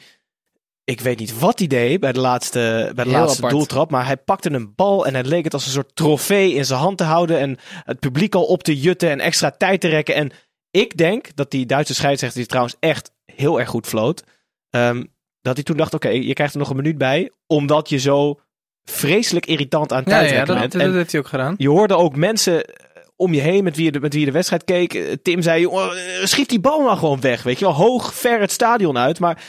Ik 0.86 1.02
weet 1.02 1.20
niet 1.20 1.40
wat 1.40 1.60
hij 1.60 1.68
deed 1.68 2.00
bij 2.00 2.12
de 2.12 2.20
laatste, 2.20 2.92
bij 2.96 3.04
de 3.04 3.10
Heel 3.10 3.20
laatste 3.20 3.38
apart. 3.38 3.54
doeltrap. 3.54 3.92
Maar 3.92 4.06
hij 4.06 4.18
pakte 4.18 4.52
een 4.52 4.74
bal 4.76 5.06
en 5.06 5.16
het 5.16 5.26
leek 5.26 5.44
het 5.44 5.54
als 5.54 5.66
een 5.66 5.72
soort 5.72 5.96
trofee 5.96 6.54
in 6.54 6.66
zijn 6.66 6.80
hand 6.80 6.98
te 6.98 7.04
houden. 7.04 7.40
En 7.40 7.58
het 7.84 8.00
publiek 8.00 8.36
al 8.36 8.44
op 8.44 8.64
te 8.64 8.80
jutten 8.80 9.10
en 9.10 9.20
extra 9.20 9.52
tijd 9.52 9.82
te 9.82 9.88
rekken. 9.88 10.16
En 10.16 10.32
ik 10.74 10.98
denk 10.98 11.36
dat 11.36 11.52
die 11.52 11.66
Duitse 11.66 11.94
scheidsrechter, 11.94 12.40
die 12.40 12.50
trouwens 12.50 12.76
echt 12.80 13.12
heel 13.26 13.60
erg 13.60 13.70
goed 13.70 13.88
floot. 13.88 14.24
ehm, 14.70 15.04
dat 15.42 15.56
hij 15.56 15.64
toen 15.64 15.78
dacht, 15.78 15.94
oké, 15.94 16.10
je 16.10 16.34
krijgt 16.34 16.54
er 16.54 16.60
nog 16.60 16.70
een 16.70 16.76
minuut 16.76 16.98
bij. 16.98 17.32
Omdat 17.48 17.90
je 17.90 17.98
zo 17.98 18.40
vreselijk 18.84 19.46
irritant 19.46 19.92
aan 19.92 20.04
het 20.04 20.30
ja, 20.30 20.46
dat, 20.46 20.60
bent. 20.60 20.72
dat, 20.72 20.94
heeft 20.94 21.12
hij 21.12 21.22
ook 21.22 21.28
gedaan. 21.28 21.56
je 21.58 21.70
hoorde 21.70 21.96
ook 21.96 22.16
mensen 22.16 22.66
eh, 22.66 23.04
om 23.16 23.34
je 23.34 23.42
heen 23.42 23.64
met 23.64 23.76
wie 23.76 23.86
je 23.86 23.92
de, 23.92 24.00
met 24.00 24.12
wie 24.12 24.20
je 24.20 24.26
de 24.26 24.32
wedstrijd 24.32 24.64
keek. 24.64 24.94
Eh, 24.94 25.14
Tim 25.22 25.42
zei, 25.42 25.66
eh, 25.66 25.90
schiet 26.24 26.50
die 26.50 26.60
bal 26.60 26.82
nou 26.82 26.98
gewoon 26.98 27.22
weg. 27.22 27.44
Weet 27.44 27.60
je 27.60 27.66
wel, 27.66 27.74
hoog, 27.74 28.14
ver 28.14 28.40
het 28.40 28.52
stadion 28.52 28.98
uit. 28.98 29.20
Maar 29.20 29.44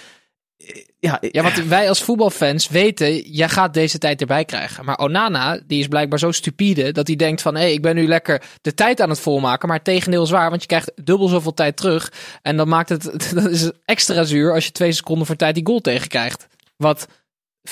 ja, 0.99 1.19
Ja, 1.21 1.43
want 1.43 1.55
wij 1.65 1.89
als 1.89 2.03
voetbalfans 2.03 2.69
weten, 2.69 3.21
jij 3.21 3.49
gaat 3.49 3.75
deze 3.75 3.99
tijd 3.99 4.21
erbij 4.21 4.45
krijgen. 4.45 4.85
Maar 4.85 4.99
Onana, 4.99 5.61
die 5.67 5.81
is 5.81 5.89
blijkbaar 5.89 6.19
zo 6.19 6.31
stupide 6.33 6.93
dat 6.93 7.07
hij 7.07 7.17
denkt 7.17 7.43
van... 7.43 7.55
hé, 7.55 7.61
hey, 7.61 7.73
ik 7.73 7.83
ben 7.83 7.95
nu 7.95 8.07
lekker 8.07 8.43
de 8.61 8.75
tijd 8.75 9.01
aan 9.01 9.09
het 9.11 9.21
volmaken. 9.21 9.69
Maar 9.69 9.77
het 9.77 9.87
tegendeel 9.87 10.23
is 10.23 10.31
waar, 10.31 10.49
want 10.51 10.61
je 10.61 10.69
krijgt 10.69 10.93
dubbel 11.05 11.29
zoveel 11.29 11.55
tijd 11.55 11.77
terug. 11.77 12.13
En 12.43 12.57
dan 12.57 12.69
maakt 12.69 12.89
het, 12.89 13.03
dat 13.35 13.51
is 13.51 13.71
extra 13.85 14.25
zuur 14.25 14.53
als 14.55 14.65
je 14.65 14.73
twee 14.73 14.93
seconden 14.93 15.27
voor 15.27 15.37
tijd 15.37 15.55
die 15.55 15.67
goal 15.67 15.81
tegenkrijgt. 15.81 16.47
Wat 16.77 17.07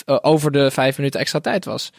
eh, 0.05 0.18
over 0.22 0.50
de 0.52 0.70
vijf 0.70 0.96
minuten 0.96 1.20
extra 1.20 1.40
tijd 1.40 1.64
was. 1.64 1.90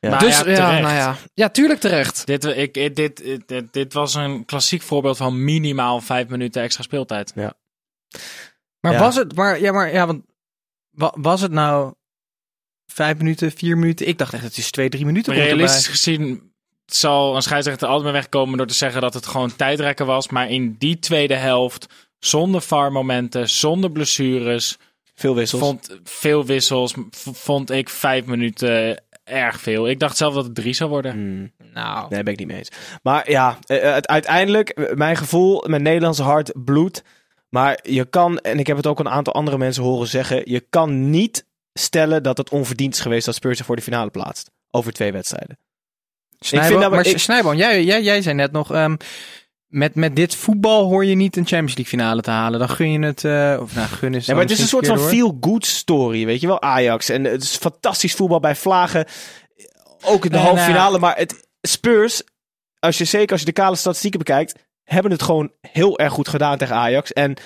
Ja. 0.00 0.18
Dus 0.18 0.38
ja, 0.38 0.48
ja, 0.50 0.70
nou 0.80 0.94
ja, 0.94 1.16
ja, 1.34 1.48
tuurlijk 1.48 1.80
terecht. 1.80 2.26
Dit, 2.26 2.44
ik, 2.44 2.76
ik- 2.76 2.96
dit, 2.96 3.22
dit, 3.46 3.64
dit 3.72 3.92
was 3.92 4.14
een 4.14 4.44
klassiek 4.44 4.82
voorbeeld 4.82 5.16
van 5.16 5.44
minimaal 5.44 6.00
vijf 6.00 6.28
minuten 6.28 6.62
extra 6.62 6.82
speeltijd. 6.82 7.32
Maar 8.80 8.92
Ja. 8.92 8.98
was 8.98 9.16
het, 9.16 9.34
maar 9.36 9.60
ja, 9.60 9.72
maar 9.72 9.92
ja, 9.92 10.06
want 10.06 10.22
wa- 10.90 11.14
was 11.18 11.40
het 11.40 11.52
nou 11.52 11.94
vijf 12.92 13.16
minuten, 13.18 13.52
vier 13.52 13.78
minuten? 13.78 14.08
Ik 14.08 14.18
dacht 14.18 14.32
echt, 14.32 14.42
het 14.42 14.56
is 14.56 14.70
twee, 14.70 14.88
drie 14.88 15.04
minuten. 15.04 15.32
komt 15.32 15.44
Realistisch 15.44 15.80
erbij. 15.82 15.96
gezien 15.96 16.52
zal 16.86 17.36
een 17.36 17.42
scheidsrechter 17.42 17.86
altijd 17.88 18.04
mee 18.04 18.12
wegkomen 18.20 18.56
door 18.58 18.66
te 18.66 18.74
zeggen 18.74 19.00
dat 19.00 19.14
het 19.14 19.26
gewoon 19.26 19.56
tijdrekken 19.56 20.06
was. 20.06 20.28
Maar 20.28 20.50
in 20.50 20.76
die 20.78 20.98
tweede 20.98 21.34
helft, 21.34 21.86
zonder 22.18 22.62
VAR-momenten, 22.62 23.48
zonder 23.48 23.90
blessures, 23.90 24.76
veel 25.14 25.34
wissels. 25.34 25.62
vond 25.62 25.98
veel 26.04 26.44
wissels, 26.46 26.94
vond 27.32 27.70
ik 27.70 27.88
vijf 27.88 28.24
minuten 28.24 29.02
erg 29.24 29.60
veel. 29.60 29.88
Ik 29.88 29.98
dacht 29.98 30.16
zelf 30.16 30.34
dat 30.34 30.44
het 30.44 30.54
drie 30.54 30.72
zou 30.72 30.90
worden. 30.90 31.12
Hmm, 31.12 31.52
Nou, 31.74 32.06
nee, 32.10 32.22
ben 32.22 32.32
ik 32.32 32.38
niet 32.38 32.48
mee 32.48 32.56
eens. 32.58 32.70
Maar 33.02 33.30
ja, 33.30 33.58
eh, 33.66 33.94
het, 33.94 34.06
uiteindelijk, 34.08 34.68
eh, 34.68 34.94
mijn 34.94 35.16
gevoel, 35.16 35.64
mijn 35.66 35.82
Nederlandse 35.82 36.22
hart 36.22 36.52
bloedt. 36.64 37.02
Maar 37.50 37.78
je 37.82 38.04
kan, 38.04 38.38
en 38.38 38.58
ik 38.58 38.66
heb 38.66 38.76
het 38.76 38.86
ook 38.86 38.98
een 38.98 39.08
aantal 39.08 39.32
andere 39.34 39.58
mensen 39.58 39.82
horen 39.82 40.06
zeggen, 40.08 40.42
je 40.44 40.66
kan 40.70 41.10
niet 41.10 41.46
stellen 41.72 42.22
dat 42.22 42.36
het 42.38 42.50
onverdiend 42.50 42.94
is 42.94 43.00
geweest 43.00 43.26
dat 43.26 43.34
Spurs 43.34 43.56
zich 43.56 43.66
voor 43.66 43.76
de 43.76 43.82
finale 43.82 44.10
plaatst. 44.10 44.50
Over 44.70 44.92
twee 44.92 45.12
wedstrijden. 45.12 45.58
Snijboom, 46.38 46.68
vind 46.70 46.80
dat 46.80 46.90
we- 46.90 46.96
maar 46.96 47.06
ik- 47.06 47.18
Snijboom, 47.18 47.54
jij, 47.54 47.84
jij, 47.84 48.02
jij 48.02 48.22
zei 48.22 48.34
net 48.34 48.52
nog, 48.52 48.72
ehm, 48.72 48.96
met, 49.66 49.94
met 49.94 50.16
dit 50.16 50.34
voetbal 50.34 50.84
hoor 50.88 51.04
je 51.04 51.14
niet 51.14 51.36
een 51.36 51.46
Champions 51.46 51.74
League 51.76 51.98
finale 51.98 52.22
te 52.22 52.30
halen. 52.30 52.58
Dan 52.58 52.68
gun 52.68 52.90
je 52.92 52.98
het, 53.06 53.24
eh, 53.24 53.58
of 53.60 53.74
nou, 53.74 53.88
gun 53.88 54.14
is 54.14 54.26
Ja, 54.26 54.32
maar 54.34 54.42
het 54.42 54.52
is 54.52 54.58
een 54.60 54.68
soort 54.68 54.86
van 54.86 54.96
feel-good 55.08 55.66
story, 55.66 56.24
weet 56.26 56.40
je 56.40 56.46
wel, 56.46 56.62
Ajax. 56.62 57.08
En 57.08 57.24
het 57.24 57.42
is 57.42 57.56
fantastisch 57.56 58.14
voetbal 58.14 58.40
bij 58.40 58.56
Vlagen. 58.56 59.06
Ook 60.04 60.24
in 60.24 60.30
de 60.30 60.36
halve 60.38 60.60
eh, 60.60 60.66
finale. 60.66 60.98
Maar 60.98 61.16
het, 61.16 61.48
Spurs, 61.60 62.22
als 62.78 62.98
je, 62.98 63.04
zeker 63.04 63.30
als 63.30 63.40
je 63.40 63.46
de 63.46 63.52
kale 63.52 63.76
statistieken 63.76 64.18
bekijkt, 64.18 64.54
hebben 64.92 65.12
het 65.12 65.22
gewoon 65.22 65.52
heel 65.60 65.98
erg 65.98 66.12
goed 66.12 66.28
gedaan 66.28 66.58
tegen 66.58 66.76
Ajax. 66.76 67.12
En 67.12 67.36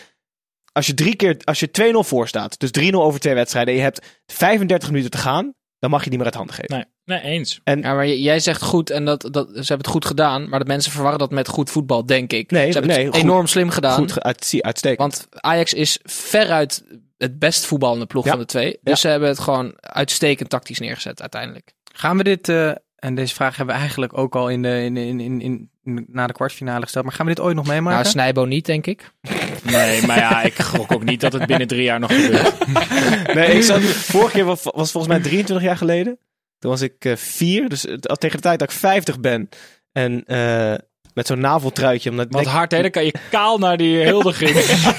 als 0.73 0.87
je 0.87 0.95
drie 0.95 1.17
keer, 1.17 1.37
als 1.45 1.61
je 1.61 1.93
2-0 2.05 2.09
voor 2.09 2.29
staat, 2.29 2.59
dus 2.59 2.91
3-0 2.91 2.95
over 2.95 3.21
twee 3.21 3.35
wedstrijden, 3.35 3.73
en 3.73 3.79
je 3.79 3.85
hebt 3.85 4.23
35 4.27 4.89
minuten 4.89 5.11
te 5.11 5.19
gaan, 5.19 5.55
dan 5.79 5.91
mag 5.91 6.05
je 6.05 6.09
niet 6.09 6.19
meer 6.19 6.27
uit 6.27 6.37
handen 6.37 6.55
geven. 6.55 6.77
Nee, 7.05 7.21
nee 7.21 7.33
eens. 7.33 7.61
Ja, 7.65 7.95
maar 7.95 8.09
jij 8.09 8.41
zegt 8.41 8.63
goed 8.63 8.91
en 8.91 9.05
dat, 9.05 9.29
dat, 9.31 9.49
ze 9.49 9.55
hebben 9.55 9.77
het 9.79 9.87
goed 9.87 10.05
gedaan. 10.05 10.49
Maar 10.49 10.59
de 10.59 10.65
mensen 10.65 10.93
verwarren 10.93 11.19
dat 11.19 11.31
met 11.31 11.49
goed 11.49 11.71
voetbal, 11.71 12.07
denk 12.07 12.33
ik. 12.33 12.51
Nee, 12.51 12.67
ze 12.67 12.79
hebben 12.79 12.97
nee, 12.97 13.05
het 13.05 13.15
goed. 13.15 13.25
enorm 13.25 13.47
slim 13.47 13.71
gedaan. 13.71 13.95
Goed, 13.97 14.21
uit, 14.21 14.59
uitstekend. 14.61 14.99
Want 14.99 15.27
Ajax 15.31 15.75
is 15.75 15.99
veruit 16.03 16.85
het 17.17 17.39
best 17.39 17.67
voetballende 17.67 18.07
ploeg 18.07 18.25
Ja. 18.25 18.31
van 18.31 18.39
de 18.41 18.47
twee. 18.47 18.71
Dus 18.71 18.79
Ja. 18.83 18.95
ze 18.95 19.09
hebben 19.09 19.29
het 19.29 19.39
gewoon 19.39 19.73
uitstekend 19.81 20.51
tactisch 20.51 20.79
neergezet 20.79 21.21
uiteindelijk. 21.21 21.73
Gaan 21.93 22.17
we 22.17 22.25
dit, 22.25 22.49
eh, 22.49 22.73
en 22.95 23.15
deze 23.15 23.35
vraag 23.35 23.57
hebben 23.57 23.75
we 23.75 23.81
eigenlijk 23.81 24.19
ook 24.19 24.37
al 24.37 24.49
in 24.49 24.63
de, 24.63 24.83
in, 24.85 24.97
in, 24.97 25.21
in, 25.21 25.41
in, 25.41 25.71
na 25.85 26.27
de 26.27 26.33
kwartfinale 26.33 26.83
gesteld, 26.83 27.05
maar 27.05 27.15
gaan 27.15 27.27
we 27.27 27.35
dit 27.35 27.45
ooit 27.45 27.57
nog 27.57 27.67
meemaken? 27.67 27.99
Nou, 27.99 28.11
Snijbo 28.11 28.45
niet, 28.45 28.67
denk 28.67 28.87
ik. 28.87 29.11
Nee, 29.65 30.07
maar 30.07 30.19
ja, 30.19 30.43
ik 30.43 30.63
gok 30.63 30.93
ook 30.93 31.05
niet 31.05 31.21
dat 31.21 31.33
het 31.33 31.47
binnen 31.47 31.67
drie 31.67 31.83
jaar 31.83 32.01
nog 32.01 32.15
gebeurt. 32.15 32.55
Nee, 33.35 33.57
ik 33.57 33.63
zat, 33.63 33.81
vorige 33.83 34.33
keer 34.33 34.45
was, 34.45 34.63
was 34.63 34.91
volgens 34.91 35.13
mij 35.13 35.23
23 35.23 35.67
jaar 35.67 35.77
geleden. 35.77 36.19
Toen 36.59 36.71
was 36.71 36.81
ik 36.81 37.05
eh, 37.05 37.17
vier, 37.17 37.69
dus 37.69 37.81
tegen 38.01 38.37
de 38.37 38.41
tijd 38.41 38.59
dat 38.59 38.71
ik 38.71 38.77
50 38.77 39.21
ben. 39.21 39.49
En 39.93 40.25
eh, 40.27 40.75
met 41.15 41.27
zo'n 41.27 41.41
naveltruitje. 41.41 42.11
Omdat 42.11 42.27
Wat 42.31 42.47
hard, 42.47 42.73
hè? 42.73 42.83
Dan 42.83 42.91
kan 42.91 43.05
je 43.05 43.15
kaal 43.31 43.59
naar 43.59 43.77
die 43.77 44.05
huldiging. 44.05 44.51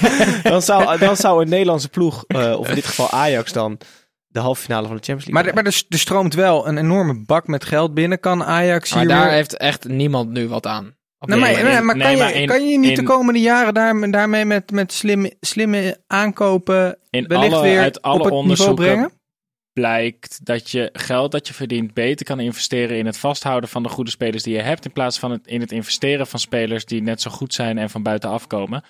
dan, 0.52 0.62
zou, 0.62 0.98
dan 0.98 1.16
zou 1.16 1.42
een 1.42 1.48
Nederlandse 1.48 1.88
ploeg, 1.88 2.24
eh, 2.26 2.58
of 2.58 2.68
in 2.68 2.74
dit 2.74 2.86
geval 2.86 3.10
Ajax 3.10 3.52
dan, 3.52 3.78
de 4.36 4.42
halve 4.42 4.62
finale 4.62 4.86
van 4.86 4.96
de 4.96 5.02
Champions 5.02 5.24
League 5.32 5.34
maar 5.52 5.54
er, 5.56 5.62
maar 5.64 5.72
er, 5.72 5.82
er 5.88 5.98
stroomt 5.98 6.34
wel 6.34 6.68
een 6.68 6.78
enorme 6.78 7.24
bak 7.26 7.46
met 7.46 7.64
geld 7.64 7.94
binnen. 7.94 8.20
Kan 8.20 8.44
Ajax 8.44 8.90
Maar 8.90 9.00
hier 9.00 9.08
daar 9.10 9.24
weer- 9.24 9.32
heeft 9.32 9.56
echt 9.56 9.88
niemand 9.88 10.30
nu 10.30 10.48
wat 10.48 10.66
aan. 10.66 10.84
Nee, 11.18 11.38
dit 11.54 11.62
maar, 11.62 11.72
maar, 11.72 11.84
maar 11.84 11.96
nee, 11.96 12.06
kan, 12.06 12.18
maar 12.18 12.28
je, 12.34 12.40
in- 12.40 12.46
kan 12.46 12.68
je 12.68 12.78
niet 12.78 12.94
de 12.94 13.00
in- 13.00 13.06
komende 13.06 13.40
jaren 13.40 13.74
daar, 13.74 14.10
daarmee 14.10 14.44
met, 14.44 14.70
met 14.70 14.92
slim, 14.92 15.30
slimme 15.40 16.00
aankopen 16.06 16.98
In 17.10 17.26
wellicht 17.26 17.52
alle, 17.52 17.62
weer 17.62 17.80
uit 17.80 18.02
alle 18.02 18.14
op 18.18 18.24
het 18.24 18.32
niveau 18.32 18.42
onderzoeken 18.42 18.84
brengen? 18.84 19.10
blijkt 19.72 20.44
dat 20.44 20.70
je 20.70 20.88
geld 20.92 21.32
dat 21.32 21.48
je 21.48 21.54
verdient 21.54 21.94
beter 21.94 22.26
kan 22.26 22.40
investeren 22.40 22.98
in 22.98 23.06
het 23.06 23.18
vasthouden 23.18 23.68
van 23.70 23.82
de 23.82 23.88
goede 23.88 24.10
spelers 24.10 24.42
die 24.42 24.54
je 24.54 24.62
hebt. 24.62 24.84
In 24.84 24.92
plaats 24.92 25.18
van 25.18 25.30
het, 25.30 25.46
in 25.46 25.60
het 25.60 25.72
investeren 25.72 26.26
van 26.26 26.40
spelers 26.40 26.84
die 26.84 27.02
net 27.02 27.20
zo 27.20 27.30
goed 27.30 27.54
zijn 27.54 27.78
en 27.78 27.90
van 27.90 28.02
buitenaf 28.02 28.46
komen. 28.46 28.84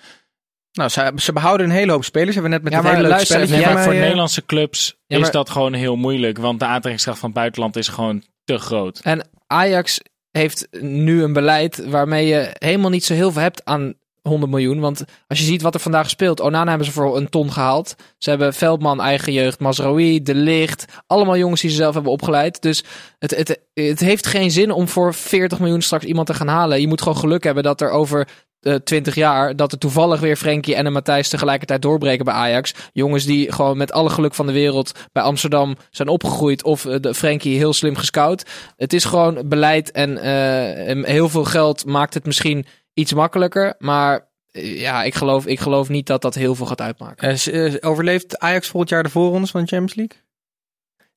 Nou, 0.77 0.89
ze, 0.89 1.11
ze 1.15 1.33
behouden 1.33 1.65
een 1.65 1.75
hele 1.75 1.91
hoop 1.91 2.03
spelers. 2.03 2.35
Hebben 2.35 2.51
we 2.51 2.57
net 2.57 2.63
met 2.63 2.73
Ja, 2.73 2.81
het 2.81 2.95
hele 2.95 3.07
leuke 3.07 3.25
spelletje 3.25 3.55
Ja, 3.55 3.65
maar 3.65 3.73
mij, 3.73 3.83
voor 3.83 3.93
Nederlandse 3.93 4.45
clubs 4.45 4.95
Ja, 5.07 5.17
is 5.17 5.31
dat 5.31 5.49
gewoon 5.49 5.73
heel 5.73 5.95
moeilijk. 5.95 6.37
Want 6.37 6.59
de 6.59 6.65
aantrekkingskracht 6.65 7.19
van 7.19 7.29
het 7.29 7.37
buitenland 7.37 7.75
is 7.75 7.87
gewoon 7.87 8.23
te 8.43 8.57
groot. 8.57 8.99
En 9.03 9.27
Ajax 9.47 9.99
heeft 10.31 10.67
nu 10.79 11.23
een 11.23 11.33
beleid 11.33 11.89
waarmee 11.89 12.27
je 12.27 12.55
helemaal 12.59 12.89
niet 12.89 13.05
zo 13.05 13.13
heel 13.13 13.31
veel 13.31 13.41
hebt 13.41 13.65
aan 13.65 13.93
100 14.27 14.51
miljoen. 14.51 14.79
Want 14.79 15.03
als 15.27 15.39
je 15.39 15.45
ziet 15.45 15.61
wat 15.61 15.73
er 15.73 15.79
vandaag 15.79 16.09
speelt. 16.09 16.39
Onana 16.39 16.69
hebben 16.69 16.87
ze 16.87 16.93
voor 16.93 17.17
een 17.17 17.29
ton 17.29 17.51
gehaald. 17.51 17.95
Ze 18.17 18.29
hebben 18.29 18.53
Veldman, 18.53 19.01
eigen 19.01 19.33
jeugd, 19.33 19.59
Mazraoui, 19.59 20.23
De 20.23 20.35
Licht. 20.35 20.85
Allemaal 21.07 21.37
jongens 21.37 21.61
die 21.61 21.69
ze 21.69 21.75
zelf 21.75 21.93
hebben 21.93 22.11
opgeleid. 22.11 22.61
Dus 22.61 22.83
het, 23.19 23.35
het, 23.35 23.59
het 23.73 23.99
heeft 23.99 24.27
geen 24.27 24.51
zin 24.51 24.71
om 24.71 24.87
voor 24.87 25.13
40 25.13 25.59
miljoen 25.59 25.81
straks 25.81 26.05
iemand 26.05 26.27
te 26.27 26.33
gaan 26.33 26.47
halen. 26.47 26.81
Je 26.81 26.87
moet 26.87 27.01
gewoon 27.01 27.17
geluk 27.17 27.43
hebben 27.43 27.63
dat 27.63 27.81
er 27.81 27.89
over 27.89 28.27
eh 28.61 28.75
20 28.75 29.15
jaar... 29.15 29.55
dat 29.55 29.71
er 29.71 29.77
toevallig 29.77 30.19
weer 30.19 30.35
Frenkie 30.35 30.75
en 30.75 30.85
een 30.85 30.93
Matthijs 30.93 31.29
tegelijkertijd 31.29 31.81
doorbreken 31.81 32.25
bij 32.25 32.33
Ajax. 32.33 32.73
Jongens 32.93 33.25
die 33.25 33.51
gewoon 33.51 33.77
met 33.77 33.91
alle 33.91 34.09
geluk 34.09 34.33
van 34.33 34.45
de 34.45 34.51
wereld 34.51 34.91
bij 35.11 35.23
Amsterdam 35.23 35.77
zijn 35.91 36.07
opgegroeid. 36.07 36.63
Of 36.63 36.85
eh, 36.85 36.99
de 36.99 37.13
Frenkie 37.13 37.57
heel 37.57 37.73
slim 37.73 37.95
gescout. 37.95 38.45
Het 38.75 38.93
is 38.93 39.05
gewoon 39.05 39.41
beleid 39.45 39.91
en 39.91 40.17
eh, 40.17 41.05
heel 41.05 41.29
veel 41.29 41.45
geld 41.45 41.85
maakt 41.85 42.13
het 42.13 42.25
misschien 42.25 42.65
iets 42.93 43.13
makkelijker. 43.13 43.75
Maar 43.79 44.27
ja, 44.61 45.03
ik 45.03 45.15
geloof, 45.15 45.45
ik 45.45 45.59
geloof 45.59 45.89
niet 45.89 46.07
dat 46.07 46.21
dat 46.21 46.35
heel 46.35 46.55
veel 46.55 46.65
gaat 46.65 46.81
uitmaken. 46.81 47.37
overleeft 47.81 48.39
Ajax 48.39 48.67
volgend 48.67 48.91
jaar 48.91 49.03
de 49.03 49.09
voorrondes 49.09 49.51
van 49.51 49.61
de 49.61 49.67
Champions 49.67 49.95
League? 49.95 50.26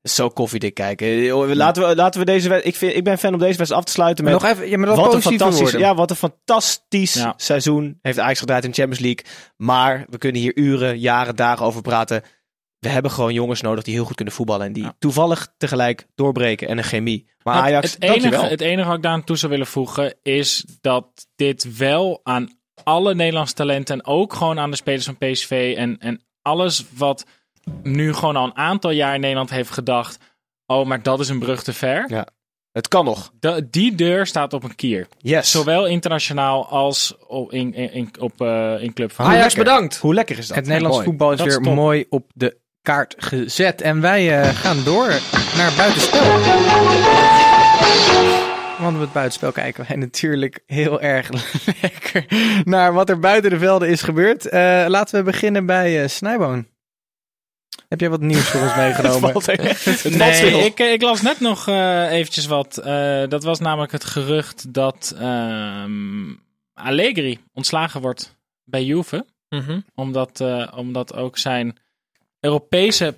Zo 0.03 0.29
koffiedik 0.29 0.75
kijken. 0.75 1.07
Eh, 1.09 1.55
Laten 1.55 1.89
we, 1.89 1.95
laten 1.95 2.21
we 2.21 2.27
deze 2.27 2.63
ik, 2.63 2.77
vind, 2.77 2.97
ik 2.97 3.05
ben 3.05 3.19
fan 3.19 3.33
om 3.33 3.39
deze 3.39 3.57
wedstrijd 3.57 3.81
af 3.83 3.85
te 3.87 3.93
sluiten 3.93 4.25
met 4.25 4.33
Nog 4.33 4.45
even, 4.45 4.69
ja, 4.69 4.77
maar 4.79 4.87
dat 4.87 4.97
wat 4.97 5.15
een 5.15 5.23
fantastisch, 5.23 5.71
ja, 5.71 5.95
wat 5.95 6.11
een 6.11 6.17
fantastisch 6.17 7.15
Ja. 7.15 7.35
seizoen 7.37 7.99
heeft 8.03 8.19
Ajax 8.19 8.39
gedraaid 8.41 8.65
in 8.65 8.71
de 8.71 8.77
Champions 8.77 9.05
League. 9.05 9.25
Maar 9.57 10.05
we 10.09 10.19
kunnen 10.19 10.41
hier 10.41 10.57
uren, 10.57 10.99
jaren, 10.99 11.37
dagen 11.37 11.67
over 11.67 11.83
praten. 11.83 12.23
We 12.79 12.89
hebben 12.89 13.11
gewoon 13.11 13.35
jongens 13.35 13.61
nodig 13.61 13.85
die 13.85 13.95
heel 13.95 14.05
goed 14.05 14.15
kunnen 14.17 14.35
voetballen. 14.35 14.67
En 14.67 14.73
die 14.73 14.83
Ja. 14.83 14.95
toevallig 14.99 15.49
tegelijk 15.57 16.07
doorbreken 16.15 16.69
en 16.69 16.79
een 16.79 16.85
chemie. 16.85 17.29
Maar 17.43 17.55
Nou, 17.55 17.67
Ajax, 17.67 17.93
het, 17.93 18.03
enige, 18.03 18.21
dankjewel. 18.21 18.51
het 18.51 18.61
enige 18.61 18.89
wat 18.89 18.97
ik 18.97 19.03
daar 19.03 19.13
aan 19.13 19.25
toe 19.25 19.37
zou 19.37 19.53
willen 19.53 19.67
voegen 19.67 20.15
is 20.23 20.65
dat 20.81 21.07
dit 21.37 21.77
wel 21.77 22.21
aan 22.23 22.59
alle 22.85 23.15
Nederlandse 23.15 23.55
talenten 23.55 23.95
en 23.99 24.07
ook 24.07 24.33
gewoon 24.35 24.59
aan 24.59 24.71
de 24.71 24.77
spelers 24.77 25.05
van 25.05 25.17
PSV 25.19 25.75
en, 25.77 25.99
en 25.99 26.25
alles 26.43 26.85
wat 26.97 27.25
nu 27.83 28.15
gewoon 28.15 28.37
al 28.37 28.45
een 28.45 28.57
aantal 28.57 28.91
jaar 28.91 29.15
in 29.15 29.21
Nederland 29.21 29.51
heeft 29.51 29.71
gedacht, 29.71 30.19
oh, 30.67 30.87
maar 30.87 31.03
dat 31.03 31.21
is 31.21 31.29
een 31.29 31.39
brug 31.39 31.63
te 31.63 31.73
ver. 31.73 32.05
Ja. 32.09 32.27
Het 32.73 32.89
kan 32.89 33.05
nog. 33.05 33.33
Die 33.71 33.95
deur 33.95 34.27
staat 34.27 34.53
op 34.53 34.63
een 34.63 34.75
kier. 34.75 35.07
Yes. 35.19 35.51
Zowel 35.51 35.87
internationaal 35.87 36.69
als 36.69 37.17
op, 37.27 37.53
in, 37.53 37.75
in, 37.75 38.11
op, 38.19 38.41
eh, 38.41 38.83
in 38.83 38.93
club 38.93 39.13
van 39.13 39.27
Ajax 39.27 39.55
bedankt. 39.55 39.97
Hoe 39.97 40.15
lekker 40.15 40.39
is 40.39 40.47
dat? 40.47 40.57
Het 40.57 40.67
Nederlands 40.67 40.97
Mooi. 40.97 41.09
voetbal 41.09 41.33
is 41.33 41.39
Dat 41.39 41.47
weer 41.47 41.61
mooi 41.61 42.07
op 42.09 42.31
de 42.35 42.57
kaart 42.83 43.15
gezet. 43.19 43.81
En 43.81 44.01
wij 44.01 44.41
eh, 44.41 44.49
gaan 44.49 44.85
door 44.85 45.09
naar 45.57 45.73
buitenspel. 45.77 46.23
Want 48.79 48.95
op 48.95 49.01
het 49.01 49.13
buitenspel 49.13 49.53
kijken 49.53 49.85
wij 49.89 49.97
natuurlijk 49.97 50.63
heel 50.67 51.01
erg 51.01 51.31
lekker 51.83 52.25
naar 52.65 52.93
wat 52.93 53.09
er 53.09 53.19
buiten 53.19 53.51
de 53.51 53.59
velden 53.59 53.89
is 53.89 54.03
gebeurd. 54.03 54.49
Eh, 54.49 54.85
laten 54.89 55.19
we 55.19 55.25
beginnen 55.25 55.67
bij 55.67 56.03
eh 56.03 56.09
Snijboon. 56.09 56.67
Heb 57.89 58.01
jij 58.01 58.11
wat 58.11 58.21
nieuws 58.21 58.49
voor 58.49 58.61
ons 58.61 58.77
meegenomen? 58.77 59.33
Nee, 60.19 60.65
ik, 60.65 60.79
ik 60.79 61.03
las 61.03 61.23
net 61.23 61.41
nog 61.41 61.69
eh, 61.69 62.13
eventjes 62.13 62.47
wat. 62.47 62.77
Eh, 62.77 63.23
dat 63.29 63.45
was 63.45 63.59
namelijk 63.59 63.93
het 63.93 64.05
gerucht 64.05 64.75
dat 64.75 65.15
ehm, 65.19 66.33
Allegri 66.75 67.39
ontslagen 67.53 68.01
wordt 68.01 68.37
bij 68.65 68.85
Juve. 68.85 69.27
Mhm. 69.49 69.81
Omdat, 69.95 70.41
eh, 70.41 70.73
omdat 70.77 71.15
ook 71.15 71.39
zijn 71.39 71.79
Europese 72.41 73.15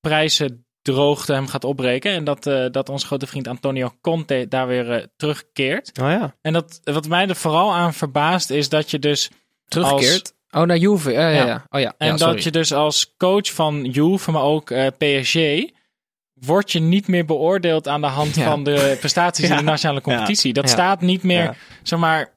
prijzen 0.00 0.66
droogte 0.82 1.32
hem 1.32 1.46
gaat 1.46 1.64
opbreken. 1.64 2.12
En 2.12 2.24
dat, 2.24 2.46
eh, 2.46 2.66
dat 2.70 2.88
onze 2.88 3.06
grote 3.06 3.26
vriend 3.26 3.48
Antonio 3.48 3.92
Conte 4.00 4.46
daar 4.48 4.66
weer 4.66 4.92
eh, 4.92 5.04
terugkeert. 5.16 5.98
Oh 6.00 6.10
ja. 6.10 6.36
En 6.40 6.52
dat, 6.52 6.80
wat 6.84 7.08
mij 7.08 7.28
er 7.28 7.36
vooral 7.36 7.74
aan 7.74 7.94
verbaast 7.94 8.50
is 8.50 8.68
dat 8.68 8.90
je 8.90 8.98
dus... 8.98 9.30
Terugkeert. 9.68 10.34
Oh, 10.56 10.62
naar 10.62 10.76
Juve. 10.76 11.12
Ja, 11.12 11.28
ja, 11.28 11.36
Ja. 11.36 11.46
ja. 11.46 11.66
Oh 11.70 11.80
ja. 11.80 11.94
En 11.98 12.06
ja, 12.06 12.16
dat 12.16 12.42
je 12.42 12.50
dus 12.50 12.72
als 12.72 13.14
coach 13.16 13.52
van 13.52 13.84
Juve, 13.84 14.30
maar 14.30 14.42
ook 14.42 14.70
eh, 14.70 14.86
PSG... 14.98 15.34
word 16.34 16.72
je 16.72 16.80
niet 16.80 17.08
meer 17.08 17.24
beoordeeld 17.24 17.88
aan 17.88 18.00
de 18.00 18.06
hand 18.06 18.32
van 18.38 18.64
de 18.64 18.96
prestaties 18.98 19.50
in 19.50 19.56
de 19.56 19.62
nationale 19.72 20.00
competitie. 20.00 20.52
Dat 20.52 20.68
staat 20.68 21.00
niet 21.00 21.22
meer, 21.22 21.56
zeg 21.82 21.98
maar... 21.98 22.34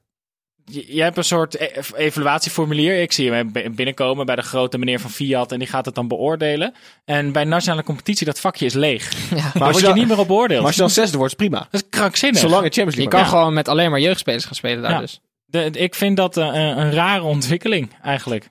Je, 0.72 0.96
je 0.96 1.02
hebt 1.02 1.18
een 1.18 1.24
soort 1.24 1.56
e- 1.60 1.70
evaluatieformulier. 1.96 3.02
Ik 3.02 3.12
zie 3.12 3.32
hem 3.32 3.52
binnenkomen 3.76 4.26
bij 4.26 4.36
de 4.36 4.42
grote 4.42 4.78
meneer 4.78 5.00
van 5.00 5.10
Fiat 5.10 5.52
en 5.52 5.60
die 5.60 5.68
gaat 5.68 5.86
het 5.86 5.96
dan 5.96 6.08
beoordelen. 6.08 6.74
En 7.06 7.32
bij 7.32 7.44
nationale 7.44 7.84
competitie, 7.84 8.26
dat 8.26 8.40
vakje 8.40 8.66
is 8.66 8.74
leeg. 8.74 9.12
Als 9.32 9.54
word 9.54 9.74
je 9.74 9.80
je 9.80 9.86
dan- 9.88 9.98
niet 9.98 10.08
meer 10.08 10.20
op 10.20 10.28
beoordeeld. 10.28 10.58
Maar 10.60 10.68
als 10.68 10.76
je 10.76 10.82
dan 10.82 10.90
zesde 10.90 11.18
wordt, 11.18 11.36
prima. 11.36 11.58
Dat 11.72 11.82
is 11.82 11.90
krankzinnig. 11.90 12.40
Zolang 12.42 12.64
het 12.64 12.74
Champions 12.74 12.96
Je 12.96 13.10
League 13.10 13.20
kan 13.24 13.32
Ja. 13.32 13.38
gewoon 13.38 13.54
met 13.54 13.68
alleen 13.68 13.92
maar 13.92 14.00
jeugdspelers 14.00 14.46
gaan 14.46 14.56
spelen 14.56 14.82
daar 14.82 15.00
dus. 15.00 15.22
De- 15.50 15.70
ik 15.72 15.96
vind 15.96 16.18
dat 16.18 16.38
eh, 16.38 16.46
een, 16.46 16.78
een 16.78 16.92
rare 16.92 17.24
ontwikkeling 17.24 17.90
eigenlijk. 18.04 18.50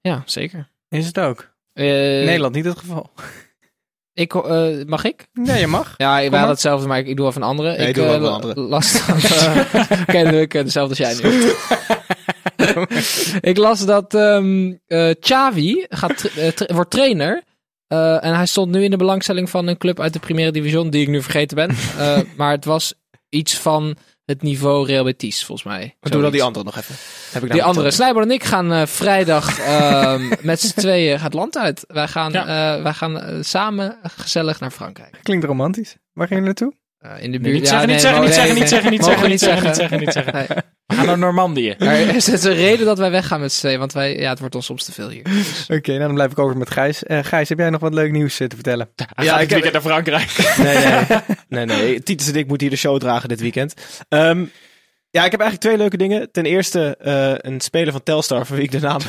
Ja, 0.00 0.22
zeker. 0.26 0.68
Is 0.88 1.06
het 1.06 1.18
ook? 1.18 1.50
Eh, 1.72 1.84
Nederland 1.86 2.54
niet 2.54 2.64
het 2.64 2.78
geval. 2.78 3.10
Ik, 4.12 4.34
eh, 4.34 4.68
mag 4.86 5.04
ik? 5.04 5.26
Ja, 5.44 5.54
je 5.54 5.66
mag. 5.66 5.94
Ja, 5.96 6.14
wij 6.14 6.22
maar. 6.22 6.30
hadden 6.38 6.48
hetzelfde, 6.54 6.86
maar 6.88 6.98
ik, 6.98 7.06
ik 7.06 7.16
doe 7.16 7.26
even 7.28 7.42
een 7.42 7.48
andere. 7.48 7.76
Nee, 7.76 7.88
ik 7.88 7.94
doe 7.94 8.04
wel 8.04 8.14
een 8.14 8.32
andere. 8.32 8.60
las 8.74 9.06
dat... 9.06 9.16
Oké, 10.08 10.22
dan 10.22 10.32
doe 10.32 10.40
ik 10.40 10.52
dezelfde 10.52 11.04
als 11.04 11.20
jij 11.20 11.30
nu. 11.30 11.52
ik 13.40 13.56
las 13.56 13.84
dat 13.86 14.14
ehm 14.14 14.72
eh, 14.86 15.10
Xavi 15.20 15.86
gaat 15.88 16.16
tra- 16.16 16.50
tra- 16.50 16.74
wordt 16.74 16.90
trainer. 16.90 17.42
Eh, 17.86 18.24
en 18.24 18.34
hij 18.34 18.46
stond 18.46 18.70
nu 18.70 18.82
in 18.84 18.90
de 18.90 18.96
belangstelling 18.96 19.50
van 19.50 19.66
een 19.66 19.76
club 19.78 20.00
uit 20.00 20.12
de 20.12 20.18
Primera 20.18 20.50
Division, 20.50 20.90
die 20.90 21.02
ik 21.02 21.08
nu 21.08 21.22
vergeten 21.22 21.56
ben. 21.56 21.70
Eh, 21.98 22.18
maar 22.36 22.50
het 22.50 22.64
was 22.64 22.94
iets 23.28 23.58
van 23.58 23.96
het 24.30 24.42
niveau 24.42 24.86
Real 24.86 25.04
Betis, 25.04 25.44
volgens 25.44 25.66
mij. 25.66 25.78
Doe 25.80 25.96
dan 26.00 26.12
Zoiets. 26.12 26.32
die 26.32 26.42
andere 26.42 26.64
nog 26.64 26.76
even. 26.76 26.94
Heb 27.32 27.44
ik 27.44 27.52
Die 27.52 27.62
andere. 27.62 27.90
Snijboon 27.90 28.22
en 28.22 28.30
ik 28.30 28.44
gaan 28.44 28.72
eh, 28.72 28.86
vrijdag 28.86 29.58
ehm, 29.58 30.32
met 30.42 30.60
z'n 30.60 30.80
tweeën 30.80 31.18
het 31.20 31.34
land 31.34 31.58
uit. 31.58 31.84
Wij 31.86 32.08
gaan, 32.08 32.32
Ja. 32.32 32.76
eh, 32.76 32.82
wij 32.82 32.92
gaan 32.92 33.20
eh, 33.20 33.36
samen 33.40 33.98
gezellig 34.02 34.60
naar 34.60 34.70
Frankrijk. 34.70 35.18
Klinkt 35.22 35.44
romantisch. 35.44 35.96
Waar 36.12 36.26
gaan 36.26 36.36
jullie 36.36 36.44
naartoe? 36.44 36.74
Eh, 37.00 37.10
in 37.22 37.32
de 37.32 37.38
Nee, 37.38 37.40
buurt. 37.40 37.54
niet 37.54 37.68
zeggen, 37.68 37.88
niet 37.88 38.00
zeggen, 38.00 38.20
niet 38.24 38.32
zeggen, 38.34 38.52
nee, 38.52 38.60
niet 38.60 38.68
zeggen, 38.68 38.90
niet 38.90 39.04
zeggen, 39.04 39.22
we 39.22 39.28
niet 39.28 39.40
zeggen, 39.40 39.66
niet 39.66 39.76
zeggen, 39.76 39.98
niet 40.00 40.12
zeggen. 40.12 40.32
Nee. 40.34 40.46
We 40.86 40.94
gaan 40.94 41.06
naar 41.06 41.18
Normandië. 41.18 41.70
Er 41.78 42.14
is 42.14 42.26
het 42.26 42.44
een 42.44 42.54
reden 42.54 42.86
dat 42.86 42.98
wij 42.98 43.10
weggaan 43.10 43.40
met 43.40 43.52
z'n 43.52 43.60
tweeën, 43.60 43.78
want 43.78 43.92
wij, 43.92 44.16
ja, 44.18 44.28
het 44.30 44.38
wordt 44.38 44.54
ons 44.54 44.66
soms 44.66 44.84
te 44.84 44.92
veel 44.92 45.08
hier. 45.08 45.22
Dus- 45.30 45.66
Oké, 45.68 45.90
nou 45.90 46.04
dan 46.04 46.14
blijf 46.14 46.30
ik 46.30 46.38
over 46.38 46.56
met 46.56 46.70
Gijs. 46.70 47.02
Eh, 47.04 47.18
Gijs, 47.22 47.48
heb 47.48 47.58
jij 47.58 47.70
nog 47.70 47.80
wat 47.80 47.94
leuk 47.94 48.12
nieuws 48.12 48.40
eh, 48.40 48.46
te 48.46 48.54
vertellen? 48.54 48.88
Hij 48.96 49.24
Ja, 49.24 49.32
gaat 49.32 49.40
ik 49.42 49.50
heb- 49.50 49.62
weekend 49.62 49.72
naar 49.84 49.92
Frankrijk. 49.92 50.30
Nee, 50.66 50.76
nee. 51.48 51.66
nee, 51.66 51.76
nee. 51.82 52.02
Titus 52.02 52.28
en 52.28 52.34
ik 52.34 52.46
moeten 52.46 52.66
hier 52.66 52.76
de 52.76 52.82
show 52.82 52.98
dragen 53.00 53.28
dit 53.28 53.40
weekend. 53.40 53.74
Ehm, 54.08 54.44
ja, 55.10 55.24
ik 55.24 55.30
heb 55.30 55.40
eigenlijk 55.40 55.60
twee 55.60 55.76
leuke 55.76 55.96
dingen. 55.96 56.30
Ten 56.32 56.44
eerste 56.46 56.96
eh, 56.96 57.50
een 57.52 57.60
speler 57.60 57.92
van 57.92 58.02
Telstar, 58.02 58.46
van 58.46 58.56
wie 58.56 58.64
ik 58.64 58.70
de 58.70 58.80
naam 58.80 59.00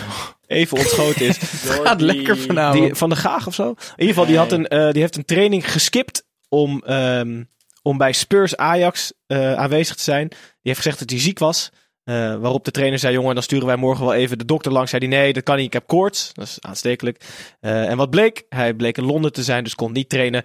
even 0.47 0.77
ontschoten 0.77 1.25
is. 1.27 1.37
Gaat 1.83 2.01
lekker 2.01 2.37
vanavond. 2.37 2.83
Die, 2.83 2.95
van 2.95 3.09
de 3.09 3.15
Gaag 3.15 3.47
of 3.47 3.53
zo. 3.53 3.67
In 3.69 3.75
ieder 3.97 4.07
geval, 4.07 4.25
die, 4.25 4.37
had 4.37 4.51
een, 4.51 4.67
eh, 4.67 4.91
die 4.91 5.01
heeft 5.01 5.15
een 5.17 5.25
training 5.25 5.71
geskipt 5.71 6.23
om, 6.49 6.83
ehm, 6.85 7.43
om 7.81 7.97
bij 7.97 8.13
Spurs 8.13 8.57
Ajax 8.57 9.13
eh, 9.27 9.53
aanwezig 9.53 9.95
te 9.95 10.03
zijn. 10.03 10.27
Die 10.27 10.37
heeft 10.61 10.77
gezegd 10.77 10.99
dat 10.99 11.09
hij 11.09 11.19
ziek 11.19 11.39
was. 11.39 11.69
Eh, 12.03 12.35
waarop 12.35 12.65
de 12.65 12.71
trainer 12.71 12.99
zei, 12.99 13.13
jongen, 13.13 13.33
dan 13.33 13.43
sturen 13.43 13.67
wij 13.67 13.75
morgen 13.75 14.05
wel 14.05 14.13
even 14.13 14.37
de 14.37 14.45
dokter 14.45 14.71
langs. 14.71 14.89
Zei 14.89 15.07
hij, 15.07 15.17
nee, 15.17 15.33
dat 15.33 15.43
kan 15.43 15.55
niet, 15.55 15.65
ik 15.65 15.73
heb 15.73 15.87
koorts. 15.87 16.33
Dat 16.33 16.47
is 16.47 16.57
aanstekelijk. 16.61 17.23
Eh, 17.59 17.89
en 17.89 17.97
wat 17.97 18.09
bleek? 18.09 18.45
Hij 18.49 18.73
bleek 18.73 18.97
in 18.97 19.05
Londen 19.05 19.31
te 19.31 19.43
zijn, 19.43 19.63
dus 19.63 19.75
kon 19.75 19.91
niet 19.91 20.09
trainen. 20.09 20.43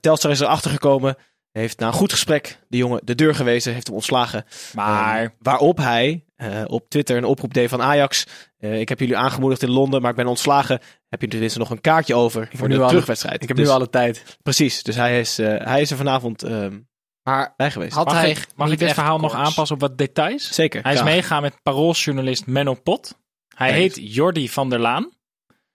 Telstar 0.00 0.30
is 0.30 0.40
erachter 0.40 0.70
gekomen. 0.70 1.16
Heeft 1.52 1.78
na 1.78 1.86
een 1.86 1.92
goed 1.92 2.12
gesprek 2.12 2.58
de 2.68 2.76
jongen 2.76 3.00
de 3.04 3.14
deur 3.14 3.34
gewezen, 3.34 3.72
heeft 3.72 3.86
hem 3.86 3.96
ontslagen. 3.96 4.44
Maar 4.74 5.22
Eh, 5.22 5.28
waarop 5.38 5.76
hij 5.76 6.24
op 6.66 6.88
Twitter 6.88 7.16
een 7.16 7.24
oproep 7.24 7.54
deed 7.54 7.68
van 7.68 7.82
Ajax. 7.82 8.26
Ik 8.58 8.88
heb 8.88 9.00
jullie 9.00 9.16
aangemoedigd 9.16 9.62
in 9.62 9.70
Londen, 9.70 10.00
maar 10.00 10.10
ik 10.10 10.16
ben 10.16 10.26
ontslagen. 10.26 10.80
Heb 11.16 11.24
je 11.24 11.30
tenminste 11.30 11.58
nog 11.58 11.70
een 11.70 11.80
kaartje 11.80 12.14
over 12.14 12.48
voor 12.52 12.68
nu 12.68 12.78
de 12.78 12.86
terugwedstrijd? 12.86 13.42
Ik 13.42 13.48
heb 13.48 13.56
Dus- 13.56 13.66
nu 13.66 13.72
alle 13.72 13.90
tijd. 13.90 14.38
Precies, 14.42 14.82
dus 14.82 14.94
hij 14.94 15.20
is, 15.20 15.38
eh, 15.38 15.64
hij 15.64 15.80
is 15.80 15.90
er 15.90 15.96
vanavond 15.96 16.42
ehm, 16.42 16.80
Maar 17.22 17.54
bij 17.56 17.70
geweest. 17.70 17.92
had 17.94 18.04
mag, 18.06 18.14
hij 18.14 18.30
ik, 18.30 18.46
mag 18.54 18.70
ik 18.70 18.78
dit 18.78 18.92
verhaal 18.92 19.18
nog 19.18 19.34
aanpassen 19.34 19.74
op 19.76 19.80
wat 19.80 19.98
details? 19.98 20.54
Zeker. 20.54 20.82
Hij 20.82 20.92
is 20.92 20.98
graag. 20.98 21.10
meegegaan 21.12 21.42
met 21.42 21.62
parooljournalist 21.62 22.46
Menno 22.46 22.74
Pot. 22.74 23.18
Hij 23.54 23.72
heet 23.72 23.98
Jordi 24.14 24.48
van 24.48 24.70
der 24.70 24.78
Laan. 24.78 25.10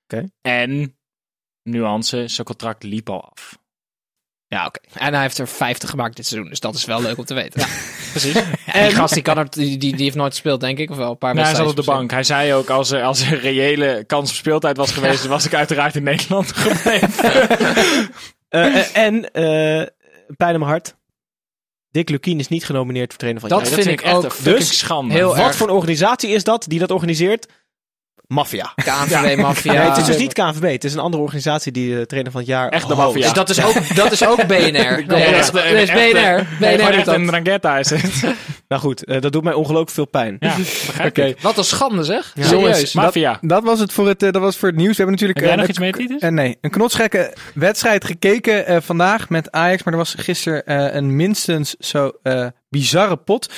Oké. 0.04 0.30
En, 0.42 0.98
nuance, 1.64 2.28
zijn 2.28 2.48
contract 2.48 2.84
liep 2.84 3.10
al 3.10 3.22
af. 3.32 3.60
Ja, 4.48 4.66
oké. 4.66 4.80
En 4.94 5.14
hij 5.14 5.22
heeft 5.22 5.38
er 5.38 5.48
50 5.48 5.90
gemaakt 5.90 6.16
dit 6.16 6.26
seizoen, 6.28 6.50
dus 6.50 6.60
dat 6.60 6.76
is 6.76 6.86
wel 6.86 7.02
leuk 7.02 7.18
om 7.18 7.26
te 7.26 7.34
weten. 7.34 7.62
Precies. 8.12 8.36
En 8.66 8.88
die 8.88 8.96
gast 8.96 9.14
die, 9.14 9.24
kan 9.24 9.38
er, 9.38 9.50
die, 9.50 9.78
die, 9.78 9.96
heeft 9.98 10.16
nooit 10.16 10.32
gespeeld, 10.32 10.60
denk 10.60 10.78
ik, 10.78 10.90
of 10.90 10.98
wel 10.98 11.12
een 11.12 11.18
paar 11.18 11.34
Nou, 11.34 11.46
hij 11.48 11.56
zat 11.56 11.68
op 11.68 11.76
de 11.76 11.84
bank. 11.84 12.12
Hij 12.12 12.24
zei 12.24 12.54
ook, 12.54 12.70
als 12.70 12.92
er, 12.92 13.04
als 13.04 13.22
er 13.22 13.40
reële 13.40 14.04
kans 14.08 14.30
op 14.30 14.36
speeltijd 14.36 14.78
was 14.78 14.92
geweest, 14.98 15.26
was 15.26 15.46
ik 15.46 15.54
uiteraard 15.54 15.96
in 15.96 16.04
Nederland 16.04 16.52
gebleven. 16.56 17.50
Eh, 18.50 18.76
eh, 18.78 18.86
en, 18.98 19.32
eh 19.34 19.88
pijn 20.38 20.54
in 20.54 20.60
mijn 20.60 20.72
hart. 20.72 20.96
Dick 21.92 22.10
Lukien 22.10 22.40
is 22.40 22.48
niet 22.48 22.66
genomineerd 22.66 23.10
voor 23.10 23.20
trainer 23.20 23.42
van 23.42 23.50
het 23.50 23.60
Dat 23.60 23.68
jaar. 23.68 23.78
vind 23.84 24.00
vind 24.02 24.10
ik 24.10 24.16
ook 24.16 24.44
dus 24.44 24.78
schande. 24.78 25.14
heel 25.14 25.28
Wat 25.28 25.38
erg. 25.38 25.56
voor 25.56 25.68
een 25.68 25.74
organisatie 25.76 26.30
is 26.30 26.44
dat 26.44 26.66
die 26.68 26.80
dat 26.80 26.92
organiseert? 26.92 27.48
Maffia. 28.32 28.74
KNVB 28.76 29.38
Mafia. 29.38 29.74
Nee, 29.74 29.82
het 29.82 29.98
is 29.98 30.06
dus 30.06 30.18
niet 30.18 30.34
KNVB. 30.34 30.72
Het 30.72 30.84
is 30.84 30.94
een 30.94 31.00
andere 31.00 31.24
organisatie 31.24 31.72
die 31.72 31.96
de 31.96 32.06
trainer 32.06 32.32
van 32.32 32.42
het 32.42 32.50
jaar 32.50 32.70
Echt 32.70 32.88
de 32.88 32.94
host. 32.94 33.06
maffia. 33.06 33.22
Dus 33.22 33.34
dat 33.34 33.50
is 33.50 33.64
ook, 33.64 33.96
dat 33.96 34.12
is 34.12 34.26
ook 34.26 34.48
BNR. 34.52 35.04
Nee, 35.06 35.06
dat 35.06 35.18
is, 35.36 35.52
BNR. 35.92 36.48
BNR 36.60 36.92
doet 36.92 37.06
dat. 37.06 37.16
een 37.16 37.26
Drangheta 37.26 37.78
is 37.78 37.90
het. 37.90 38.24
Nou 38.68 38.84
goed, 38.84 39.06
eh, 39.06 39.22
dat 39.22 39.32
doet 39.32 39.44
mij 39.44 39.54
ongelooflijk 39.54 39.92
veel 39.92 40.06
pijn. 40.06 40.38
Ja, 40.40 40.56
begrijp. 40.58 41.42
Wat 41.42 41.58
een 41.58 41.64
schande 41.64 42.04
zeg. 42.04 42.32
Ja. 42.36 42.44
Serieus. 42.44 42.62
Jongens, 42.62 42.94
Maffia. 42.94 43.38
Dat 43.42 43.64
was 43.64 43.80
het 43.80 43.94
voor 43.94 44.08
het, 44.08 44.24
eh, 44.24 44.32
dat 44.32 44.42
was 44.42 44.58
voor 44.58 44.68
het 44.68 44.78
nieuws. 44.78 44.98
We 44.98 45.04
hebben 45.04 45.14
natuurlijk... 45.14 45.40
Heb 45.40 45.48
jij 45.48 45.56
eh, 45.56 45.62
nog 45.62 45.70
iets 45.70 45.80
mee, 45.80 46.08
Titus? 46.08 46.30
Nee, 46.30 46.58
een 46.62 46.70
knotsgekke 46.70 47.36
wedstrijd 47.54 48.06
gekeken 48.06 48.66
eh, 48.66 48.78
vandaag 48.82 49.30
met 49.30 49.52
Ajax. 49.52 49.84
Maar 49.84 49.94
er 49.94 50.00
was 50.00 50.16
gisteren 50.18 50.66
eh, 50.66 50.96
een 50.96 51.16
minstens 51.16 51.76
zo 51.80 52.12
eh, 52.24 52.48
bizarre 52.70 53.18
pot. 53.18 53.50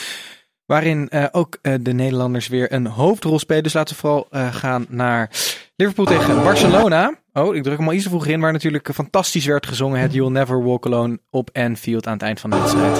Waarin 0.65 1.09
eh, 1.09 1.25
ook 1.31 1.57
eh, 1.61 1.73
de 1.81 1.93
Nederlanders 1.93 2.47
weer 2.47 2.73
een 2.73 2.87
hoofdrol 2.87 3.39
spelen. 3.39 3.63
Dus 3.63 3.73
laten 3.73 3.95
we 3.95 4.01
vooral 4.01 4.27
eh, 4.29 4.53
gaan 4.53 4.85
naar 4.89 5.29
Liverpool 5.75 6.05
tegen 6.05 6.43
Barcelona. 6.43 7.13
Oh, 7.33 7.55
ik 7.55 7.63
druk 7.63 7.77
hem 7.77 7.87
al 7.87 7.93
iets 7.93 8.03
te 8.03 8.09
vroeg 8.09 8.25
in. 8.25 8.39
Waar 8.39 8.51
natuurlijk 8.51 8.89
fantastisch 8.93 9.45
werd 9.45 9.67
gezongen. 9.67 9.99
Het 9.99 10.13
You'll 10.13 10.31
Never 10.31 10.63
Walk 10.63 10.85
Alone 10.85 11.19
op 11.29 11.49
Anfield 11.53 12.07
aan 12.07 12.13
het 12.13 12.21
eind 12.21 12.39
van 12.39 12.49
de 12.49 12.59
wedstrijd. 12.59 12.99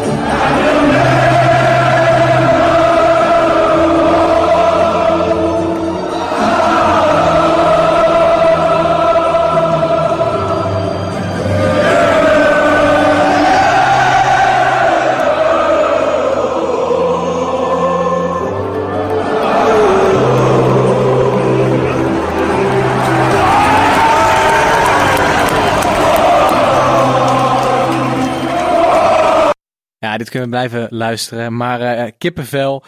Dit 30.18 30.30
kunnen 30.30 30.49
we 30.49 30.55
blijven 30.55 30.88
luisteren. 30.89 31.57
Maar 31.57 31.82
eh, 31.82 32.11
kippenvel, 32.18 32.84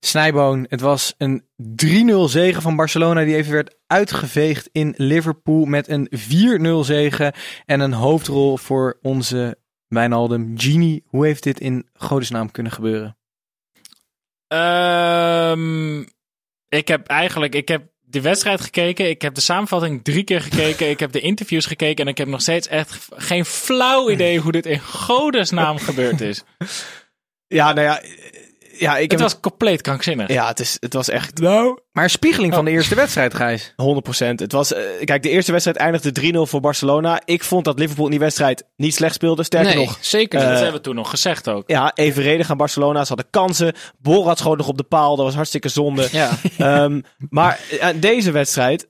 Snijboon. 0.00 0.66
Het 0.68 0.80
was 0.80 1.14
een 1.18 1.46
3-0 1.56 2.14
zege 2.24 2.60
van 2.60 2.76
Barcelona 2.76 3.24
die 3.24 3.36
even 3.36 3.52
werd 3.52 3.76
uitgeveegd 3.86 4.68
in 4.72 4.94
Liverpool 4.96 5.64
met 5.64 5.88
een 5.88 6.08
4-0 6.82 6.86
zege 6.86 7.34
en 7.64 7.80
een 7.80 7.92
hoofdrol 7.92 8.56
voor 8.56 8.98
onze 9.02 9.58
Wijnaldum. 9.88 10.52
Genie, 10.56 11.04
hoe 11.06 11.26
heeft 11.26 11.42
dit 11.42 11.60
in 11.60 11.88
godesnaam 11.92 12.50
kunnen 12.50 12.72
gebeuren? 12.72 13.16
Ehm, 14.48 16.00
ik 16.68 16.88
heb 16.88 17.06
eigenlijk, 17.06 17.54
ik 17.54 17.68
heb 17.68 17.93
de 18.14 18.20
wedstrijd 18.20 18.60
gekeken. 18.60 19.08
Ik 19.08 19.22
heb 19.22 19.34
de 19.34 19.40
samenvatting 19.40 20.04
drie 20.04 20.24
keer 20.24 20.40
gekeken. 20.40 20.90
ik 20.90 21.00
heb 21.00 21.12
de 21.12 21.20
interviews 21.20 21.66
gekeken. 21.66 22.04
En 22.04 22.10
ik 22.10 22.18
heb 22.18 22.28
nog 22.28 22.40
steeds 22.40 22.68
echt 22.68 23.08
geen 23.10 23.44
flauw 23.44 24.10
idee 24.10 24.38
hoe 24.38 24.52
dit 24.52 24.66
in 24.66 24.80
godesnaam 24.80 25.78
gebeurd 25.78 26.20
is. 26.20 26.42
Ja, 27.46 27.72
nou 27.72 27.86
ja. 27.86 28.02
Ja 28.78 28.96
ik 28.96 29.02
Het 29.02 29.10
heb 29.10 29.20
was 29.20 29.40
compleet 29.40 29.80
krankzinnig. 29.80 30.28
Ja, 30.28 30.46
het, 30.46 30.60
is, 30.60 30.76
het 30.80 30.92
was 30.92 31.08
echt 31.08 31.38
Nou, 31.38 31.80
maar 31.92 32.04
een 32.04 32.10
spiegeling 32.10 32.54
van 32.54 32.64
de 32.64 32.70
eerste 32.70 32.94
wedstrijd, 32.94 33.34
Gijs. 33.34 33.70
100%. 33.70 33.74
Het 34.16 34.52
was, 34.52 34.72
eh, 34.72 34.82
kijk, 35.04 35.22
de 35.22 35.28
eerste 35.28 35.52
wedstrijd 35.52 35.78
eindigde 35.78 36.12
3-0 36.12 36.46
voor 36.46 36.60
Barcelona. 36.60 37.20
Ik 37.24 37.44
vond 37.44 37.64
dat 37.64 37.78
Liverpool 37.78 38.04
in 38.04 38.10
die 38.10 38.20
wedstrijd 38.20 38.64
niet 38.76 38.94
slecht 38.94 39.14
speelde. 39.14 39.42
Sterker 39.42 39.74
nee, 39.74 39.86
nog, 39.86 39.98
zeker 40.00 40.38
niet. 40.38 40.48
dat 40.48 40.56
Eh, 40.56 40.62
hebben 40.62 40.80
we 40.80 40.86
toen 40.86 40.94
nog 40.94 41.10
gezegd 41.10 41.48
ook. 41.48 41.64
ja, 41.66 41.92
evenredig 41.94 42.50
aan 42.50 42.56
Barcelona. 42.56 43.00
Ze 43.00 43.08
hadden 43.08 43.30
kansen. 43.30 43.74
Borat 43.98 44.38
schoot 44.38 44.56
nog 44.58 44.68
op 44.68 44.76
de 44.76 44.84
paal. 44.84 45.16
Dat 45.16 45.24
was 45.24 45.34
hartstikke 45.34 45.68
zonde. 45.68 46.08
ja. 46.12 46.30
Ehm, 46.58 47.00
maar 47.28 47.60
eh, 47.80 47.88
deze 47.96 48.30
wedstrijd, 48.30 48.88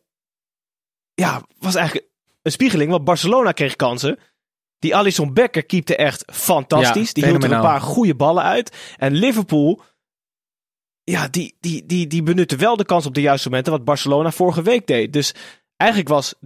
ja, 1.14 1.42
was 1.58 1.74
eigenlijk 1.74 2.08
een 2.42 2.52
spiegeling. 2.52 2.90
Want 2.90 3.04
Barcelona 3.04 3.52
kreeg 3.52 3.76
kansen. 3.76 4.18
Die 4.84 4.96
Alisson 4.96 5.32
Becker 5.32 5.64
keepte 5.64 5.96
echt 5.96 6.24
fantastisch. 6.32 7.06
Ja, 7.06 7.12
die 7.12 7.24
hield 7.24 7.44
er 7.44 7.52
een 7.52 7.60
paar 7.60 7.80
goede 7.80 8.14
ballen 8.14 8.42
uit. 8.42 8.76
En 8.96 9.12
Liverpool, 9.14 9.82
ja, 11.04 11.28
die, 11.28 11.56
die, 11.60 11.86
die, 11.86 12.06
die 12.06 12.22
benutte 12.22 12.56
wel 12.56 12.76
de 12.76 12.84
kans 12.84 13.06
op 13.06 13.14
de 13.14 13.20
juiste 13.20 13.48
momenten. 13.48 13.72
Wat 13.72 13.84
Barcelona 13.84 14.30
vorige 14.30 14.62
week 14.62 14.86
deed. 14.86 15.12
Dus 15.12 15.34
eigenlijk 15.76 16.10
was 16.10 16.34
3-0 16.34 16.38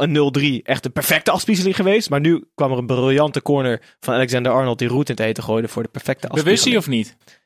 en 0.00 0.32
0-3 0.60 0.62
echt 0.62 0.84
een 0.84 0.92
perfecte 0.92 1.30
afspiegeling 1.30 1.76
geweest. 1.76 2.10
Maar 2.10 2.20
nu 2.20 2.44
kwam 2.54 2.72
er 2.72 2.78
een 2.78 2.86
briljante 2.86 3.42
corner 3.42 3.96
van 4.00 4.14
Alexander 4.14 4.52
Arnold 4.52 4.78
die 4.78 4.88
roet 4.88 5.08
in 5.08 5.14
het 5.14 5.24
eten 5.24 5.42
gooide 5.42 5.68
voor 5.68 5.82
de 5.82 5.88
perfecte 5.88 6.26
Bewust 6.28 6.44
hij 6.64 6.76
afspiegeling. 6.76 7.06
of 7.06 7.16
niet? 7.22 7.36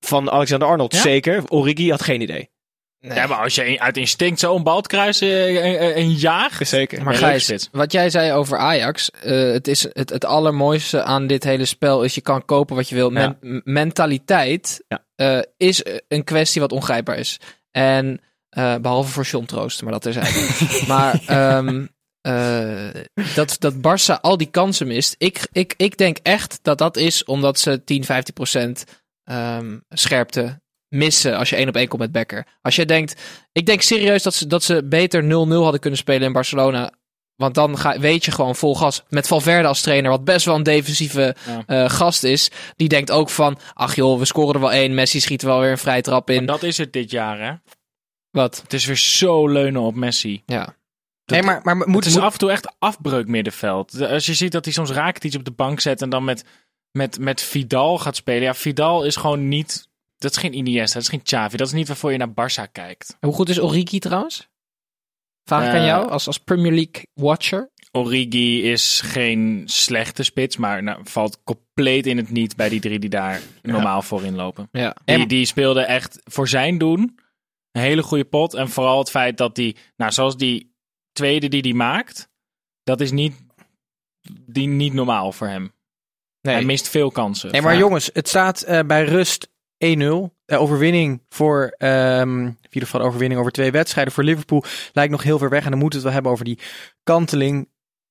Van 0.00 0.30
Alexander 0.30 0.68
Arnold, 0.68 0.94
Ja? 0.94 1.00
zeker. 1.00 1.42
Origi 1.48 1.90
had 1.90 2.02
geen 2.02 2.20
idee. 2.20 2.50
Nee. 3.00 3.16
Ja, 3.16 3.26
maar 3.26 3.38
als 3.42 3.54
je 3.54 3.80
uit 3.80 3.96
instinct 3.96 4.40
zo'n 4.40 4.62
bal 4.62 4.80
te 4.80 4.88
kruisen 4.88 5.28
eh, 5.28 5.74
eh, 5.74 5.96
en 5.96 6.10
jaagt. 6.10 6.68
Zeker. 6.68 7.02
Maar 7.04 7.14
Gijs, 7.14 7.68
wat 7.72 7.92
jij 7.92 8.10
zei 8.10 8.32
over 8.32 8.58
Ajax, 8.58 9.10
eh, 9.10 9.52
het, 9.52 9.68
is 9.68 9.82
het, 9.92 10.10
het 10.10 10.24
allermooiste 10.24 11.02
aan 11.02 11.26
dit 11.26 11.44
hele 11.44 11.64
spel 11.64 12.02
is 12.02 12.14
je 12.14 12.20
kan 12.20 12.44
kopen 12.44 12.76
wat 12.76 12.88
je 12.88 12.94
wil. 12.94 13.10
Men- 13.10 13.62
mentaliteit 13.64 14.84
Ja. 14.88 15.04
eh, 15.14 15.42
is 15.56 15.82
een 16.08 16.24
kwestie 16.24 16.60
wat 16.60 16.72
ongrijpbaar 16.72 17.18
is. 17.18 17.38
En 17.70 18.20
eh, 18.48 18.76
behalve 18.76 19.10
voor 19.10 19.24
John 19.24 19.44
Troost, 19.44 19.82
maar 19.82 19.92
dat 19.92 20.06
is 20.06 20.16
eigenlijk. 20.16 20.86
maar 20.88 21.20
ehm, 21.26 21.86
eh, 22.20 22.88
dat, 23.34 23.56
dat 23.58 23.74
Barça 23.74 24.20
al 24.20 24.36
die 24.36 24.50
kansen 24.50 24.86
mist. 24.86 25.14
Ik, 25.18 25.48
ik, 25.52 25.74
ik 25.76 25.96
denk 25.98 26.18
echt 26.22 26.58
dat 26.62 26.78
dat 26.78 26.96
is 26.96 27.24
omdat 27.24 27.58
ze 27.58 27.84
10, 27.84 28.04
15 28.04 28.34
procent 28.34 28.84
ehm, 29.24 29.76
scherpte 29.88 30.60
missen 30.88 31.36
als 31.36 31.50
je 31.50 31.56
één 31.56 31.68
op 31.68 31.76
één 31.76 31.88
komt 31.88 32.00
met 32.02 32.12
Becker. 32.12 32.46
Als 32.62 32.76
je 32.76 32.86
denkt, 32.86 33.20
ik 33.52 33.66
denk 33.66 33.80
serieus 33.82 34.22
dat 34.22 34.34
ze, 34.34 34.46
dat 34.46 34.62
ze 34.62 34.84
beter 34.84 35.22
0-0 35.22 35.26
hadden 35.48 35.80
kunnen 35.80 35.98
spelen 35.98 36.26
in 36.26 36.32
Barcelona. 36.32 36.92
Want 37.36 37.54
dan 37.54 37.78
ga, 37.78 37.98
weet 38.00 38.24
je 38.24 38.30
gewoon 38.30 38.56
vol 38.56 38.74
gas. 38.76 39.02
Met 39.08 39.26
Valverde 39.26 39.68
als 39.68 39.80
trainer, 39.80 40.10
wat 40.10 40.24
best 40.24 40.44
wel 40.46 40.54
een 40.54 40.62
defensieve 40.62 41.36
Ja. 41.46 41.62
eh, 41.66 41.90
gast 41.90 42.24
is. 42.24 42.50
Die 42.76 42.88
denkt 42.88 43.10
ook 43.10 43.30
van, 43.30 43.58
ach 43.74 43.94
joh, 43.94 44.18
we 44.18 44.24
scoren 44.24 44.54
er 44.54 44.60
wel 44.60 44.72
één. 44.72 44.94
Messi 44.94 45.20
schiet 45.20 45.42
er 45.42 45.48
wel 45.48 45.60
weer 45.60 45.70
een 45.70 45.78
vrije 45.78 46.02
trap 46.02 46.30
in. 46.30 46.36
Maar 46.36 46.46
dat 46.46 46.62
is 46.62 46.78
het 46.78 46.92
dit 46.92 47.10
jaar, 47.10 47.40
hè? 47.40 47.52
Wat? 48.30 48.60
Het 48.62 48.72
is 48.72 48.84
weer 48.86 48.96
zo 48.96 49.48
leunen 49.48 49.80
op 49.82 49.94
Messi. 49.94 50.42
Ja. 50.46 50.76
Nee, 51.26 51.42
maar, 51.42 51.60
maar 51.62 51.76
moet, 51.76 51.94
het 51.94 52.06
is 52.06 52.14
moet- 52.14 52.22
af 52.22 52.32
en 52.32 52.38
toe 52.38 52.50
echt 52.50 52.74
afbreuk 52.78 53.26
middenveld. 53.26 54.00
Als 54.02 54.26
je 54.26 54.34
ziet 54.34 54.52
dat 54.52 54.64
hij 54.64 54.74
soms 54.74 54.90
raakt 54.90 55.24
iets 55.24 55.36
op 55.36 55.44
de 55.44 55.50
bank 55.50 55.80
zet 55.80 56.02
en 56.02 56.10
dan 56.10 56.24
met, 56.24 56.44
met, 56.90 57.18
met 57.18 57.42
Vidal 57.42 57.98
gaat 57.98 58.16
spelen. 58.16 58.42
Ja, 58.42 58.54
Vidal 58.54 59.04
is 59.04 59.16
gewoon 59.16 59.48
niet... 59.48 59.87
Dat 60.18 60.30
is 60.30 60.36
geen 60.36 60.54
Iniesta, 60.54 60.94
dat 60.94 61.02
is 61.02 61.08
geen 61.08 61.22
Xavi. 61.22 61.56
Dat 61.56 61.66
is 61.66 61.72
niet 61.72 61.88
waarvoor 61.88 62.12
je 62.12 62.18
naar 62.18 62.28
Barça 62.30 62.72
kijkt. 62.72 63.16
Hoe 63.20 63.32
goed 63.32 63.48
is 63.48 63.60
Origi 63.60 63.98
trouwens? 63.98 64.48
Vraag 65.44 65.62
ik 65.66 65.68
aan 65.68 65.80
Eh, 65.80 65.86
jou, 65.86 66.08
als, 66.10 66.26
als 66.26 66.38
Premier 66.38 66.72
League 66.72 67.06
watcher. 67.14 67.70
Origi 67.92 68.62
is 68.70 69.00
geen 69.00 69.62
slechte 69.66 70.22
spits, 70.22 70.56
maar 70.56 70.82
nou, 70.82 71.00
valt 71.04 71.42
compleet 71.44 72.06
in 72.06 72.16
het 72.16 72.30
niet 72.30 72.56
bij 72.56 72.68
die 72.68 72.80
drie 72.80 72.98
die 72.98 73.10
daar 73.10 73.40
normaal 73.62 74.02
voorin 74.02 74.34
lopen. 74.34 74.68
Ja. 74.72 74.96
Die, 75.04 75.26
die 75.26 75.46
speelde 75.46 75.80
echt 75.82 76.20
voor 76.24 76.48
zijn 76.48 76.78
doen 76.78 77.18
een 77.72 77.80
hele 77.82 78.02
goede 78.02 78.24
pot. 78.24 78.54
En 78.54 78.68
vooral 78.68 78.98
het 78.98 79.10
feit 79.10 79.36
dat 79.36 79.54
die, 79.54 79.76
nou 79.96 80.12
zoals 80.12 80.36
die 80.36 80.74
tweede 81.12 81.48
die 81.48 81.62
die 81.62 81.74
maakt, 81.74 82.28
dat 82.82 83.00
is 83.00 83.10
niet, 83.10 83.34
die 84.46 84.66
niet 84.68 84.92
normaal 84.92 85.32
voor 85.32 85.46
hem. 85.48 85.72
Hij 86.40 86.64
mist 86.64 86.88
veel 86.88 87.10
kansen. 87.10 87.50
Nee, 87.50 87.62
maar 87.62 87.76
jongens, 87.76 88.10
het 88.12 88.28
staat 88.28 88.62
eh, 88.62 88.80
bij 88.86 89.04
rust 89.04 89.48
1-0. 89.78 90.36
Eh, 90.44 90.60
overwinning 90.60 91.22
voor, 91.28 91.74
ehm, 91.78 92.38
in 92.40 92.56
ieder 92.70 92.88
geval 92.88 93.00
overwinning 93.06 93.40
over 93.40 93.52
twee 93.52 93.70
wedstrijden 93.70 94.12
voor 94.12 94.24
Liverpool 94.24 94.64
lijkt 94.92 95.10
nog 95.12 95.22
heel 95.22 95.38
ver 95.38 95.48
weg. 95.50 95.64
En 95.64 95.70
dan 95.70 95.78
moeten 95.78 96.00
we 96.00 96.04
het 96.06 96.14
wel 96.14 96.22
hebben 96.22 96.32
over 96.32 96.44
die 96.44 96.58
kanteling 97.02 97.68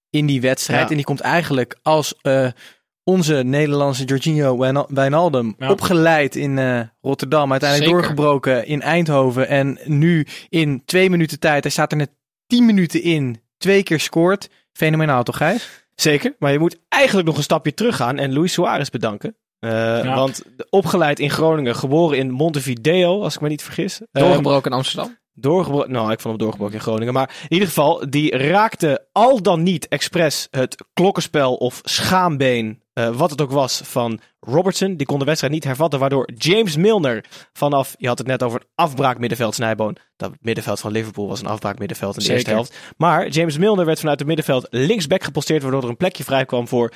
in 0.10 0.26
die 0.26 0.42
wedstrijd. 0.42 0.84
Ja. 0.84 0.90
En 0.90 0.96
die 0.96 1.06
komt 1.06 1.20
eigenlijk 1.20 1.78
als 1.82 2.16
eh, 2.22 2.48
onze 3.04 3.34
Nederlandse 3.34 4.04
Jorginho 4.04 4.58
Wijna- 4.58 4.86
Wijnaldum 4.90 5.56
Ja. 5.58 5.70
opgeleid 5.72 6.36
in 6.36 6.58
eh, 6.58 6.82
Rotterdam. 7.02 7.52
Uiteindelijk 7.52 7.90
Zeker. 7.92 8.08
doorgebroken 8.08 8.66
in 8.66 8.82
Eindhoven. 8.82 9.48
En 9.48 9.80
nu 9.86 10.26
in 10.50 10.82
twee 10.86 11.10
minuten 11.10 11.40
tijd, 11.40 11.64
hij 11.64 11.72
staat 11.72 11.92
er 11.92 11.98
net 11.98 12.12
tien 12.48 12.66
minuten 12.66 13.02
in, 13.04 13.42
twee 13.58 13.84
keer 13.84 14.00
scoort. 14.00 14.50
Fenomenaal 14.74 15.24
toch 15.24 15.38
Gijs? 15.38 15.86
Zeker, 15.96 16.36
maar 16.40 16.52
je 16.52 16.60
moet 16.60 16.80
eigenlijk 16.90 17.28
nog 17.28 17.38
een 17.38 17.44
stapje 17.44 17.74
teruggaan 17.74 18.18
en 18.18 18.34
Luis 18.34 18.54
Suarez 18.54 18.90
bedanken. 18.90 19.36
Eh, 19.60 20.16
Want 20.16 20.42
de- 20.58 20.68
opgeleid 20.70 21.20
in 21.20 21.30
Groningen, 21.30 21.76
geboren 21.76 22.18
in 22.18 22.32
Montevideo, 22.32 23.22
als 23.24 23.36
ik 23.36 23.42
me 23.42 23.48
niet 23.50 23.64
vergis. 23.64 24.02
Eh, 24.12 24.22
Doorgebroken 24.24 24.72
in 24.72 24.78
Amsterdam. 24.78 25.18
doorgebroken, 25.34 25.92
nou 25.92 26.12
ik 26.12 26.20
vond 26.20 26.34
hem 26.34 26.38
doorgebroken 26.38 26.76
in 26.76 26.82
Groningen. 26.82 27.14
Maar 27.14 27.30
in 27.44 27.52
ieder 27.54 27.68
geval, 27.68 28.06
die 28.10 28.38
raakte 28.38 29.08
al 29.12 29.42
dan 29.42 29.64
niet 29.64 29.88
expres 29.88 30.48
het 30.52 30.76
klokkenspel 30.94 31.56
of 31.56 31.80
schaambeen, 31.84 32.82
eh, 32.94 33.10
wat 33.10 33.30
het 33.30 33.42
ook 33.42 33.52
was, 33.52 33.82
van 33.84 34.20
Robertson. 34.40 34.96
Die 34.96 35.06
kon 35.08 35.20
de 35.20 35.26
wedstrijd 35.26 35.54
niet 35.54 35.64
hervatten, 35.64 36.00
waardoor 36.00 36.30
James 36.36 36.76
Milner 36.76 37.26
vanaf, 37.54 37.96
je 37.98 38.08
had 38.08 38.18
het 38.18 38.28
net 38.28 38.44
over 38.44 38.60
een 38.62 38.68
afbraak 38.76 39.18
middenveld 39.20 39.56
Snijboon. 39.56 39.98
Dat 40.16 40.32
middenveld 40.42 40.80
van 40.80 40.92
Liverpool 40.92 41.28
was 41.28 41.40
een 41.42 41.48
afbraak 41.48 41.80
middenveld 41.80 42.14
in 42.14 42.20
de 42.20 42.26
Zeker. 42.26 42.38
eerste 42.40 42.54
helft. 42.54 42.94
Maar 42.98 43.28
James 43.28 43.58
Milner 43.58 43.86
werd 43.86 44.00
vanuit 44.00 44.20
het 44.20 44.28
middenveld 44.28 44.68
linksback 44.70 45.24
geposteerd, 45.24 45.62
waardoor 45.62 45.84
er 45.84 45.90
een 45.90 45.98
plekje 45.98 46.24
vrij 46.24 46.46
kwam 46.46 46.68
voor, 46.68 46.92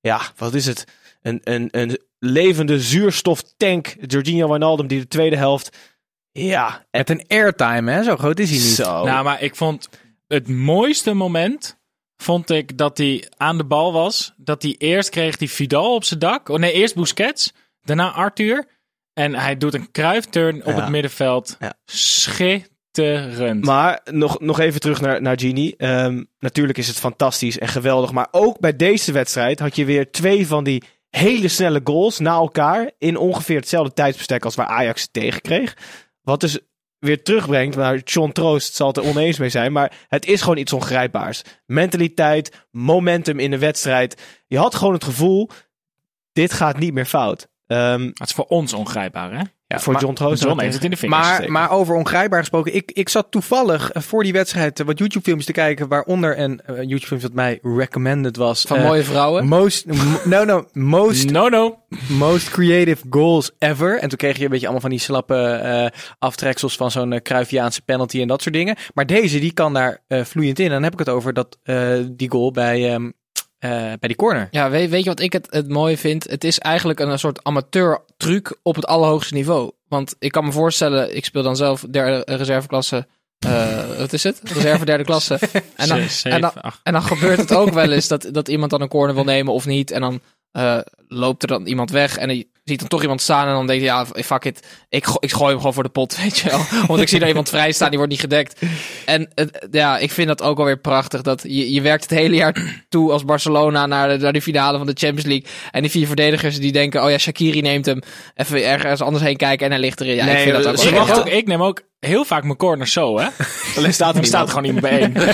ja, 0.00 0.20
wat 0.36 0.54
is 0.54 0.66
het? 0.66 0.84
Een, 1.22 1.40
een, 1.44 1.68
een 1.70 1.98
levende 2.18 2.80
zuurstoftank, 2.80 3.96
Jorginho 4.00 4.48
Wijnaldum, 4.48 4.86
die 4.86 5.00
de 5.00 5.08
tweede 5.08 5.36
helft, 5.36 5.76
ja, 6.32 6.86
Met 6.90 7.10
een 7.10 7.24
airtime, 7.28 7.90
hè? 7.92 8.02
Zo 8.02 8.16
groot 8.16 8.38
is 8.38 8.50
hij 8.50 8.58
niet. 8.58 8.68
zo. 8.68 9.04
Nou, 9.04 9.24
maar 9.24 9.42
ik 9.42 9.56
vond 9.56 9.88
het 10.28 10.48
mooiste 10.48 11.14
moment. 11.14 11.78
Vond 12.16 12.50
ik 12.50 12.78
dat 12.78 12.98
hij 12.98 13.24
aan 13.36 13.56
de 13.56 13.64
bal 13.64 13.92
was. 13.92 14.32
Dat 14.36 14.62
hij 14.62 14.74
eerst 14.78 15.08
kreeg 15.10 15.36
die 15.36 15.50
Vidal 15.50 15.94
op 15.94 16.04
zijn 16.04 16.20
dak. 16.20 16.48
Oh 16.48 16.58
nee, 16.58 16.72
eerst 16.72 16.94
Busquets. 16.94 17.52
Daarna 17.82 18.12
Arthur. 18.12 18.66
En 19.12 19.34
hij 19.34 19.56
doet 19.56 19.74
een 19.74 19.90
kruifturn 19.90 20.56
op 20.64 20.74
Ja. 20.74 20.80
het 20.80 20.88
middenveld. 20.88 21.56
Ja. 21.60 21.74
Schitterend. 21.84 23.64
Maar 23.64 24.00
nog, 24.10 24.40
nog 24.40 24.58
even 24.60 24.80
terug 24.80 25.00
naar, 25.00 25.22
naar 25.22 25.38
Gini. 25.38 25.74
Ehm, 25.76 26.24
natuurlijk 26.38 26.78
is 26.78 26.88
het 26.88 26.96
fantastisch 26.98 27.58
en 27.58 27.68
geweldig. 27.68 28.12
Maar 28.12 28.28
ook 28.30 28.58
bij 28.60 28.76
deze 28.76 29.12
wedstrijd 29.12 29.58
had 29.60 29.76
je 29.76 29.84
weer 29.84 30.10
twee 30.10 30.46
van 30.46 30.64
die 30.64 30.82
hele 31.10 31.48
snelle 31.48 31.80
goals 31.84 32.18
na 32.18 32.34
elkaar. 32.34 32.90
In 32.98 33.16
ongeveer 33.16 33.56
hetzelfde 33.56 33.92
tijdsbestek 33.92 34.44
als 34.44 34.54
waar 34.54 34.66
Ajax 34.66 35.02
het 35.02 35.12
tegenkreeg. 35.12 35.76
Wat 36.22 36.40
dus 36.40 36.58
weer 36.98 37.22
terugbrengt. 37.22 37.76
Maar 37.76 37.98
John 37.98 38.30
Troost 38.32 38.74
zal 38.74 38.86
het 38.86 38.96
er 38.96 39.04
oneens 39.04 39.38
mee 39.38 39.48
zijn. 39.48 39.72
Maar 39.72 39.92
het 40.08 40.26
is 40.26 40.40
gewoon 40.40 40.56
iets 40.56 40.72
ongrijpbaars. 40.72 41.42
Mentaliteit, 41.66 42.66
momentum 42.70 43.38
in 43.38 43.50
de 43.50 43.58
wedstrijd. 43.58 44.22
Je 44.46 44.58
had 44.58 44.74
gewoon 44.74 44.94
het 44.94 45.04
gevoel. 45.04 45.48
Dit 46.32 46.52
gaat 46.52 46.78
niet 46.78 46.92
meer 46.94 47.06
fout. 47.06 47.48
Ehm, 47.66 48.02
Het 48.02 48.28
is 48.28 48.32
voor 48.34 48.44
ons 48.46 48.72
ongrijpbaar, 48.72 49.32
hè? 49.32 49.42
Voor 49.78 49.92
maar 49.92 50.02
John 50.02 50.14
Troost. 50.14 50.42
John 50.42 50.60
heeft 50.60 50.74
het 50.74 50.84
in 50.84 50.90
de 50.90 50.96
vingers. 50.96 51.22
Maar, 51.22 51.36
zeker. 51.36 51.52
maar 51.52 51.70
over 51.70 51.94
ongrijpbaar 51.94 52.38
gesproken. 52.38 52.74
Ik, 52.74 52.90
ik 52.92 53.08
zat 53.08 53.26
toevallig 53.30 53.90
eh, 53.90 54.02
voor 54.02 54.22
die 54.22 54.32
wedstrijd 54.32 54.80
eh, 54.80 54.86
wat 54.86 54.98
YouTube-filmpjes 54.98 55.46
te 55.46 55.52
kijken. 55.52 55.88
Waaronder 55.88 56.38
een 56.38 56.60
eh, 56.60 56.76
YouTube-film 56.76 57.20
dat 57.20 57.32
mij 57.32 57.58
recommended 57.62 58.36
was. 58.36 58.62
Van 58.62 58.80
mooie 58.80 59.02
vrouwen. 59.02 59.46
Most, 59.46 59.86
no, 60.24 60.44
no, 60.44 60.66
most, 60.72 61.30
No, 61.40 61.48
no. 61.48 61.78
most 62.08 62.50
creative 62.50 63.04
goals 63.10 63.50
ever. 63.58 63.98
En 63.98 64.08
toen 64.08 64.18
kreeg 64.18 64.36
je 64.36 64.44
een 64.44 64.50
beetje 64.50 64.64
allemaal 64.66 64.80
van 64.82 64.90
die 64.90 64.98
slappe 64.98 65.36
eh, 65.36 65.86
aftreksels 66.18 66.76
van 66.76 66.90
zo'n 66.90 67.12
uh, 67.12 67.18
Cruyffiaanse 67.20 67.82
penalty 67.82 68.20
en 68.20 68.28
dat 68.28 68.42
soort 68.42 68.54
dingen. 68.54 68.76
Maar 68.94 69.06
deze, 69.06 69.38
die 69.38 69.52
kan 69.52 69.72
daar 69.72 70.02
eh, 70.06 70.24
vloeiend 70.24 70.58
in. 70.58 70.66
En 70.66 70.72
dan 70.72 70.82
heb 70.82 70.92
ik 70.92 70.98
het 70.98 71.08
over 71.08 71.32
dat, 71.32 71.58
eh, 71.62 71.98
die 72.10 72.30
goal 72.30 72.50
bij 72.50 72.92
ehm, 72.92 73.10
eh, 73.60 73.70
bij 73.70 74.08
die 74.08 74.16
corner. 74.16 74.48
Ja, 74.50 74.70
weet, 74.70 74.90
weet 74.90 75.02
je 75.02 75.08
wat 75.08 75.20
ik 75.20 75.32
het, 75.32 75.46
het 75.50 75.68
mooie 75.68 75.98
vind? 75.98 76.30
Het 76.30 76.44
is 76.44 76.58
eigenlijk 76.58 77.00
een, 77.00 77.08
een 77.08 77.18
soort 77.18 77.44
amateur 77.44 78.00
truc 78.16 78.56
op 78.62 78.74
het 78.74 78.86
allerhoogste 78.86 79.34
niveau. 79.34 79.70
Want 79.88 80.14
ik 80.18 80.32
kan 80.32 80.44
me 80.44 80.52
voorstellen, 80.52 81.16
ik 81.16 81.24
speel 81.24 81.42
dan 81.42 81.56
zelf 81.56 81.84
derde 81.90 82.24
eh, 82.24 82.36
reserveklasse. 82.36 83.06
eh, 83.38 83.96
wat 83.98 84.12
is 84.12 84.22
het? 84.22 84.40
Reserve 84.54 84.84
derde 84.84 85.04
klasse. 85.04 85.38
En 85.76 85.88
dan, 85.88 86.00
en, 86.22 86.40
dan, 86.40 86.52
en 86.82 86.92
dan 86.92 87.02
gebeurt 87.02 87.38
het 87.38 87.54
ook 87.54 87.72
wel 87.72 87.92
eens 87.92 88.08
dat, 88.08 88.28
dat 88.32 88.48
iemand 88.48 88.70
dan 88.70 88.80
een 88.80 88.88
corner 88.88 89.14
wil 89.14 89.24
nemen 89.24 89.52
of 89.52 89.66
niet. 89.66 89.90
En 89.90 90.00
dan 90.00 90.20
eh, 90.52 90.78
loopt 91.08 91.42
er 91.42 91.48
dan 91.48 91.66
iemand 91.66 91.90
weg 91.90 92.16
en 92.16 92.36
je 92.36 92.48
ziet 92.64 92.78
dan 92.78 92.88
toch 92.88 93.02
iemand 93.02 93.20
staan. 93.20 93.46
En 93.46 93.52
dan 93.52 93.66
denk 93.66 93.78
je, 93.80 93.86
ja, 93.86 94.06
fuck 94.06 94.44
it. 94.44 94.66
Ik, 94.88 95.06
go- 95.06 95.16
ik 95.20 95.32
gooi 95.32 95.48
hem 95.50 95.56
gewoon 95.58 95.74
voor 95.74 95.82
de 95.82 95.88
pot, 95.88 96.16
weet 96.22 96.38
je 96.38 96.48
wel. 96.50 96.60
Want 96.86 97.00
ik 97.00 97.08
zie 97.08 97.18
daar 97.18 97.28
iemand 97.28 97.48
vrij 97.56 97.72
staan, 97.72 97.88
die 97.88 97.98
wordt 97.98 98.12
niet 98.12 98.20
gedekt. 98.22 98.60
En 99.06 99.28
ja, 99.70 99.98
ik 99.98 100.10
vind 100.10 100.28
dat 100.28 100.42
ook 100.42 100.58
alweer 100.58 100.78
prachtig. 100.78 101.22
Dat 101.22 101.42
je, 101.42 101.72
je 101.72 101.80
werkt 101.80 102.02
het 102.10 102.18
hele 102.18 102.34
jaar 102.36 102.56
toe 102.88 103.12
als 103.12 103.24
Barcelona 103.24 103.86
naar 103.86 104.08
de, 104.08 104.16
naar 104.16 104.32
de 104.32 104.42
finale 104.42 104.78
van 104.78 104.86
de 104.86 104.96
Champions 104.96 105.26
League. 105.26 105.46
En 105.70 105.82
die 105.82 105.90
vier 105.90 106.06
verdedigers 106.06 106.58
die 106.58 106.72
denken, 106.72 107.04
oh 107.04 107.10
ja, 107.10 107.18
Shakiri 107.18 107.60
neemt 107.60 107.86
hem. 107.86 108.00
Even 108.34 108.64
ergens 108.64 109.00
anders 109.00 109.24
heen 109.24 109.36
kijken 109.36 109.66
en 109.66 109.72
hij 109.72 109.80
ligt 109.80 110.00
erin. 110.00 110.14
Ja, 110.14 110.26
ik 110.26 110.38
vind 110.38 110.56
dat 110.56 110.66
ook 110.66 110.76
ze 110.76 110.88
Ik, 110.88 111.16
ook, 111.16 111.26
ik 111.28 111.46
neem 111.46 111.62
ook 111.62 111.82
heel 112.00 112.24
vaak 112.24 112.42
mijn 112.44 112.56
corners 112.56 112.92
zo, 112.92 113.18
hè. 113.18 113.28
Alleen 113.76 113.94
staat 113.94 114.16
er 114.16 114.24
staat 114.24 114.46
niemand. 114.46 114.80
gewoon 114.80 114.92
iemand 114.94 115.14
bij 115.14 115.24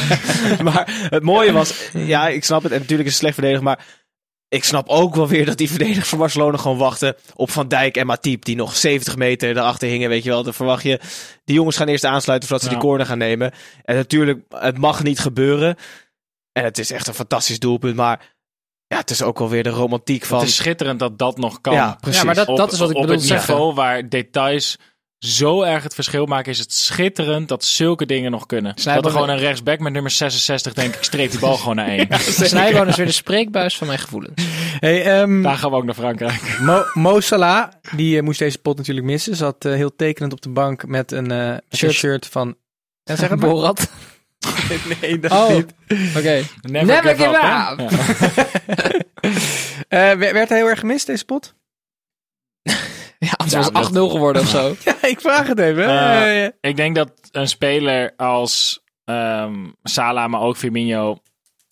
één. 0.56 0.64
maar 0.64 1.06
het 1.10 1.22
mooie 1.22 1.52
was, 1.52 1.74
ja, 1.92 2.28
ik 2.28 2.44
snap 2.44 2.62
het. 2.62 2.72
En 2.72 2.78
natuurlijk 2.80 3.08
is 3.08 3.14
het 3.14 3.22
slecht 3.22 3.34
verdedigd, 3.34 3.62
maar 3.62 3.78
ik 4.48 4.64
snap 4.64 4.88
ook 4.88 5.14
wel 5.14 5.28
weer 5.28 5.44
dat 5.46 5.56
die 5.56 5.70
verdedigers 5.70 6.08
van 6.08 6.18
Barcelona 6.18 6.56
gewoon 6.56 6.78
wachten 6.78 7.16
op 7.34 7.50
Van 7.50 7.68
Dijk 7.68 7.96
en 7.96 8.06
Matip, 8.06 8.44
die 8.44 8.56
nog 8.56 8.76
70 8.76 9.16
meter 9.16 9.54
daarachter 9.54 9.88
hingen, 9.88 10.08
weet 10.08 10.22
je 10.22 10.30
wel. 10.30 10.42
Dan 10.42 10.54
verwacht 10.54 10.82
je, 10.82 11.00
die 11.44 11.54
jongens 11.54 11.76
gaan 11.76 11.88
eerst 11.88 12.04
aansluiten 12.04 12.48
voordat 12.48 12.66
ze 12.66 12.72
Ja. 12.72 12.78
die 12.80 12.88
corner 12.88 13.06
gaan 13.06 13.18
nemen. 13.18 13.52
En 13.82 13.94
natuurlijk, 13.96 14.40
het 14.48 14.78
mag 14.78 15.02
niet 15.02 15.18
gebeuren. 15.18 15.76
En 16.52 16.64
het 16.64 16.78
is 16.78 16.90
echt 16.90 17.06
een 17.06 17.14
fantastisch 17.14 17.58
doelpunt, 17.58 17.96
maar 17.96 18.34
ja, 18.86 18.96
het 18.96 19.10
is 19.10 19.22
ook 19.22 19.38
wel 19.38 19.48
weer 19.48 19.62
de 19.62 19.68
romantiek 19.70 20.24
van... 20.24 20.38
Het 20.38 20.48
is 20.48 20.56
schitterend 20.56 20.98
dat 20.98 21.18
dat 21.18 21.38
nog 21.38 21.60
kan. 21.60 21.74
ja, 21.74 21.96
precies. 22.00 22.20
Ja, 22.20 22.26
maar 22.26 22.34
dat, 22.34 22.48
op, 22.48 22.56
dat 22.56 22.72
is 22.72 22.78
wat 22.78 22.90
ik 22.90 22.96
op 22.96 23.00
bedoel 23.02 23.16
het 23.16 23.26
te 23.26 23.32
zeggen. 23.32 23.54
niveau 23.54 23.74
waar 23.74 24.08
details 24.08 24.76
zo 25.18 25.62
erg 25.62 25.82
het 25.82 25.94
verschil 25.94 26.26
maken, 26.26 26.52
is 26.52 26.58
het 26.58 26.72
schitterend 26.72 27.48
dat 27.48 27.64
zulke 27.64 28.06
dingen 28.06 28.30
nog 28.30 28.46
kunnen. 28.46 28.72
Snijboom- 28.76 29.02
Dat 29.02 29.12
er 29.12 29.18
gewoon 29.18 29.34
een 29.34 29.42
rechtsback 29.42 29.78
met 29.78 29.92
nummer 29.92 30.10
66, 30.10 30.72
denk 30.74 30.94
ik, 30.94 31.02
streep 31.02 31.30
die 31.30 31.40
bal 31.40 31.56
gewoon 31.56 31.76
naar 31.76 31.86
één. 31.88 32.06
Snijboon 32.48 32.88
is 32.88 32.96
weer 32.96 33.06
de 33.06 33.12
spreekbuis 33.12 33.76
van 33.76 33.86
mijn 33.86 33.98
gevoelens. 33.98 34.42
Hey, 34.80 35.04
ehm, 35.20 35.42
Daar 35.42 35.56
gaan 35.56 35.70
we 35.70 35.76
ook 35.76 35.84
naar 35.84 35.94
Frankrijk. 35.94 36.58
Mo, 36.60 36.82
Mo 36.94 37.20
Salah, 37.20 37.68
die 37.94 38.16
eh, 38.16 38.22
moest 38.22 38.38
deze 38.38 38.58
pot 38.58 38.76
natuurlijk 38.76 39.06
missen. 39.06 39.36
Zat 39.36 39.64
eh, 39.64 39.72
heel 39.72 39.96
tekenend 39.96 40.32
op 40.32 40.40
de 40.42 40.48
bank 40.48 40.86
met 40.86 41.12
een, 41.12 41.30
eh, 41.30 41.38
met 41.48 41.62
een 41.68 41.78
Shirt. 41.78 41.92
shirt 41.92 42.26
van... 42.26 42.56
Ja, 43.02 43.16
zeg 43.16 43.28
het 43.30 43.40
maar. 43.40 43.48
Borat. 43.50 43.88
Nee, 45.00 45.18
dat 45.18 45.30
Oh, 45.32 45.48
niet. 45.48 45.74
oké. 46.16 46.42
Never, 46.62 46.86
Never 46.86 47.14
give 47.16 47.16
give 47.16 47.28
up? 47.28 47.42
Ja. 47.42 47.76
Eh, 49.88 50.18
werd 50.32 50.48
hij 50.48 50.58
heel 50.58 50.68
erg 50.68 50.78
gemist, 50.78 51.06
deze 51.06 51.24
pot? 51.24 51.54
Ja, 53.28 53.30
anders 53.36 53.66
Ja, 53.66 53.70
was 53.70 53.86
het 53.86 53.96
8-0 53.96 53.98
geworden 53.98 54.42
of 54.42 54.48
zo. 54.48 54.74
Ja, 54.84 54.96
ik 55.02 55.20
vraag 55.20 55.46
het 55.46 55.58
even. 55.58 55.88
Eh, 55.88 56.48
Ik 56.60 56.76
denk 56.76 56.94
dat 56.96 57.10
een 57.30 57.48
speler 57.48 58.12
als 58.16 58.82
ehm 59.04 59.66
Salah, 59.82 60.28
maar 60.30 60.40
ook 60.40 60.56
Firmino, 60.56 61.18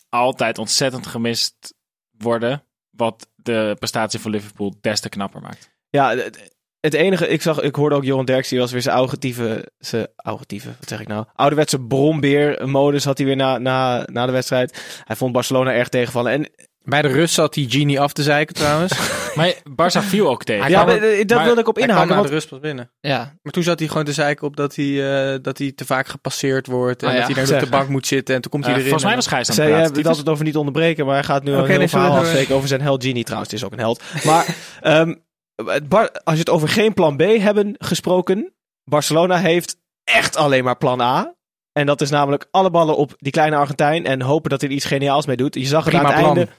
altijd 0.09 0.59
ontzettend 0.59 1.07
gemist 1.07 1.74
worden. 2.18 2.62
Wat 2.90 3.28
de 3.36 3.76
prestatie 3.78 4.20
van 4.20 4.30
Liverpool 4.30 4.74
des 4.80 5.01
te 5.01 5.09
knapper 5.09 5.40
maakt. 5.40 5.70
Ja, 5.90 6.16
het, 6.16 6.53
het 6.80 6.95
enige, 6.95 7.28
ik 7.28 7.42
zag, 7.42 7.61
ik 7.61 7.74
hoorde 7.74 7.95
ook 7.97 8.05
Johan 8.05 8.24
Derks, 8.24 8.49
die 8.49 8.59
was 8.59 8.72
weer 8.72 8.82
zijn 8.82 8.97
augetieve, 8.97 9.72
zijn 9.78 10.09
augetieve, 10.16 10.74
wat 10.78 10.88
zeg 10.88 11.01
ik 11.01 11.09
nou? 11.09 11.24
Ouderwetse 11.34 11.80
brombeer-modus 11.80 13.05
had 13.05 13.18
hij 13.18 13.26
weer 13.26 13.36
na, 13.36 13.59
na, 13.59 14.07
na 14.12 14.26
de 14.26 14.32
wedstrijd. 14.32 15.03
Hij 15.05 15.16
vond 15.16 15.32
Barcelona 15.32 15.72
erg 15.72 15.88
tegenvallen. 15.88 16.32
En 16.32 16.51
bij 16.85 17.03
de 17.03 17.09
rust 17.09 17.35
zat 17.35 17.55
die 17.55 17.70
Genie 17.70 18.01
af 18.01 18.12
te 18.12 18.22
zeiken 18.22 18.55
trouwens. 18.55 18.93
Maar 19.35 19.55
Barça 19.70 20.01
viel 20.05 20.28
ook 20.28 20.45
tegen. 20.45 20.70
Ja, 20.70 20.85
maar, 20.85 20.97
eh, 20.97 21.18
dat 21.26 21.37
maar 21.37 21.47
wilde 21.47 21.61
ik 21.61 21.68
op 21.68 21.76
Hij 21.76 21.85
kwam 21.87 21.99
na 21.99 22.07
de 22.07 22.14
Want, 22.14 22.28
rust 22.28 22.49
pas 22.49 22.59
binnen. 22.61 22.91
Ja, 23.01 23.35
Maar 23.43 23.53
toen 23.53 23.62
zat 23.62 23.78
hij 23.78 23.89
gewoon 23.89 24.05
te 24.05 24.12
zeiken 24.12 24.47
op 24.47 24.57
dat 24.57 24.74
hij, 24.76 25.32
eh, 25.35 25.39
dat 25.43 25.59
hij 25.59 25.72
te 25.72 25.85
vaak 25.85 26.07
gepasseerd 26.07 26.66
wordt. 26.66 27.03
En 27.03 27.09
Ah, 27.09 27.14
ja. 27.14 27.18
dat 27.26 27.37
hij 27.37 27.45
daar 27.45 27.55
op 27.55 27.64
de 27.64 27.70
bank 27.70 27.89
moet 27.89 28.07
zitten. 28.07 28.35
En 28.35 28.41
toen 28.41 28.51
komt 28.51 28.64
Eh, 28.64 28.68
hij 28.70 28.78
erin. 28.78 28.91
volgens 28.91 29.09
mij 29.11 29.18
was 29.20 29.26
Gijs 29.32 29.51
aan 29.51 29.64
het 29.64 29.74
praten. 29.74 29.95
Die 29.95 30.03
dat 30.03 30.16
het 30.16 30.28
over 30.28 30.45
niet 30.45 30.57
onderbreken, 30.57 31.05
maar 31.07 31.14
hij 31.14 31.24
gaat 31.24 31.43
nu 31.45 31.53
Oké, 31.57 31.72
een 31.72 31.78
heel 31.78 31.89
verhaal 31.89 32.16
afsteken 32.16 32.55
over 32.55 32.68
zijn 32.68 32.80
held 32.80 33.05
Genie 33.05 33.24
trouwens. 33.24 33.51
Het 33.51 33.61
is 33.61 33.66
ook 33.66 33.72
een 33.72 33.78
held. 33.78 34.03
Maar 34.24 34.57
ehm, 34.80 35.14
Bar- 35.89 36.11
als 36.24 36.35
je 36.35 36.41
het 36.41 36.51
over 36.51 36.68
geen 36.68 36.95
plan 36.95 37.16
B 37.16 37.20
hebben 37.22 37.74
gesproken, 37.78 38.53
Barcelona 38.85 39.37
heeft 39.39 39.76
echt 40.05 40.37
alleen 40.37 40.64
maar 40.64 40.76
plan 40.76 41.01
A. 41.01 41.35
En 41.75 41.87
dat 41.87 42.01
is 42.01 42.11
namelijk 42.11 42.47
alle 42.51 42.70
ballen 42.70 42.97
op 42.97 43.14
die 43.16 43.33
kleine 43.33 43.57
Argentijn 43.57 44.05
en 44.07 44.22
hopen 44.22 44.51
dat 44.51 44.61
hij 44.61 44.70
er 44.70 44.77
iets 44.77 44.85
geniaals 44.85 45.27
mee 45.27 45.37
doet. 45.37 45.55
Je 45.55 45.64
zag 45.66 45.85
het 45.85 45.95
Prima 45.95 46.09
aan 46.09 46.12
het 46.14 46.22
plan. 46.22 46.37
einde. 46.37 46.53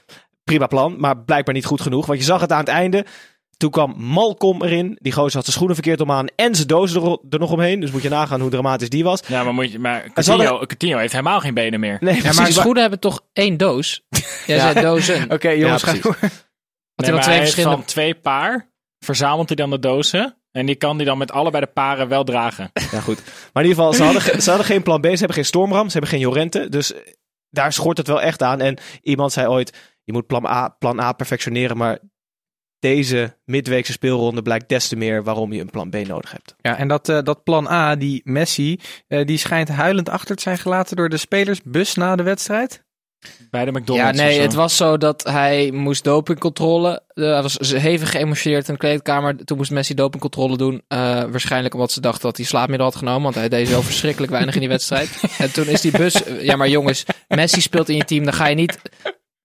Prima 0.44 0.66
plan, 0.66 0.94
maar 0.98 1.18
blijkbaar 1.18 1.54
niet 1.54 1.64
goed 1.64 1.80
genoeg. 1.80 2.06
Want 2.06 2.18
je 2.18 2.24
zag 2.24 2.40
het 2.40 2.52
aan 2.52 2.58
het 2.58 2.68
einde. 2.68 3.04
Toen 3.56 3.70
kwam 3.70 3.94
Malcolm 3.98 4.62
erin. 4.62 4.98
Die 5.00 5.12
gozer 5.12 5.32
had 5.34 5.42
zijn 5.42 5.52
schoenen 5.56 5.74
verkeerd 5.74 6.00
om 6.00 6.10
aan 6.10 6.26
en 6.36 6.54
zijn 6.54 6.66
doos 6.66 6.94
er, 6.94 7.18
er 7.30 7.38
nog 7.38 7.50
omheen. 7.52 7.80
Dus 7.80 7.90
moet 7.90 8.02
je 8.02 8.08
nagaan 8.08 8.40
hoe 8.40 8.50
dramatisch 8.50 8.88
die 8.90 9.04
was. 9.04 9.20
Ja, 9.26 9.44
maar, 9.44 9.54
moet 9.54 9.72
je, 9.72 9.78
maar 9.78 10.10
Coutinho, 10.12 10.42
hadden- 10.48 10.66
Coutinho 10.66 10.98
heeft 10.98 11.12
helemaal 11.12 11.40
geen 11.40 11.54
benen 11.54 11.80
meer. 11.80 11.96
Nee, 12.00 12.14
ja 12.16 12.22
maar 12.22 12.34
precies. 12.34 12.54
schoenen 12.54 12.80
hebben 12.80 13.00
toch 13.00 13.20
één 13.32 13.56
doos? 13.56 14.02
Jij 14.46 14.56
Ja. 14.56 14.72
zei 14.72 14.84
dozen. 14.84 15.30
Oké, 15.30 15.48
jongens, 15.48 15.82
Ja, 15.82 15.88
ga 15.92 15.98
door. 16.02 16.16
Had 16.20 16.20
Nee, 16.20 16.30
hij 16.30 17.06
dan 17.06 17.14
maar 17.14 17.22
twee 17.22 17.38
verschillende... 17.40 17.84
twee 17.84 18.14
paar 18.14 18.70
verzamelt 18.98 19.46
hij 19.48 19.56
dan 19.56 19.70
de 19.70 19.78
dozen. 19.78 20.36
En 20.56 20.66
die 20.66 20.74
kan 20.74 20.96
hij 20.96 21.04
dan 21.04 21.18
met 21.18 21.30
allebei 21.32 21.64
de 21.64 21.70
paren 21.72 22.08
wel 22.08 22.24
dragen. 22.24 22.70
Ja, 22.90 23.00
goed. 23.00 23.22
Maar 23.52 23.62
in 23.64 23.68
ieder 23.68 23.84
geval, 23.84 23.92
ze 23.92 24.02
hadden, 24.02 24.22
ge- 24.22 24.40
ze 24.42 24.48
hadden 24.48 24.66
geen 24.66 24.82
plan 24.82 25.00
B. 25.00 25.04
Ze 25.04 25.10
hebben 25.10 25.34
geen 25.34 25.44
Stormram. 25.44 25.86
Ze 25.86 25.92
hebben 25.92 26.10
geen 26.10 26.20
Jorente. 26.20 26.68
Dus 26.68 26.92
eh, 26.94 27.00
daar 27.50 27.72
schort 27.72 27.96
het 27.98 28.06
wel 28.06 28.20
echt 28.22 28.42
aan. 28.42 28.60
En 28.60 28.78
iemand 29.02 29.32
zei 29.32 29.46
ooit, 29.46 29.96
je 30.04 30.12
moet 30.12 30.26
plan 30.26 30.46
A, 30.46 30.68
plan 30.68 31.00
A 31.00 31.12
perfectioneren. 31.12 31.76
Maar 31.76 31.98
deze 32.78 33.36
midweekse 33.44 33.92
speelronde 33.92 34.42
blijkt 34.42 34.68
des 34.68 34.88
te 34.88 34.96
meer 34.96 35.22
waarom 35.24 35.52
je 35.52 35.60
een 35.60 35.70
plan 35.70 35.90
B 35.90 35.94
nodig 36.06 36.30
hebt. 36.32 36.54
Ja, 36.60 36.76
en 36.76 36.88
dat, 36.88 37.08
eh, 37.08 37.22
dat 37.22 37.42
plan 37.44 37.68
A, 37.68 37.96
die 37.96 38.20
Messi, 38.24 38.80
eh, 39.08 39.26
die 39.26 39.38
schijnt 39.38 39.68
huilend 39.68 40.08
achter 40.08 40.36
te 40.36 40.42
zijn 40.42 40.58
gelaten 40.58 40.96
door 40.96 41.08
de 41.08 41.16
spelersbus 41.16 41.94
na 41.94 42.16
de 42.16 42.22
wedstrijd. 42.22 42.84
Bij 43.50 43.64
de 43.64 43.70
Ja, 43.72 43.78
McDonald's. 43.78 44.18
nee, 44.18 44.28
of 44.28 44.34
zo. 44.34 44.42
het 44.42 44.54
was 44.54 44.76
zo 44.76 44.96
dat 44.96 45.24
hij 45.24 45.70
moest 45.70 46.04
dopingcontrole. 46.04 47.02
Eh, 47.08 47.24
hij 47.24 47.42
was 47.42 47.56
hevig 47.58 48.10
geëmotioneerd 48.10 48.68
in 48.68 48.74
de 48.74 48.80
kleedkamer. 48.80 49.44
Toen 49.44 49.56
moest 49.56 49.70
Messi 49.70 49.94
dopingcontrole 49.94 50.56
doen. 50.56 50.82
Eh, 50.88 50.98
waarschijnlijk 51.24 51.74
omdat 51.74 51.92
ze 51.92 52.00
dachten 52.00 52.22
dat 52.22 52.36
hij 52.36 52.46
slaapmiddel 52.46 52.86
had 52.86 52.96
genomen. 52.96 53.22
Want 53.22 53.34
hij 53.34 53.48
deed 53.48 53.68
zo 53.68 53.80
verschrikkelijk 53.80 54.32
weinig 54.32 54.54
in 54.54 54.60
die 54.60 54.68
wedstrijd. 54.68 55.10
En 55.38 55.52
toen 55.52 55.66
is 55.66 55.80
die 55.80 55.90
bus... 55.96 56.22
Ja, 56.40 56.56
maar 56.56 56.68
jongens, 56.68 57.04
Messi 57.28 57.60
speelt 57.60 57.88
in 57.88 57.96
je 57.96 58.04
team. 58.04 58.24
Dan 58.24 58.32
ga 58.34 58.46
je 58.46 58.54
niet... 58.54 58.78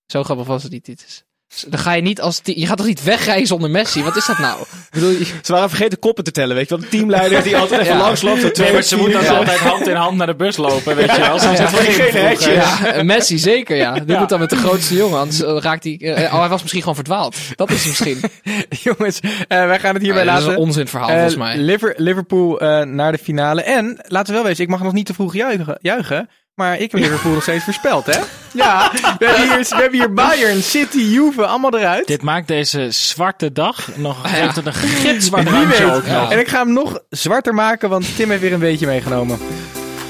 Zo 0.06 0.24
grappig 0.24 0.46
was 0.48 0.64
het 0.64 0.72
niet. 0.72 1.26
Dan 1.68 1.80
ga 1.80 1.94
je 1.94 2.02
niet 2.02 2.22
als... 2.22 2.40
Je 2.44 2.66
gaat 2.68 2.78
toch 2.78 2.86
niet 2.86 3.04
wegrijden 3.04 3.48
zonder 3.48 3.70
Messi? 3.70 4.04
Wat 4.04 4.16
is 4.16 4.26
dat 4.26 4.38
nou? 4.38 4.62
Ik 4.62 4.68
bedoel, 4.92 5.10
je- 5.10 5.26
Ze 5.42 5.52
waren 5.52 5.70
vergeten 5.70 6.00
koppen 6.00 6.24
te 6.24 6.32
tellen, 6.32 6.56
weet 6.56 6.70
je 6.70 6.76
wel. 6.76 6.84
De 6.84 6.90
teamleider 6.98 7.44
die 7.44 7.58
altijd 7.58 7.82
even 7.82 7.94
Ja. 7.94 8.00
langs 8.02 8.22
loopt. 8.22 8.42
zo 8.42 8.52
twee, 8.52 8.66
Nee, 8.66 8.74
maar 8.76 8.84
ze 8.84 8.96
moeten 8.98 9.24
dan 9.24 9.32
ja. 9.32 9.38
altijd 9.38 9.60
hand 9.60 9.88
in 9.88 9.96
hand 9.96 10.18
naar 10.18 10.28
de 10.28 10.36
bus 10.36 10.58
lopen, 10.58 10.96
weet 10.96 11.12
je 11.16 11.20
wel. 11.22 11.40
Ze 11.40 11.50
Ja, 11.52 11.66
geen 11.68 12.22
hekjes. 12.26 12.54
ja, 12.54 12.86
eh, 12.94 13.04
Messi 13.04 13.38
zeker, 13.38 13.76
ja. 13.76 13.94
Die 13.94 14.04
Ja. 14.14 14.20
moet 14.20 14.30
dan 14.30 14.40
met 14.40 14.50
de 14.50 14.56
grootste 14.56 14.96
jongen. 14.96 15.20
Anders 15.20 15.42
eh, 15.44 15.58
raakt 15.60 15.84
hij... 15.84 15.98
eh, 16.02 16.34
oh, 16.34 16.40
hij 16.40 16.50
was 16.50 16.60
misschien 16.62 16.82
gewoon 16.82 16.96
verdwaald. 16.96 17.36
Dat 17.56 17.70
is 17.70 17.86
misschien. 17.86 18.20
Jongens, 18.84 19.20
eh, 19.20 19.66
wij 19.66 19.80
gaan 19.80 19.94
het 19.94 20.04
hierbij 20.04 20.24
Nee, 20.24 20.32
dat 20.34 20.42
is 20.42 20.48
laten. 20.48 20.62
een 20.62 20.66
onzinverhaal, 20.68 21.08
Eh, 21.10 21.14
volgens 21.16 21.36
mij. 21.36 21.58
Liver- 21.58 21.94
Liverpool 21.98 22.60
eh, 22.60 22.82
naar 22.86 23.12
de 23.12 23.18
finale. 23.18 23.62
En, 23.64 24.00
laten 24.08 24.28
we 24.34 24.40
wel 24.40 24.48
wezen, 24.48 24.64
ik 24.64 24.70
mag 24.70 24.84
nog 24.84 24.94
niet 24.94 25.06
te 25.06 25.14
vroeg 25.14 25.34
juichen. 25.34 25.78
juichen 25.82 26.30
maar 26.56 26.80
ik 26.80 26.92
heb 26.92 27.00
Liverpool 27.02 27.32
nog 27.34 27.42
steeds 27.42 27.64
voorspeld, 27.64 28.06
hè? 28.06 28.20
Ja, 28.54 28.92
we 29.20 29.26
hebben 29.26 29.42
hier, 29.50 29.60
we 29.70 29.76
hebben 29.76 30.00
hier 30.00 30.14
Bayern, 30.14 30.62
City, 30.64 30.98
Juve, 31.00 31.46
allemaal 31.46 31.78
eruit. 31.78 32.08
Dit 32.08 32.22
maakt 32.22 32.48
deze 32.48 32.92
zwarte 32.92 33.52
dag 33.52 33.88
nog 33.96 34.24
Ja. 34.24 34.30
geeft 34.30 34.56
het 34.56 34.66
een 34.66 34.74
gitzwart 34.74 35.44
Wie 35.44 35.52
randje 35.54 35.86
weet. 35.86 35.96
ook. 35.96 36.30
En 36.32 36.40
ik 36.40 36.48
ga 36.48 36.58
hem 36.60 36.74
nog 36.74 37.00
zwarter 37.10 37.54
maken, 37.54 37.90
want 37.90 38.16
Tim 38.16 38.30
heeft 38.30 38.42
weer 38.42 38.54
een 38.54 38.60
beetje 38.60 38.86
meegenomen. 38.88 39.40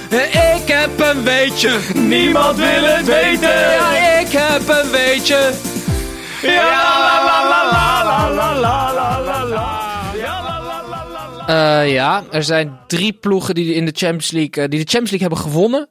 Ik 0.09 0.67
heb 0.67 0.99
een 0.99 1.23
weetje, 1.23 1.79
Niemand 1.93 2.57
wil 2.57 2.83
het 2.83 3.05
weten. 3.05 3.49
ja, 3.49 4.19
ik 4.19 4.27
heb 4.31 4.67
een 4.67 4.91
weetje. 4.91 5.51
Eh, 11.47 11.91
ja, 11.91 12.23
er 12.31 12.43
zijn 12.43 12.79
drie 12.87 13.13
ploegen 13.13 13.55
die 13.55 13.73
in 13.73 13.85
de 13.85 13.91
Champions 13.95 14.31
League, 14.31 14.63
eh, 14.63 14.69
die 14.69 14.79
de 14.83 14.91
Champions 14.91 15.11
League 15.11 15.27
hebben 15.27 15.37
gewonnen. 15.51 15.89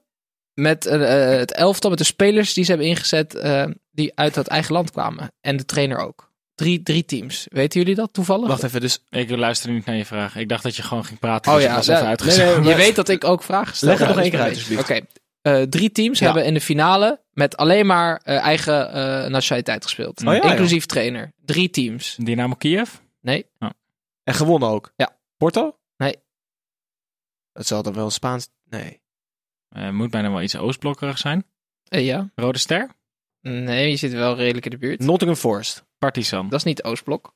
Met 0.54 0.86
eh, 0.86 1.32
eh, 1.32 1.38
het 1.38 1.52
elftal, 1.52 1.90
met 1.90 1.98
de 1.98 2.04
spelers 2.04 2.54
die 2.54 2.64
ze 2.64 2.70
hebben 2.70 2.88
ingezet, 2.88 3.34
eh, 3.34 3.64
die 3.90 4.12
uit 4.14 4.34
het 4.34 4.46
eigen 4.46 4.72
land 4.72 4.90
kwamen. 4.90 5.32
En 5.40 5.56
de 5.56 5.64
trainer 5.64 5.98
ook. 5.98 6.32
Drie, 6.54 6.82
drie 6.82 7.04
teams. 7.04 7.46
Weten 7.48 7.80
jullie 7.80 7.94
dat 7.94 8.12
toevallig? 8.12 8.48
Wacht 8.48 8.62
even, 8.62 8.80
dus 8.80 9.04
Ik 9.10 9.30
luister 9.30 9.70
niet 9.70 9.84
naar 9.84 9.96
je 9.96 10.04
vraag. 10.04 10.36
Ik 10.36 10.48
dacht 10.48 10.62
dat 10.62 10.76
je 10.76 10.82
gewoon 10.82 11.04
ging 11.04 11.18
praten. 11.18 11.52
Oh 11.52 11.56
dus 11.58 11.66
ja, 11.66 11.74
was 11.74 11.86
nee, 11.86 12.46
nee, 12.46 12.68
Je 12.70 12.74
weet 12.74 12.96
dat 12.96 13.08
ik 13.08 13.24
ook 13.24 13.42
vragen 13.42 13.76
stel. 13.76 13.88
Leg 13.88 13.98
het 13.98 14.08
nog 14.08 14.16
één 14.16 14.24
dat 14.24 14.32
keer 14.32 14.48
uit, 14.48 14.54
alsjeblieft. 14.54 14.90
Oké. 14.90 15.00
Eh, 15.42 15.62
drie 15.62 15.92
teams 15.92 16.18
Ja. 16.18 16.24
hebben 16.24 16.44
in 16.44 16.54
de 16.54 16.60
finale 16.60 17.20
met 17.32 17.56
alleen 17.56 17.86
maar 17.86 18.20
eh, 18.24 18.36
eigen 18.36 18.92
eh, 18.92 19.30
nationaliteit 19.30 19.84
gespeeld. 19.84 20.26
Oh 20.26 20.34
ja, 20.34 20.42
Inclusief 20.42 20.86
trainer. 20.86 21.32
Drie 21.44 21.70
teams. 21.70 22.16
Dynamo 22.18 22.54
Kiev? 22.54 22.94
Nee. 23.20 23.46
En 24.24 24.34
gewonnen 24.34 24.68
ook. 24.68 24.92
Ja. 24.96 25.16
Porto? 25.36 25.76
Nee. 25.96 26.16
Het 27.52 27.66
zal 27.66 27.82
dan 27.82 27.92
wel 27.92 28.10
Spaans... 28.10 28.48
Nee. 28.64 29.00
Eh, 29.70 29.88
moet 29.90 30.10
bijna 30.10 30.30
wel 30.30 30.42
iets 30.42 30.56
oostblokkerig 30.56 31.18
zijn. 31.18 31.44
Eh, 31.88 32.04
ja. 32.04 32.30
Rode 32.34 32.58
Ster? 32.58 32.88
Nee, 33.40 33.90
je 33.90 33.96
zit 33.96 34.12
wel 34.12 34.36
redelijk 34.36 34.64
in 34.64 34.70
de 34.70 34.78
buurt. 34.78 35.00
Nottingham 35.00 35.38
Forest. 35.38 35.84
Partizan. 35.98 36.48
Dat 36.48 36.58
is 36.58 36.64
niet 36.64 36.82
Oostblok. 36.82 37.34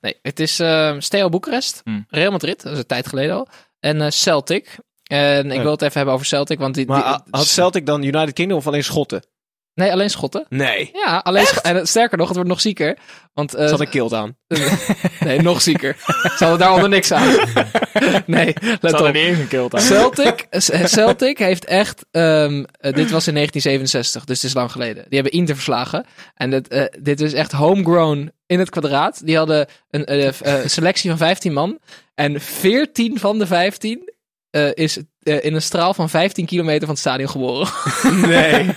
Nee, 0.00 0.18
het 0.22 0.40
is 0.40 0.60
uh, 0.60 0.94
Steaua 0.98 1.28
Boekarest, 1.28 1.80
Hmm. 1.84 2.04
Real 2.08 2.30
Madrid, 2.30 2.62
dat 2.62 2.72
is 2.72 2.78
een 2.78 2.86
tijd 2.86 3.06
geleden 3.08 3.34
al. 3.34 3.48
En 3.80 4.00
eh, 4.00 4.10
Celtic. 4.10 4.78
En 5.02 5.50
ik 5.50 5.60
wil 5.62 5.70
het 5.70 5.82
even 5.82 5.96
hebben 5.96 6.14
over 6.14 6.26
Celtic, 6.26 6.58
want 6.58 6.74
die... 6.74 6.86
Maar 6.86 7.02
die- 7.02 7.22
had 7.30 7.46
Celtic 7.46 7.86
dan 7.86 8.02
United 8.02 8.32
Kingdom 8.32 8.58
of 8.58 8.66
alleen 8.66 8.84
Schotten? 8.84 9.26
Nee, 9.74 9.92
alleen 9.92 10.10
Schotten. 10.10 10.46
Nee. 10.48 10.90
Ja, 10.92 11.18
alleen 11.18 11.46
En 11.62 11.86
sterker 11.86 12.18
nog, 12.18 12.26
het 12.26 12.36
wordt 12.36 12.50
nog 12.50 12.60
zieker. 12.60 12.98
Want, 13.32 13.54
eh, 13.54 13.68
Zat 13.68 13.80
een 13.80 13.88
kilt 13.88 14.12
aan. 14.12 14.36
nee, 15.20 15.40
nog 15.40 15.62
zieker. 15.62 15.96
Ze 16.36 16.36
hadden 16.38 16.58
daaronder 16.58 16.88
niks 16.88 17.12
aan. 17.12 17.34
nee, 18.26 18.54
let 18.62 18.80
hadden 18.80 19.00
op. 19.08 19.12
niet 19.14 19.22
eens 19.24 19.38
een 19.38 19.48
kilt 19.48 19.74
aan. 19.74 19.80
Celtic, 19.80 20.46
Celtic 20.96 21.38
heeft 21.38 21.64
echt. 21.64 22.04
ehm, 22.10 22.64
eh, 22.80 22.92
dit 22.92 23.10
was 23.10 23.26
in 23.26 23.34
1967, 23.34 24.24
dus 24.24 24.36
het 24.36 24.46
is 24.50 24.54
lang 24.56 24.72
geleden. 24.72 25.04
Die 25.08 25.20
hebben 25.20 25.32
Inter 25.38 25.54
verslagen. 25.54 26.06
En 26.34 26.50
dit, 26.50 26.68
eh, 26.68 26.84
dit 27.00 27.20
is 27.20 27.32
echt 27.32 27.52
homegrown 27.52 28.32
in 28.46 28.58
het 28.58 28.70
kwadraat. 28.70 29.26
Die 29.26 29.36
hadden 29.36 29.66
een 29.90 30.04
eh, 30.04 30.28
eh, 30.28 30.66
selectie 30.66 31.10
van 31.10 31.18
15 31.18 31.52
man. 31.52 31.78
En 32.14 32.40
14 32.40 33.18
van 33.18 33.38
de 33.38 33.46
15 33.46 34.12
eh, 34.50 34.68
is 34.74 34.98
eh, 35.22 35.44
in 35.44 35.54
een 35.54 35.62
straal 35.62 35.94
van 35.94 36.08
15 36.10 36.46
kilometer 36.46 36.80
van 36.80 36.90
het 36.90 36.98
stadion 36.98 37.28
geboren. 37.28 37.68
Nee. 38.28 38.76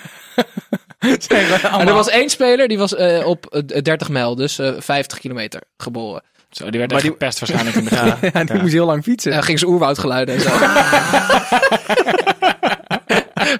En 1.00 1.88
er 1.88 1.94
was 1.94 2.10
één 2.10 2.30
speler 2.30 2.68
die 2.68 2.78
was 2.78 2.96
eh, 2.96 3.28
op 3.28 3.46
eh, 3.46 3.82
30 3.82 4.10
mijl, 4.10 4.36
dus 4.36 4.60
eh 4.60 4.74
50 4.78 5.20
kilometer 5.20 5.62
geboren. 5.78 6.24
Zo, 6.56 6.70
die 6.70 6.80
werd 6.80 6.92
Maar 6.92 7.00
echt 7.00 7.02
die- 7.10 7.12
gepest 7.20 7.40
waarschijnlijk 7.42 7.76
in 7.76 7.84
begin. 7.84 8.32
Ja, 8.34 8.44
die 8.44 8.62
moest 8.62 8.74
heel 8.74 8.86
lang 8.86 9.04
fietsen. 9.04 9.32
En 9.32 9.44
ging 9.44 9.60
ze 9.60 9.68
oerwoudgeluiden 9.68 10.36
en 10.36 10.42
zo. 10.42 10.50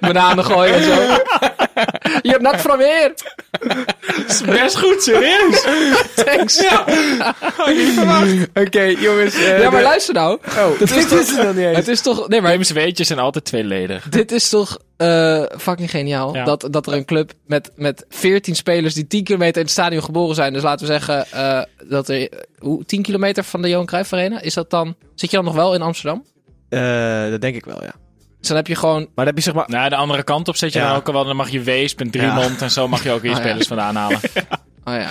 Bananen 0.00 0.44
gooien 0.44 0.74
en 0.74 0.82
zo. 0.82 0.92
Je 2.22 2.30
hebt 2.30 2.42
nat 2.42 2.60
van 2.60 2.78
weer. 2.78 3.14
Best 4.46 4.78
goed, 4.78 5.02
serieus. 5.02 5.64
Thanks. 6.14 6.60
Ja, 6.60 6.84
Oké, 8.54 8.82
jongens. 8.82 9.34
eh, 9.34 9.60
maar 9.62 9.70
de- 9.70 9.82
luister 9.82 10.14
nou. 10.14 10.38
Oh, 10.48 10.78
dat 10.78 10.90
is 10.90 11.10
het 11.10 11.36
dan 11.36 11.56
niet 11.56 11.64
eens. 11.64 11.76
Het 11.76 11.88
is 11.88 12.00
toch... 12.00 12.28
Nee, 12.28 12.40
maar 12.40 12.50
James 12.52 12.70
weetjes 12.70 13.06
zijn 13.06 13.18
altijd 13.18 13.44
tweeledig. 13.44 14.08
dit 14.08 14.32
is 14.32 14.48
toch 14.48 14.78
eh, 14.96 15.42
fucking 15.58 15.90
geniaal. 15.90 16.34
Ja. 16.34 16.44
Dat, 16.44 16.68
dat 16.70 16.86
er 16.86 16.92
een 16.92 17.04
club 17.04 17.32
met, 17.46 17.70
met 17.74 18.04
14 18.08 18.54
spelers 18.56 18.94
die 18.94 19.06
10 19.06 19.24
kilometer 19.24 19.56
in 19.56 19.62
het 19.62 19.70
stadion 19.70 20.02
geboren 20.02 20.34
zijn. 20.34 20.52
Dus 20.52 20.62
laten 20.62 20.86
we 20.86 20.92
zeggen 20.92 21.26
eh, 21.30 21.62
dat 21.88 22.08
er... 22.08 22.20
eh, 22.32 22.38
Hoe, 22.58 22.84
10 22.84 23.02
kilometer 23.02 23.44
van 23.44 23.62
de 23.62 23.68
Johan 23.68 23.86
Cruijff 23.86 24.12
Arena? 24.12 24.40
Is 24.40 24.54
dat 24.54 24.70
dan... 24.70 24.94
Zit 25.14 25.30
je 25.30 25.36
dan 25.36 25.44
nog 25.44 25.54
wel 25.54 25.74
in 25.74 25.82
Amsterdam? 25.82 26.24
Eh, 26.68 27.30
dat 27.30 27.40
denk 27.40 27.54
ik 27.56 27.64
wel, 27.64 27.82
ja. 27.82 27.94
Dus 28.46 28.54
dan 28.54 28.64
heb 28.64 28.66
je 28.74 28.80
gewoon... 28.80 29.00
Maar 29.00 29.10
dan 29.14 29.26
heb 29.26 29.36
je 29.36 29.42
zeg 29.42 29.54
maar... 29.54 29.64
Nou, 29.68 29.88
de 29.88 29.96
andere 29.96 30.22
kant 30.22 30.48
op 30.48 30.56
zet 30.56 30.72
je 30.72 30.78
Ja. 30.78 30.88
dan 30.88 30.96
ook 30.96 31.06
al 31.06 31.12
wel. 31.12 31.24
Dan 31.24 31.36
mag 31.36 31.48
je 31.48 31.60
Weesp 31.60 32.00
en 32.00 32.10
Driemond 32.10 32.62
en 32.62 32.70
zo 32.70 32.88
mag 32.88 33.02
je 33.02 33.10
ook 33.12 33.22
weer 33.22 33.30
Oh, 33.34 33.36
ja. 33.36 33.42
spelers 33.44 33.66
vandaan 33.66 33.96
halen. 33.96 34.20
Oh 34.84 34.94
ja. 34.94 35.08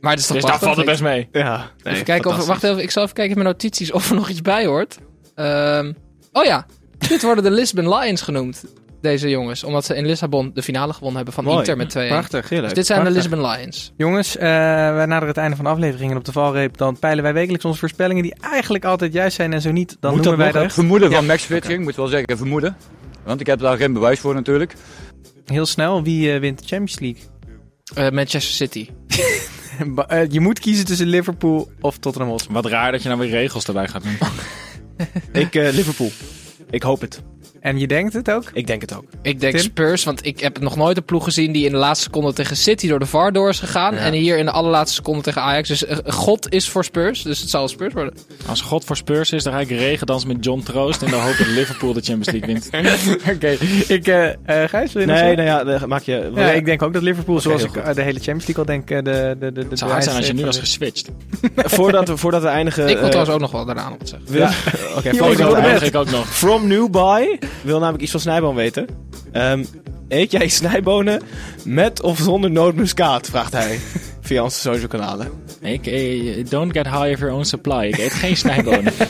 Maar 0.00 0.10
het 0.10 0.20
is 0.20 0.26
toch 0.26 0.36
Dus 0.36 0.44
daar 0.44 0.58
valt 0.58 0.76
het 0.76 0.86
best 0.86 1.02
mee. 1.02 1.28
Ja. 1.32 1.70
Nee, 1.82 1.92
even 1.94 2.04
kijken 2.06 2.30
of, 2.30 2.46
wacht 2.46 2.62
even, 2.62 2.82
ik 2.82 2.90
zal 2.90 3.02
even 3.02 3.14
kijken 3.14 3.36
in 3.36 3.42
mijn 3.42 3.54
notities 3.54 3.92
of 3.92 4.08
er 4.08 4.14
nog 4.14 4.28
iets 4.28 4.42
bij 4.42 4.66
hoort. 4.66 4.98
Ehm, 5.34 5.92
oh 6.32 6.44
ja, 6.44 6.66
dit 6.98 7.22
worden 7.22 7.44
de 7.44 7.50
Lisbon 7.50 7.94
Lions 7.94 8.22
genoemd, 8.22 8.64
deze 9.02 9.28
jongens. 9.28 9.64
Omdat 9.64 9.84
ze 9.84 9.94
in 9.96 10.06
Lissabon 10.06 10.50
de 10.54 10.62
finale 10.62 10.92
gewonnen 10.92 11.16
hebben 11.16 11.34
van 11.34 11.44
Mooi. 11.44 11.58
Inter 11.58 11.76
met 11.76 11.96
2-1. 11.96 12.08
Prachtig. 12.08 12.48
Heel 12.48 12.58
leuk. 12.58 12.66
Dus 12.68 12.76
dit 12.78 12.86
zijn 12.86 13.00
Prachtig. 13.00 13.22
de 13.22 13.28
Lisbon 13.28 13.50
Lions. 13.50 13.92
Jongens, 13.96 14.36
eh 14.36 14.46
wij 14.94 15.06
naderen 15.06 15.28
het 15.28 15.36
einde 15.36 15.56
van 15.56 15.64
de 15.64 15.70
aflevering 15.70 16.10
en 16.10 16.16
op 16.16 16.24
de 16.24 16.32
valreep 16.32 16.76
dan 16.76 16.98
peilen 16.98 17.22
wij 17.22 17.32
wekelijks 17.32 17.64
onze 17.64 17.78
voorspellingen 17.78 18.22
die 18.22 18.34
eigenlijk 18.40 18.84
altijd 18.84 19.12
juist 19.12 19.36
zijn 19.36 19.52
en 19.52 19.60
zo 19.60 19.70
niet. 19.72 19.96
Dan 20.00 20.14
Moet 20.14 20.24
noemen 20.24 20.44
dat 20.44 20.52
wij 20.52 20.62
dat 20.62 20.72
Vermoeden 20.72 21.10
Ja. 21.10 21.16
van 21.16 21.26
Max 21.26 21.42
Fitching, 21.42 21.82
moet 21.84 21.96
wel 21.96 22.06
zeggen, 22.06 22.36
vermoeden. 22.36 22.76
Want 23.24 23.40
ik 23.40 23.46
heb 23.46 23.58
daar 23.58 23.76
geen 23.76 23.92
bewijs 23.92 24.20
voor 24.20 24.34
natuurlijk. 24.34 24.74
heel 25.46 25.66
snel. 25.66 26.02
Wie 26.02 26.32
eh, 26.32 26.40
wint 26.40 26.58
de 26.58 26.64
Champions 26.66 26.98
League? 27.00 27.22
Eh, 27.94 28.10
Manchester 28.14 28.54
City. 28.54 28.88
Je 30.30 30.40
moet 30.40 30.58
kiezen 30.60 30.84
tussen 30.84 31.06
Liverpool 31.06 31.70
of 31.80 31.98
Tottenham 31.98 32.30
Hotspur. 32.30 32.54
Wat 32.54 32.66
raar 32.66 32.92
dat 32.92 33.02
je 33.02 33.08
nou 33.08 33.20
weer 33.20 33.30
regels 33.30 33.64
erbij 33.64 33.88
gaat 33.88 34.02
doen. 34.02 34.16
Ik, 35.42 35.54
eh, 35.54 35.72
Liverpool. 35.72 36.10
Ik 36.70 36.82
hoop 36.82 37.00
het. 37.00 37.22
En 37.62 37.78
je 37.78 37.86
denkt 37.86 38.12
het 38.12 38.30
ook? 38.30 38.44
Ik 38.52 38.66
denk 38.66 38.80
het 38.80 38.96
ook. 38.96 39.04
Ik 39.22 39.40
denk 39.40 39.54
Tim? 39.54 39.62
Spurs, 39.62 40.04
want 40.04 40.26
ik 40.26 40.40
heb 40.40 40.60
nog 40.60 40.76
nooit 40.76 40.96
een 40.96 41.04
ploeg 41.04 41.24
gezien 41.24 41.52
die 41.52 41.64
in 41.64 41.70
de 41.70 41.76
laatste 41.78 42.04
seconde 42.04 42.32
tegen 42.32 42.56
City 42.56 42.88
door 42.88 42.98
de 42.98 43.06
VAR 43.06 43.32
door 43.32 43.48
is 43.48 43.58
gegaan. 43.58 43.94
Ja. 43.94 44.00
En 44.00 44.12
hier 44.12 44.38
in 44.38 44.44
de 44.44 44.50
allerlaatste 44.50 44.94
seconde 44.94 45.22
tegen 45.22 45.42
Ajax. 45.42 45.68
Dus 45.68 45.84
eh, 45.84 45.96
God 46.06 46.52
is 46.52 46.68
voor 46.68 46.84
Spurs, 46.84 47.22
dus 47.22 47.40
het 47.40 47.50
zal 47.50 47.68
Spurs 47.68 47.94
worden. 47.94 48.14
Als 48.46 48.60
God 48.60 48.84
voor 48.84 48.96
Spurs 48.96 49.32
is, 49.32 49.42
dan 49.42 49.52
ga 49.52 49.60
ik 49.60 49.68
regendans 49.68 50.24
met 50.24 50.44
John 50.44 50.62
Troost. 50.62 51.02
En 51.02 51.10
dan 51.10 51.20
hoop 51.20 51.36
dat 51.38 51.46
Liverpool 51.46 51.92
de 51.92 52.00
Champions 52.00 52.30
League 52.30 52.48
wint. 52.48 52.70
Oké, 53.34 53.56
ik, 53.92 54.06
eh 54.06 54.28
eh 54.28 54.68
Gijs, 54.68 54.92
wil 54.92 55.02
je 55.02 55.08
nog 55.08 55.20
Nee, 55.20 55.36
nou 55.36 55.68
ja, 55.70 55.86
maak 55.86 56.02
je... 56.02 56.30
Ja, 56.34 56.50
ik 56.50 56.64
denk 56.64 56.82
ook 56.82 56.92
dat 56.92 57.02
Liverpool, 57.02 57.40
zoals 57.40 57.62
ik 57.62 57.68
goed. 57.68 57.82
eh, 57.82 57.94
de 57.94 58.02
hele 58.02 58.20
Champions 58.20 58.46
League 58.46 58.64
al 58.64 58.64
denk, 58.64 58.90
eh, 58.90 58.96
de, 58.96 59.36
de, 59.38 59.52
de, 59.52 59.60
de 59.60 59.66
Het 59.68 59.78
zou 59.78 59.90
hard 59.90 60.04
zijn 60.04 60.16
als 60.16 60.26
je 60.26 60.32
nu 60.32 60.44
was 60.44 60.58
geswitcht. 60.58 61.10
voordat, 61.56 62.08
we, 62.08 62.16
voordat 62.16 62.42
we 62.42 62.48
eindigen... 62.48 62.88
ik 62.88 62.98
wil 62.98 63.08
trouwens 63.08 63.34
ook 63.34 63.40
nog 63.40 63.50
wel 63.50 63.64
daarna 63.64 63.88
nog 63.88 63.98
wat 63.98 64.08
zeggen. 64.08 64.34
Ja. 64.34 64.46
Oké, 64.98 65.16
volgende 65.16 65.70
ik 65.74 65.82
ik 65.82 65.96
ook 65.96 66.10
nog. 66.10 66.28
From 66.28 66.66
New 66.66 66.90
Buy 66.90 67.38
wil 67.62 67.78
namelijk 67.78 68.02
iets 68.02 68.10
van 68.10 68.20
snijboon 68.20 68.54
weten. 68.54 68.86
Ehm, 69.32 69.64
eet 70.08 70.30
jij 70.30 70.48
snijbonen 70.48 71.22
met 71.64 72.02
of 72.02 72.18
zonder 72.18 72.50
nootmuskaat? 72.50 73.26
Vraagt 73.26 73.52
hij 73.52 73.78
via 74.32 74.42
onze 74.42 74.58
social 74.58 74.88
kanalen. 74.88 75.28
Ik, 75.60 75.86
eh, 75.86 76.44
don't 76.48 76.72
get 76.72 76.86
high 76.86 77.12
of 77.12 77.18
your 77.18 77.32
own 77.32 77.44
supply. 77.44 77.86
Ik 77.86 77.98
eet 77.98 78.12
geen 78.12 78.36
snijbonen. 78.36 78.92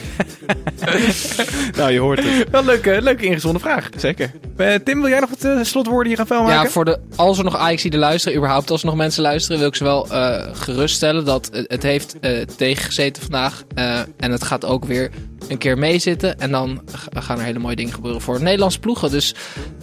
Nou, 1.76 1.92
je 1.92 1.98
hoort 1.98 2.24
het. 2.24 2.50
Wel 2.50 2.60
een 2.60 2.66
leuke, 2.66 3.02
leuke 3.02 3.24
ingezonde 3.24 3.58
vraag. 3.58 3.88
Zeker. 3.96 4.30
Eh, 4.56 4.74
Tim, 4.74 5.00
wil 5.00 5.10
jij 5.10 5.20
nog 5.20 5.30
wat 5.30 5.44
eh, 5.44 5.58
slotwoorden 5.62 6.06
hier 6.06 6.16
gaan 6.16 6.26
vuil 6.26 6.42
maken? 6.42 6.62
Ja, 6.62 6.70
voor 6.70 6.84
de, 6.84 6.98
als 7.16 7.38
er 7.38 7.44
nog 7.44 7.56
ajax 7.56 7.82
die 7.82 7.96
luisteren, 7.96 8.38
überhaupt 8.38 8.70
als 8.70 8.80
er 8.80 8.86
nog 8.86 8.96
mensen 8.96 9.22
luisteren, 9.22 9.58
wil 9.58 9.68
ik 9.68 9.74
ze 9.74 9.84
wel 9.84 10.10
eh, 10.10 10.48
geruststellen 10.52 11.24
dat 11.24 11.50
het, 11.52 11.64
het 11.68 11.82
heeft 11.82 12.16
tegengezeten 12.56 13.22
vandaag. 13.22 13.62
eh, 13.74 13.98
en 14.16 14.30
het 14.30 14.44
gaat 14.44 14.64
ook 14.64 14.84
weer 14.84 15.10
een 15.48 15.58
keer 15.58 15.78
meezitten. 15.78 16.40
En 16.40 16.50
dan 16.50 16.82
gaan 17.12 17.38
er 17.38 17.44
hele 17.44 17.58
mooie 17.58 17.76
dingen 17.76 17.92
gebeuren 17.92 18.20
voor 18.20 18.42
Nederlandse 18.42 18.78
ploegen. 18.78 19.10
Dus 19.10 19.34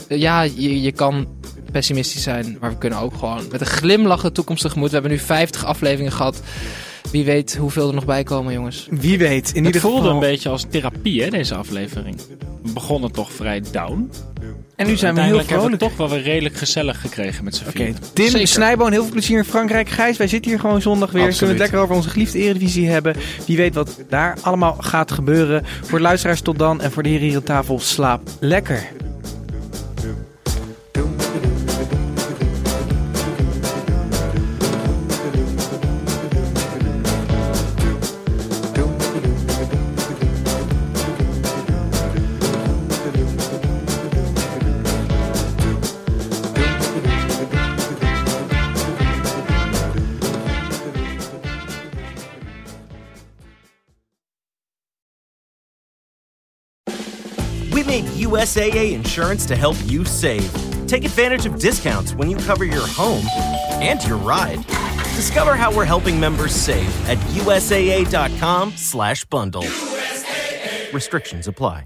ja, 0.07 0.41
je, 0.41 0.81
je 0.81 0.91
kan 0.91 1.27
pessimistisch 1.71 2.23
zijn, 2.23 2.57
maar 2.59 2.69
we 2.69 2.77
kunnen 2.77 2.99
ook 2.99 3.13
gewoon 3.13 3.43
met 3.51 3.61
een 3.61 3.67
glimlach 3.67 4.21
de 4.21 4.31
toekomst 4.31 4.61
tegemoet. 4.61 4.87
We 4.87 4.93
hebben 4.93 5.11
nu 5.11 5.19
50 5.19 5.65
afleveringen 5.65 6.11
gehad. 6.11 6.41
Wie 7.11 7.25
weet 7.25 7.55
hoeveel 7.55 7.87
er 7.87 7.93
nog 7.93 8.05
bij 8.05 8.23
komen, 8.23 8.53
jongens. 8.53 8.87
Wie 8.89 9.17
weet. 9.17 9.49
In 9.49 9.55
Het 9.55 9.65
ieder 9.65 9.81
voelde 9.81 9.97
geval. 9.97 10.13
een 10.13 10.19
beetje 10.19 10.49
als 10.49 10.65
therapie, 10.69 11.23
hè, 11.23 11.29
deze 11.29 11.55
aflevering. 11.55 12.15
We 12.63 12.71
begonnen 12.73 13.11
toch 13.11 13.31
vrij 13.31 13.61
down. 13.71 14.11
En 14.75 14.87
nu 14.87 14.95
zijn 14.97 15.15
we 15.15 15.21
heel 15.21 15.37
Uiteindelijk 15.37 15.49
hebben 15.49 15.69
we 15.69 15.77
vrolijk. 15.77 15.81
het 15.81 15.89
toch 15.89 15.97
wel 15.97 16.09
weer 16.09 16.21
redelijk 16.33 16.55
gezellig 16.55 17.01
gekregen 17.01 17.43
met 17.43 17.55
z'n 17.55 17.63
Oké, 17.67 17.71
vieren. 17.71 17.95
Tim 18.13 18.29
Zeker. 18.29 18.47
Snijboon, 18.47 18.91
heel 18.91 19.01
veel 19.03 19.11
plezier 19.11 19.37
in 19.37 19.43
Frankrijk. 19.43 19.89
Gijs, 19.89 20.17
wij 20.17 20.27
zitten 20.27 20.51
hier 20.51 20.59
gewoon 20.59 20.81
zondag 20.81 21.11
weer. 21.11 21.23
Absoluut. 21.23 21.37
Kunnen 21.37 21.55
we 21.57 21.61
het 21.63 21.71
lekker 21.71 21.89
over 21.89 21.95
onze 21.95 22.09
geliefde 22.09 22.37
Eredivisie 22.39 22.89
hebben. 22.89 23.15
Wie 23.45 23.57
weet 23.57 23.73
wat 23.75 23.97
daar 24.09 24.37
allemaal 24.41 24.75
gaat 24.79 25.11
gebeuren. 25.11 25.65
Voor 25.81 25.97
de 25.97 26.03
luisteraars 26.03 26.41
tot 26.41 26.59
dan. 26.59 26.81
En 26.81 26.91
voor 26.91 27.03
de 27.03 27.09
heren 27.09 27.27
hier 27.27 27.35
aan 27.35 27.43
tafel, 27.43 27.79
slaap 27.79 28.29
lekker. 28.39 28.87
USAA 58.49 58.93
insurance 58.93 59.45
to 59.45 59.55
help 59.55 59.77
you 59.85 60.03
save. 60.03 60.51
Take 60.87 61.05
advantage 61.05 61.45
of 61.45 61.59
discounts 61.59 62.15
when 62.15 62.31
you 62.31 62.37
cover 62.37 62.63
your 62.63 62.87
home 62.87 63.23
and 63.79 64.03
your 64.05 64.17
ride. 64.17 64.65
Discover 65.15 65.55
how 65.55 65.71
we're 65.75 65.85
helping 65.85 66.19
members 66.19 66.55
save 66.55 66.89
at 67.07 67.19
USAA.com/bundle. 67.35 69.65
Restrictions 70.91 71.47
apply. 71.47 71.85